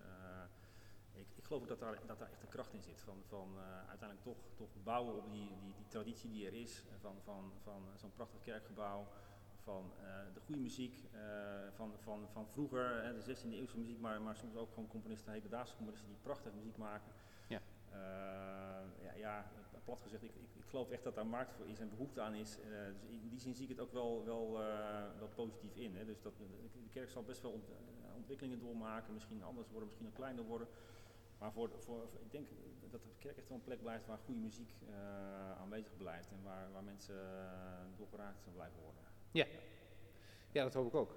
Eh, 1.17 1.21
ik, 1.23 1.27
ik 1.35 1.43
geloof 1.45 1.61
ook 1.61 1.67
dat 1.67 1.79
daar, 1.79 1.99
dat 2.05 2.19
daar 2.19 2.31
echt 2.31 2.41
een 2.43 2.49
kracht 2.49 2.73
in 2.73 2.81
zit. 2.81 3.01
Van, 3.01 3.17
van 3.27 3.49
eh, 3.57 3.77
uiteindelijk 3.89 4.23
toch, 4.23 4.37
toch 4.55 4.69
bouwen 4.83 5.15
op 5.15 5.31
die, 5.31 5.47
die, 5.61 5.73
die 5.75 5.87
traditie 5.87 6.29
die 6.29 6.45
er 6.45 6.53
is. 6.53 6.83
eh, 6.89 6.93
Van, 7.01 7.15
van, 7.23 7.51
van 7.63 7.81
zo'n 7.95 8.13
prachtig 8.13 8.41
kerkgebouw. 8.41 9.07
Van 9.63 9.91
eh, 10.03 10.33
de 10.33 10.39
goede 10.39 10.61
muziek 10.61 11.03
eh, 11.11 11.19
van, 11.73 11.93
van, 11.99 12.27
van 12.31 12.47
vroeger, 12.47 13.03
hè, 13.03 13.13
de 13.13 13.35
16e 13.35 13.49
eeuwse 13.51 13.77
muziek, 13.77 13.99
maar, 13.99 14.21
maar 14.21 14.35
soms 14.35 14.55
ook 14.55 14.69
gewoon 14.73 14.87
componisten, 14.89 15.31
hedendaagse 15.33 15.75
componisten 15.75 16.09
die 16.09 16.17
prachtige 16.21 16.55
muziek 16.55 16.77
maken. 16.77 17.11
Ja. 17.47 17.61
Eh, 17.91 17.97
ja, 19.03 19.13
ja, 19.15 19.51
plat 19.83 20.01
gezegd, 20.01 20.23
ik, 20.23 20.35
ik, 20.35 20.49
ik 20.55 20.65
geloof 20.65 20.89
echt 20.89 21.03
dat 21.03 21.15
daar 21.15 21.27
markt 21.27 21.53
voor 21.53 21.67
is 21.67 21.79
en 21.79 21.89
behoefte 21.89 22.21
aan 22.21 22.33
is. 22.33 22.59
Eh, 22.59 22.67
dus 23.01 23.09
in 23.21 23.29
die 23.29 23.39
zin 23.39 23.53
zie 23.55 23.63
ik 23.63 23.69
het 23.69 23.79
ook 23.79 23.91
wel, 23.91 24.25
wel, 24.25 24.61
eh, 24.61 25.03
wel 25.19 25.27
positief 25.35 25.75
in. 25.75 25.95
Hè. 25.95 26.05
Dus 26.05 26.21
dat, 26.21 26.37
de, 26.37 26.43
de 26.83 26.89
kerk 26.89 27.09
zal 27.09 27.23
best 27.23 27.41
wel 27.41 27.51
ont- 27.51 27.69
eh, 27.69 28.15
ontwikkelingen 28.15 28.59
doormaken, 28.59 29.13
misschien 29.13 29.43
anders 29.43 29.67
worden, 29.69 29.85
misschien 29.87 30.05
nog 30.07 30.15
kleiner 30.15 30.43
worden. 30.43 30.67
Maar 31.39 31.51
voor, 31.51 31.69
voor, 31.69 32.07
voor- 32.11 32.21
ik 32.21 32.31
denk 32.31 32.47
dat 32.91 33.03
de 33.03 33.09
kerk 33.19 33.37
echt 33.37 33.47
wel 33.47 33.57
een 33.57 33.63
plek 33.63 33.81
blijft 33.81 34.05
waar 34.05 34.17
goede 34.25 34.39
muziek 34.39 34.71
eh, 34.89 35.51
aanwezig 35.61 35.97
blijft 35.97 36.31
en 36.31 36.43
waar, 36.43 36.71
waar 36.71 36.83
mensen 36.83 37.15
uh, 37.15 37.97
doorgeraakt 37.97 38.41
zijn 38.41 38.53
blijven 38.55 38.81
worden. 38.81 39.01
Ja, 40.51 40.63
dat 40.63 40.73
hoop 40.73 40.87
ik 40.87 40.95
ook. 40.95 41.15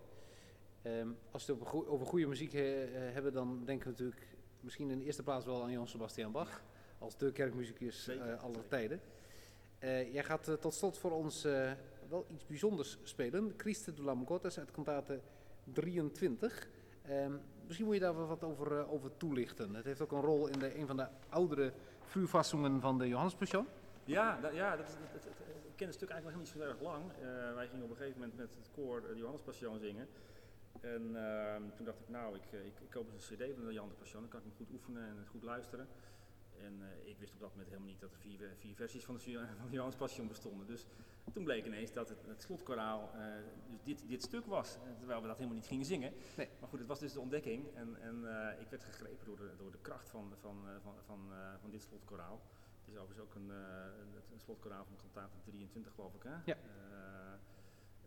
Ehm, 0.82 1.08
als 1.30 1.46
we 1.46 1.52
het 1.52 1.62
over, 1.62 1.88
over 1.88 2.06
goede 2.06 2.26
muziek 2.26 2.54
eh, 2.54 2.82
eh, 2.82 3.12
hebben, 3.12 3.32
dan 3.32 3.64
denken 3.64 3.84
we 3.86 3.90
natuurlijk 3.90 4.26
misschien 4.60 4.90
in 4.90 4.98
de 4.98 5.04
eerste 5.04 5.22
plaats 5.22 5.44
wel 5.44 5.62
aan 5.62 5.70
Johann 5.70 5.88
Sebastian 5.88 6.32
Bach. 6.32 6.62
Als 6.98 7.16
de 7.16 7.32
kerkmuzikus 7.32 8.08
eh 8.08 8.42
aller 8.42 8.68
tijden. 8.68 9.00
Eh, 9.78 10.12
jij 10.12 10.24
gaat 10.24 10.48
eh, 10.48 10.54
tot 10.54 10.74
slot 10.74 10.98
voor 10.98 11.10
ons 11.10 11.44
eh, 11.44 11.72
wel 12.08 12.26
iets 12.32 12.46
bijzonders 12.46 12.98
spelen. 13.02 13.54
Christe 13.56 13.94
de 13.94 14.02
Lamgotes 14.02 14.58
uit 14.58 14.70
kantate 14.70 15.20
23. 15.64 16.68
Ehm, 17.02 17.36
misschien 17.70 17.88
moet 17.90 17.98
je 17.98 18.00
daar 18.00 18.26
wat 18.26 18.44
over, 18.44 18.78
eh, 18.78 18.92
over 18.92 19.16
toelichten. 19.16 19.74
Het 19.74 19.84
heeft 19.84 20.00
ook 20.00 20.12
een 20.12 20.20
rol 20.20 20.46
in 20.46 20.58
de, 20.58 20.78
een 20.78 20.86
van 20.86 20.96
de 20.96 21.06
oudere 21.28 21.72
vuurvassingen 22.04 22.80
van 22.80 22.98
de 22.98 23.08
Johannespassion. 23.08 23.66
Ja, 24.04 24.38
ja 24.52 24.76
dat, 24.76 24.86
dat- 25.12 25.24
ik 25.70 25.76
ken 25.76 25.86
het 25.86 25.94
stuk 25.94 26.08
eigenlijk 26.10 26.38
nog 26.40 26.46
niet 26.52 26.62
zo 26.62 26.68
erg 26.68 26.80
lang. 26.80 27.04
Eh, 27.20 27.54
wij 27.54 27.68
gingen 27.68 27.84
op 27.84 27.90
een 27.90 27.96
gegeven 27.96 28.20
moment 28.20 28.38
met 28.38 28.48
het 28.58 28.70
koor 28.74 29.00
de 29.00 29.14
Johannes 29.16 29.42
Passion 29.42 29.78
zingen. 29.78 30.08
En 30.80 31.02
ehm, 31.26 31.62
toen 31.76 31.84
dacht 31.84 32.00
ik, 32.00 32.08
nou, 32.08 32.34
ik, 32.36 32.42
eh, 32.52 32.66
ik, 32.66 32.72
koop 32.90 33.12
eens 33.12 33.30
een 33.30 33.36
cd 33.36 33.54
van 33.54 33.64
de 33.66 33.72
Johannes 33.72 33.96
Passion, 33.98 34.20
dan 34.20 34.30
kan 34.30 34.40
ik 34.40 34.46
hem 34.46 34.56
goed 34.56 34.70
oefenen 34.74 35.02
en 35.02 35.26
goed 35.30 35.42
luisteren. 35.42 35.86
En 36.60 36.82
eh, 36.82 37.08
ik 37.08 37.18
wist 37.18 37.32
op 37.32 37.40
dat 37.40 37.50
moment 37.50 37.68
helemaal 37.68 37.88
niet 37.88 38.00
dat 38.00 38.12
er 38.12 38.18
vier, 38.18 38.54
vier 38.56 38.74
versies 38.74 39.04
van 39.04 39.14
de, 39.14 39.20
van 39.60 39.68
de 39.68 39.74
Johannes 39.74 39.96
Passion 39.96 40.28
bestonden. 40.28 40.66
Dus 40.66 40.86
toen 41.32 41.44
bleek 41.44 41.66
ineens 41.66 41.92
dat 41.92 42.08
het, 42.08 42.26
het 42.26 42.42
slotkoraal 42.42 43.10
eh, 43.14 43.20
dus 43.70 43.82
dit, 43.82 44.08
dit 44.08 44.22
stuk 44.22 44.46
was, 44.46 44.76
eh, 44.76 44.82
terwijl 44.98 45.20
we 45.20 45.26
dat 45.26 45.36
helemaal 45.36 45.58
niet 45.58 45.66
gingen 45.66 45.86
zingen. 45.86 46.12
Nee. 46.36 46.48
Maar 46.60 46.68
goed, 46.68 46.78
het 46.78 46.88
was 46.88 46.98
dus 46.98 47.12
de 47.12 47.20
ontdekking 47.20 47.74
en, 47.74 48.00
en 48.00 48.16
eh, 48.52 48.60
ik 48.60 48.68
werd 48.68 48.84
gegrepen 48.84 49.26
door 49.26 49.36
de, 49.36 49.54
door 49.56 49.70
de 49.70 49.80
kracht 49.80 50.08
van, 50.08 50.32
van, 50.40 50.68
eh, 50.68 50.74
van, 50.82 50.94
van, 51.04 51.32
eh, 51.32 51.54
van 51.60 51.70
dit 51.70 51.82
slotkoraal. 51.82 52.40
Het 52.80 52.88
is 52.88 52.96
overigens 52.96 53.26
ook 53.26 53.34
een, 53.34 53.50
eh, 53.50 54.32
een, 54.32 54.40
slotkoraal 54.40 54.84
van 54.84 54.96
kantate 54.96 55.40
23 55.44 55.92
geloof 55.94 56.14
ik 56.14 56.22
hè? 56.22 56.34
Ja. 56.44 56.56
Eh, 56.56 57.38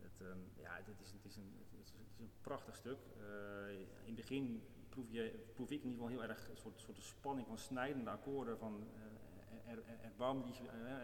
het, 0.01 0.21
ehm, 0.21 0.39
ja, 0.55 0.75
het 0.75 0.99
is, 1.01 1.11
het, 1.11 1.25
is 1.25 1.35
een, 1.35 1.53
het, 1.57 1.79
is, 1.81 1.91
het 1.91 2.11
is 2.13 2.19
een 2.19 2.31
prachtig 2.41 2.75
stuk. 2.75 2.97
Eh, 3.17 3.79
in 3.79 4.05
het 4.05 4.15
begin 4.15 4.63
proef, 4.93 5.05
je, 5.09 5.33
proef 5.53 5.71
ik 5.71 5.83
in 5.83 5.89
ieder 5.89 6.03
geval 6.03 6.07
heel 6.07 6.29
erg 6.29 6.49
een 6.49 6.57
soort, 6.57 6.79
soort 6.79 7.03
spanning 7.03 7.47
van 7.47 7.57
snijdende 7.57 8.09
akkoorden, 8.09 8.57
van 8.57 8.87
eh, 8.95 9.71
er, 9.71 9.77
er, 9.77 9.97
erbarmelijk, 10.03 10.57
eh, 10.57 11.03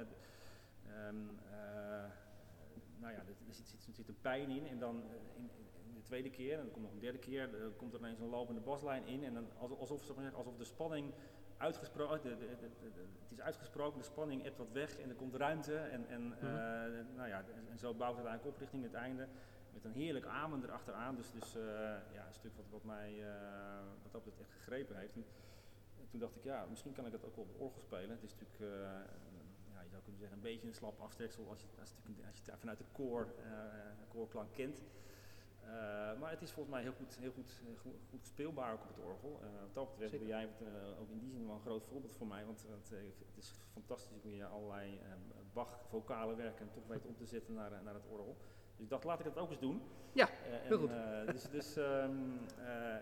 ehm, 0.94 1.16
eh, 1.52 2.12
nou 3.00 3.14
ja, 3.14 3.20
er 3.20 3.54
zit, 3.54 3.68
zit, 3.80 3.96
zit 3.96 4.08
een 4.08 4.22
pijn 4.22 4.50
in 4.50 4.68
en 4.68 4.80
dan 4.80 5.04
eh, 5.04 5.16
in, 5.36 5.50
in 5.88 5.94
de 5.94 6.02
tweede 6.02 6.30
keer, 6.30 6.58
en 6.58 6.64
dan 6.64 6.72
komt 6.72 6.84
nog 6.84 6.94
een 6.94 7.00
derde 7.00 7.18
keer, 7.18 7.62
er 7.62 7.70
komt 7.70 7.94
er 7.94 8.00
ineens 8.00 8.20
een 8.20 8.30
lopende 8.30 8.62
baslijn 8.62 9.06
in 9.06 9.24
en 9.24 9.34
dan 9.34 9.48
alsof, 9.58 10.08
alsof, 10.34 10.58
de 10.58 10.64
spanning 10.64 11.14
uitgesproken, 11.58 12.30
het 13.22 13.32
is 13.32 13.42
uitgesproken, 13.42 14.00
de 14.00 14.06
spanning 14.06 14.46
ebt 14.46 14.58
wat 14.58 14.72
weg 14.72 15.00
en 15.00 15.10
er 15.10 15.16
komt 15.16 15.36
ruimte 15.36 15.78
en, 15.78 16.08
en, 16.08 16.34
eh, 16.40 17.06
nou 17.16 17.28
ja, 17.28 17.44
en, 17.56 17.68
en 17.70 17.78
zo 17.78 17.94
bouwt 17.94 18.18
het 18.18 18.26
eigenlijk 18.26 18.56
op 18.56 18.62
richting 18.62 18.84
het 18.84 18.94
einde 18.94 19.28
met 19.74 19.84
een 19.84 19.92
heerlijk 19.92 20.26
amen 20.26 20.64
erachteraan. 20.64 21.16
Dus, 21.16 21.32
dus 21.32 21.56
eh, 21.56 21.62
ja, 22.14 22.28
een 22.28 22.34
stuk 22.34 22.56
wat, 22.56 22.66
wat 22.70 22.84
mij 22.84 23.14
uh, 23.14 23.30
wat 24.04 24.12
dat 24.12 24.34
echt 24.40 24.52
gegrepen 24.52 24.98
heeft. 24.98 25.16
En, 25.16 25.26
toen 26.10 26.20
dacht 26.20 26.36
ik, 26.36 26.44
ja, 26.44 26.66
misschien 26.70 26.94
kan 26.94 27.06
ik 27.06 27.12
dat 27.12 27.26
ook 27.26 27.36
wel 27.36 27.46
op 27.46 27.62
orgel 27.62 27.82
spelen. 27.82 28.10
Het 28.10 28.24
is 28.24 28.36
natuurlijk, 28.36 28.60
uh, 28.60 28.70
ja, 29.74 29.82
je 29.82 29.90
zou 29.90 30.02
kunnen 30.02 30.20
zeggen, 30.20 30.38
een 30.38 30.44
beetje 30.44 30.68
een 30.68 30.74
slap 30.74 31.00
afsteksel 31.00 31.50
als 31.50 31.62
je, 31.62 31.68
als, 31.80 31.94
je 32.44 32.52
het 32.52 32.60
vanuit 32.60 32.78
de 32.78 32.84
koor, 32.92 33.34
koorklank 34.08 34.54
kent. 34.54 34.84
Maar 36.20 36.30
het 36.30 36.42
is 36.42 36.52
volgens 36.52 36.76
mij 36.76 36.84
heel 36.84 36.94
goed, 36.94 37.18
heel 37.20 37.32
goed, 37.32 37.62
goed, 37.82 37.94
goed 38.10 38.26
speelbaar 38.26 38.74
ook 38.74 38.82
op 38.82 38.88
het 38.88 39.06
orgel. 39.06 39.40
Wat 39.62 39.74
dat 39.74 39.90
betreft 39.90 40.18
ben 40.18 40.28
jij 40.28 40.50
ook 41.00 41.10
in 41.10 41.20
die 41.20 41.32
zin 41.32 41.46
wel 41.46 41.56
een 41.56 41.62
groot 41.62 41.86
voorbeeld 41.86 42.16
voor 42.16 42.28
mij. 42.28 42.46
Want 42.46 42.66
het, 42.70 42.90
het 43.28 43.38
is 43.38 43.54
fantastisch 43.74 44.22
hoe 44.22 44.36
je 44.36 44.46
allerlei 44.46 45.00
Bach-vocale 45.54 46.36
werken 46.36 46.72
toch 46.72 46.88
weet 46.88 47.06
om 47.06 47.16
te 47.16 47.26
zetten 47.26 47.54
naar, 47.54 47.84
naar 47.84 47.94
het 47.94 48.08
orgel. 48.08 48.38
Dus 48.80 48.88
ik 48.88 48.94
dacht, 48.94 49.04
laat 49.04 49.20
ik 49.20 49.26
het 49.26 49.38
ook 49.38 49.50
eens 49.50 49.60
doen. 49.60 49.82
Ja, 50.14 50.26
uh, 50.26 50.56
heel 50.62 50.78
goed. 50.78 50.90
dus 51.32 51.44
dus 51.50 51.78
um, 51.78 52.40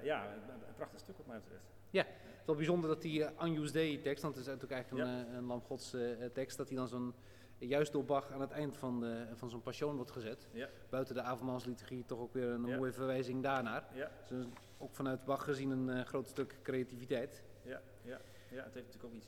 ja, 0.03 0.33
een, 0.33 0.75
prachtig 0.75 0.99
stuk 0.99 1.17
wat 1.17 1.25
mij 1.25 1.39
betreft. 1.39 1.63
Ja, 1.89 2.03
het 2.03 2.39
is 2.39 2.45
wel 2.45 2.55
bijzonder 2.55 2.89
dat 2.89 3.01
die 3.01 3.19
uh, 3.19 3.29
Anjus 3.35 3.71
Dei 3.71 4.01
tekst, 4.01 4.23
want 4.23 4.35
het 4.35 4.45
is 4.45 4.51
natuurlijk 4.51 4.81
eigenlijk 4.81 5.07
een, 5.07 5.31
ja. 5.31 5.37
een 5.37 5.45
Lam 5.45 5.61
Gods 5.61 5.95
tekst, 6.33 6.57
dat 6.57 6.67
die 6.67 6.77
dan 6.77 6.87
zo'n 6.87 7.13
juist 7.57 7.91
door 7.91 8.05
Bach 8.05 8.31
aan 8.31 8.41
het 8.41 8.51
eind 8.51 8.77
van, 8.77 8.99
de, 8.99 9.25
van 9.33 9.49
zo'n 9.49 9.61
passion 9.61 9.95
wordt 9.95 10.11
gezet. 10.11 10.47
Ja. 10.51 10.69
Buiten 10.89 11.15
de 11.15 11.21
avondmaalsliturgie 11.21 12.05
toch 12.05 12.19
ook 12.19 12.33
weer 12.33 12.49
een 12.49 12.65
ja. 12.65 12.77
mooie 12.77 12.93
verwijzing 12.93 13.43
daarnaar. 13.43 13.87
Ja. 13.93 14.11
Dus 14.27 14.45
ook 14.77 14.95
vanuit 14.95 15.25
Bach 15.25 15.43
gezien 15.43 15.69
een 15.69 15.87
uh, 15.87 16.05
groot 16.05 16.27
stuk 16.27 16.59
creativiteit. 16.63 17.43
Ja, 17.61 17.81
ja, 18.01 18.19
ja, 18.49 18.63
het 18.63 18.73
heeft 18.73 18.85
natuurlijk 18.85 19.03
ook 19.03 19.13
iets 19.13 19.27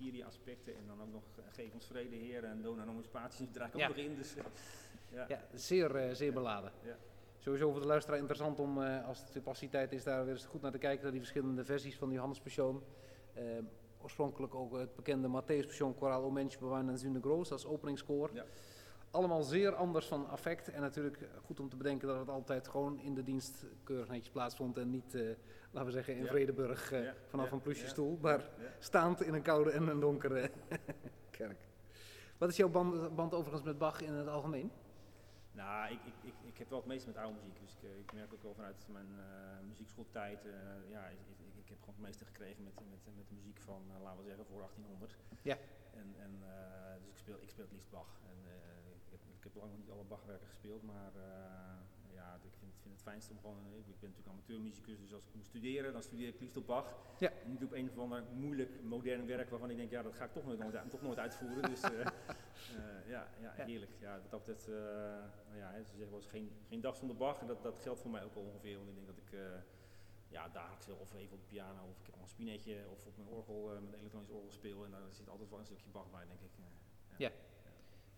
Kyrie-aspecten 0.00 0.76
en 0.76 0.86
dan 0.86 1.02
ook 1.02 1.12
nog 1.12 1.22
uh, 1.38 1.44
geef 1.50 1.74
ons 1.74 1.86
vrede 1.86 2.16
Heer 2.16 2.44
en 2.44 2.62
Dona 2.62 2.84
Nomus 2.84 3.06
Patis 3.06 3.46
draait 3.52 3.74
ook 3.74 3.80
ja. 3.80 3.88
nog 3.88 3.96
in. 3.96 4.14
Dus, 4.14 4.34
ja. 5.12 5.24
ja, 5.28 5.40
zeer, 5.54 6.16
zeer 6.16 6.32
beladen. 6.32 6.72
Ja. 6.84 6.96
Sowieso 7.38 7.70
voor 7.70 7.80
de 7.80 7.86
luisteraar 7.86 8.18
interessant 8.18 8.58
om, 8.58 8.78
uh, 8.78 9.06
als 9.06 9.32
de 9.32 9.40
passietijd 9.40 9.92
is, 9.92 10.04
daar 10.04 10.24
weer 10.24 10.34
eens 10.34 10.44
goed 10.44 10.62
naar 10.62 10.72
te 10.72 10.78
kijken, 10.78 11.02
naar 11.02 11.12
die 11.12 11.20
verschillende 11.20 11.64
versies 11.64 11.96
van 11.96 12.08
die 12.08 12.16
Johannes 12.16 12.40
Passion. 12.40 12.82
Uh, 13.38 13.42
oorspronkelijk 14.02 14.54
ook 14.54 14.72
het 14.76 14.94
bekende 14.94 15.28
Matthäus 15.28 15.66
Passion 15.66 15.94
Choraal 15.98 16.22
O 16.22 16.30
Mensch 16.30 16.58
Bewaren 16.58 16.88
en 16.88 16.98
Zune 16.98 17.20
Groos 17.20 17.52
als 17.52 17.66
openingskoor. 17.66 18.30
Ja. 18.32 18.44
Allemaal 19.10 19.42
zeer 19.42 19.74
anders 19.74 20.06
van 20.06 20.28
affect 20.28 20.68
en 20.68 20.80
natuurlijk 20.80 21.28
goed 21.44 21.60
om 21.60 21.68
te 21.68 21.76
bedenken 21.76 22.08
dat 22.08 22.18
het 22.18 22.28
altijd 22.28 22.68
gewoon 22.68 23.00
in 23.00 23.14
de 23.14 23.22
dienst 23.22 23.64
keurig 23.84 24.08
netjes 24.08 24.30
plaatsvond 24.30 24.78
en 24.78 24.90
niet, 24.90 25.14
uh, 25.14 25.30
laten 25.70 25.88
we 25.88 25.94
zeggen, 25.94 26.16
in 26.16 26.22
ja. 26.22 26.28
Vredeburg 26.28 26.92
uh, 26.92 27.04
ja. 27.04 27.14
vanaf 27.28 27.46
ja. 27.46 27.52
een 27.52 27.60
plusjestoel, 27.60 28.18
maar 28.20 28.48
staand 28.78 29.22
in 29.22 29.34
een 29.34 29.42
koude 29.42 29.70
en 29.70 29.88
een 29.88 30.00
donkere 30.00 30.50
kerk. 31.30 31.68
Wat 32.38 32.48
is 32.48 32.56
jouw 32.56 32.68
band, 32.68 33.14
band 33.14 33.34
overigens 33.34 33.62
met 33.62 33.78
Bach 33.78 34.00
in 34.00 34.12
het 34.12 34.28
algemeen? 34.28 34.70
Nou, 35.52 35.92
ik, 35.92 36.00
ik, 36.04 36.14
ik, 36.22 36.34
ik 36.42 36.58
heb 36.58 36.68
wel 36.68 36.78
het 36.78 36.88
meeste 36.88 37.08
met 37.08 37.16
oude 37.16 37.34
muziek. 37.34 37.60
Dus 37.60 37.72
ik, 37.72 37.98
ik 37.98 38.12
merk 38.12 38.32
ook 38.32 38.42
wel 38.42 38.54
vanuit 38.54 38.86
mijn 38.88 39.10
uh, 39.10 39.68
muziekschooltijd. 39.68 40.44
Ja, 40.88 41.06
ik, 41.06 41.18
ik, 41.28 41.38
ik, 41.58 41.68
heb 41.68 41.78
gewoon 41.78 41.94
het 41.94 42.04
meeste 42.04 42.24
gekregen 42.24 42.62
met, 42.64 42.74
met, 42.74 43.16
met 43.16 43.28
de 43.28 43.34
muziek 43.34 43.60
van, 43.60 43.82
laten 44.02 44.18
we 44.18 44.24
zeggen, 44.24 44.44
voor 44.46 44.58
1800. 44.58 45.16
Ja. 45.42 45.56
En, 45.94 46.14
en, 46.18 46.30
dus 47.00 47.08
ik 47.08 47.16
speel, 47.16 47.36
ik 47.40 47.50
speel 47.50 47.64
het 47.64 47.72
liefst 47.72 47.90
Bach. 47.90 48.20
En, 48.28 48.38
ik, 49.40 49.52
heb, 49.52 49.62
lang 49.62 49.76
niet 49.76 49.90
alle 49.90 50.04
Bachwerken 50.04 50.48
gespeeld, 50.48 50.82
maar 50.82 51.12
ja, 52.12 52.34
ik 52.34 52.54
vind, 52.58 52.72
vind 52.82 52.94
het 52.94 53.02
fijnst 53.02 53.30
om 53.30 53.38
gewoon. 53.40 53.56
Ik 53.56 54.00
ben 54.00 54.10
natuurlijk 54.10 54.28
amateurmuzikus, 54.28 55.00
dus 55.00 55.14
als 55.14 55.26
ik 55.26 55.34
moet 55.34 55.46
studeren, 55.46 55.92
dan 55.92 56.02
studeer 56.02 56.28
ik 56.28 56.40
liefst 56.40 56.56
op 56.56 56.66
Bach. 56.66 56.94
Ja. 57.18 57.30
En 57.30 57.50
niet 57.50 57.64
op 57.64 57.72
een 57.72 57.90
of 57.90 57.98
ander 57.98 58.24
moeilijk 58.34 58.82
modern 58.82 59.26
werk 59.26 59.50
waarvan 59.50 59.70
ik 59.70 59.76
denk, 59.76 59.90
ja, 59.90 60.02
dat 60.02 60.14
ga 60.14 60.24
ik 60.24 60.32
toch 60.32 60.44
nooit, 60.44 60.58
nooit, 60.58 60.90
toch 60.90 61.02
nooit 61.02 61.18
uitvoeren. 61.18 61.70
Dus 61.70 61.80
ja, 63.14 63.28
ja, 63.40 63.52
heerlijk. 63.52 63.92
Ja, 64.00 64.20
dat 64.30 64.46
nou 64.46 65.56
ja, 65.56 65.72
ze 65.72 65.84
zeggen 65.84 66.10
wel 66.10 66.20
eens 66.20 66.30
geen, 66.30 66.50
geen 66.68 66.80
dag 66.80 66.96
zonder 66.96 67.16
Bach. 67.16 67.40
En 67.40 67.46
dat, 67.46 67.62
dat 67.62 67.78
geldt 67.78 68.00
voor 68.00 68.10
mij 68.10 68.24
ook 68.24 68.34
wel 68.34 68.42
ongeveer. 68.42 68.76
Want 68.76 68.88
ik 68.88 68.94
denk 68.94 69.06
dat 69.06 69.18
ik 69.18 69.32
ja, 70.30 70.48
dagelijks 70.48 70.88
of 70.88 71.14
even 71.14 71.32
op 71.32 71.40
de 71.40 71.46
piano 71.48 71.82
of 71.90 71.98
ik 71.98 72.06
heb 72.06 72.14
al 72.14 72.22
een 72.22 72.28
spinetje 72.28 72.88
of 72.88 73.06
op 73.06 73.16
mijn 73.16 73.28
orgel, 73.28 73.70
uh, 73.70 73.76
een 73.76 73.94
elektronisch 73.94 74.30
orgel 74.30 74.50
speel. 74.50 74.84
En 74.84 74.90
daar 74.90 75.00
zit 75.10 75.28
altijd 75.28 75.50
wel 75.50 75.58
een 75.58 75.64
stukje 75.64 75.88
Bach 75.90 76.10
bij, 76.10 76.26
denk 76.26 76.40
ik. 76.40 76.50
Uh, 76.58 76.64
ja. 77.18 77.28
ja. 77.28 77.32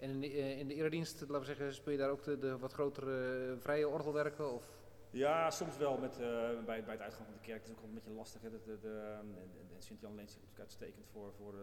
En 0.03 0.11
in 0.11 0.21
de, 0.21 0.29
in 0.59 0.69
de 0.69 0.75
eredienst, 0.75 1.21
laten 1.21 1.39
we 1.39 1.45
zeggen, 1.45 1.75
speel 1.75 1.93
je 1.93 1.99
daar 1.99 2.11
ook 2.11 2.25
de, 2.25 2.39
de 2.39 2.59
wat 2.59 2.73
grotere 2.73 3.57
vrije 3.59 3.89
orgelwerken? 3.89 4.53
Of? 4.53 4.65
Ja, 5.11 5.51
soms 5.51 5.77
wel 5.77 5.99
met, 5.99 6.15
eh, 6.19 6.65
bij, 6.65 6.85
bij 6.85 6.95
het 6.95 7.01
uitgang 7.01 7.27
van 7.27 7.35
de 7.35 7.47
kerk. 7.47 7.61
Het 7.61 7.69
is 7.69 7.77
ook 7.77 7.83
een 7.83 7.95
beetje 7.95 8.11
lastig. 8.11 8.43
Hè. 8.43 8.51
De, 8.51 8.61
de, 8.65 8.79
de, 8.81 9.21
de 9.69 9.81
Sint-Jan 9.81 10.15
leent 10.15 10.31
zich 10.31 10.41
natuurlijk 10.41 10.61
uitstekend 10.61 11.07
voor, 11.13 11.33
voor 11.33 11.55
uh, 11.55 11.61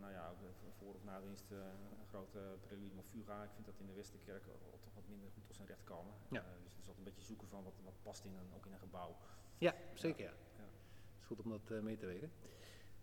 nou 0.00 0.12
ja, 0.12 0.32
voor 0.78 0.94
of 0.94 1.04
na 1.04 1.20
dienst 1.20 1.50
uh, 1.50 1.58
een 2.00 2.06
grote 2.08 2.38
preludium 2.66 2.98
of 2.98 3.06
fuga. 3.06 3.42
Ik 3.42 3.50
vind 3.54 3.66
dat 3.66 3.74
in 3.78 3.86
de 3.86 3.92
Westerkerk 3.92 4.44
toch 4.80 4.94
wat 4.94 5.08
minder 5.08 5.30
goed 5.34 5.46
tot 5.46 5.54
zijn 5.54 5.68
recht 5.68 5.84
komen. 5.84 6.12
Ja. 6.28 6.42
dus 6.62 6.72
het 6.72 6.82
is 6.82 6.88
altijd 6.88 6.98
een 6.98 7.12
beetje 7.12 7.26
zoeken 7.30 7.48
van 7.48 7.64
wat, 7.64 7.74
wat 7.84 8.02
past 8.02 8.24
in 8.24 8.34
een, 8.34 8.50
ook 8.56 8.66
in 8.66 8.72
een 8.72 8.78
gebouw. 8.78 9.16
Ja, 9.58 9.74
zeker 9.94 10.24
ja. 10.24 10.32
ja. 10.56 10.68
Het 11.12 11.20
is 11.20 11.26
goed 11.26 11.40
om 11.40 11.50
dat 11.50 11.82
mee 11.82 11.96
te 11.96 12.06
weten. 12.06 12.30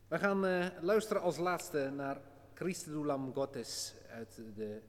We 0.07 0.19
gaan 0.19 0.39
luisteren 0.81 1.21
als 1.21 1.37
laatste 1.37 1.89
naar 1.89 2.21
Christe 2.53 2.89
Dulam 2.89 3.33
Gottes 3.33 3.95
uit 4.09 4.41
de, 4.55 4.81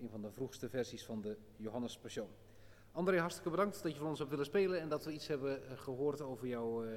een 0.00 0.08
van 0.10 0.22
de 0.22 0.30
vroegste 0.30 0.68
versies 0.68 1.04
van 1.04 1.20
de 1.20 1.36
Johannes 1.56 1.98
Passion. 1.98 2.28
André, 2.92 3.18
hartstikke 3.18 3.50
bedankt 3.50 3.82
dat 3.82 3.92
je 3.92 3.98
voor 3.98 4.08
ons 4.08 4.18
hebt 4.18 4.30
willen 4.30 4.46
spelen 4.46 4.80
en 4.80 4.88
dat 4.88 5.04
we 5.04 5.12
iets 5.12 5.26
hebben 5.26 5.68
eh, 5.68 5.78
gehoord 5.78 6.20
over 6.20 6.46
jouw 6.46 6.84
uh, 6.84 6.90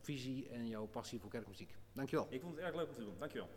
visie 0.00 0.48
en 0.48 0.68
jouw 0.68 0.86
passie 0.86 1.20
voor 1.20 1.30
kerkmuziek. 1.30 1.76
Dankjewel. 1.92 2.26
Ik 2.30 2.40
vond 2.40 2.56
het 2.56 2.64
erg 2.64 2.74
leuk 2.74 2.88
om 2.88 2.94
te 2.94 3.04
doen. 3.04 3.14
Dankjewel. 3.18 3.48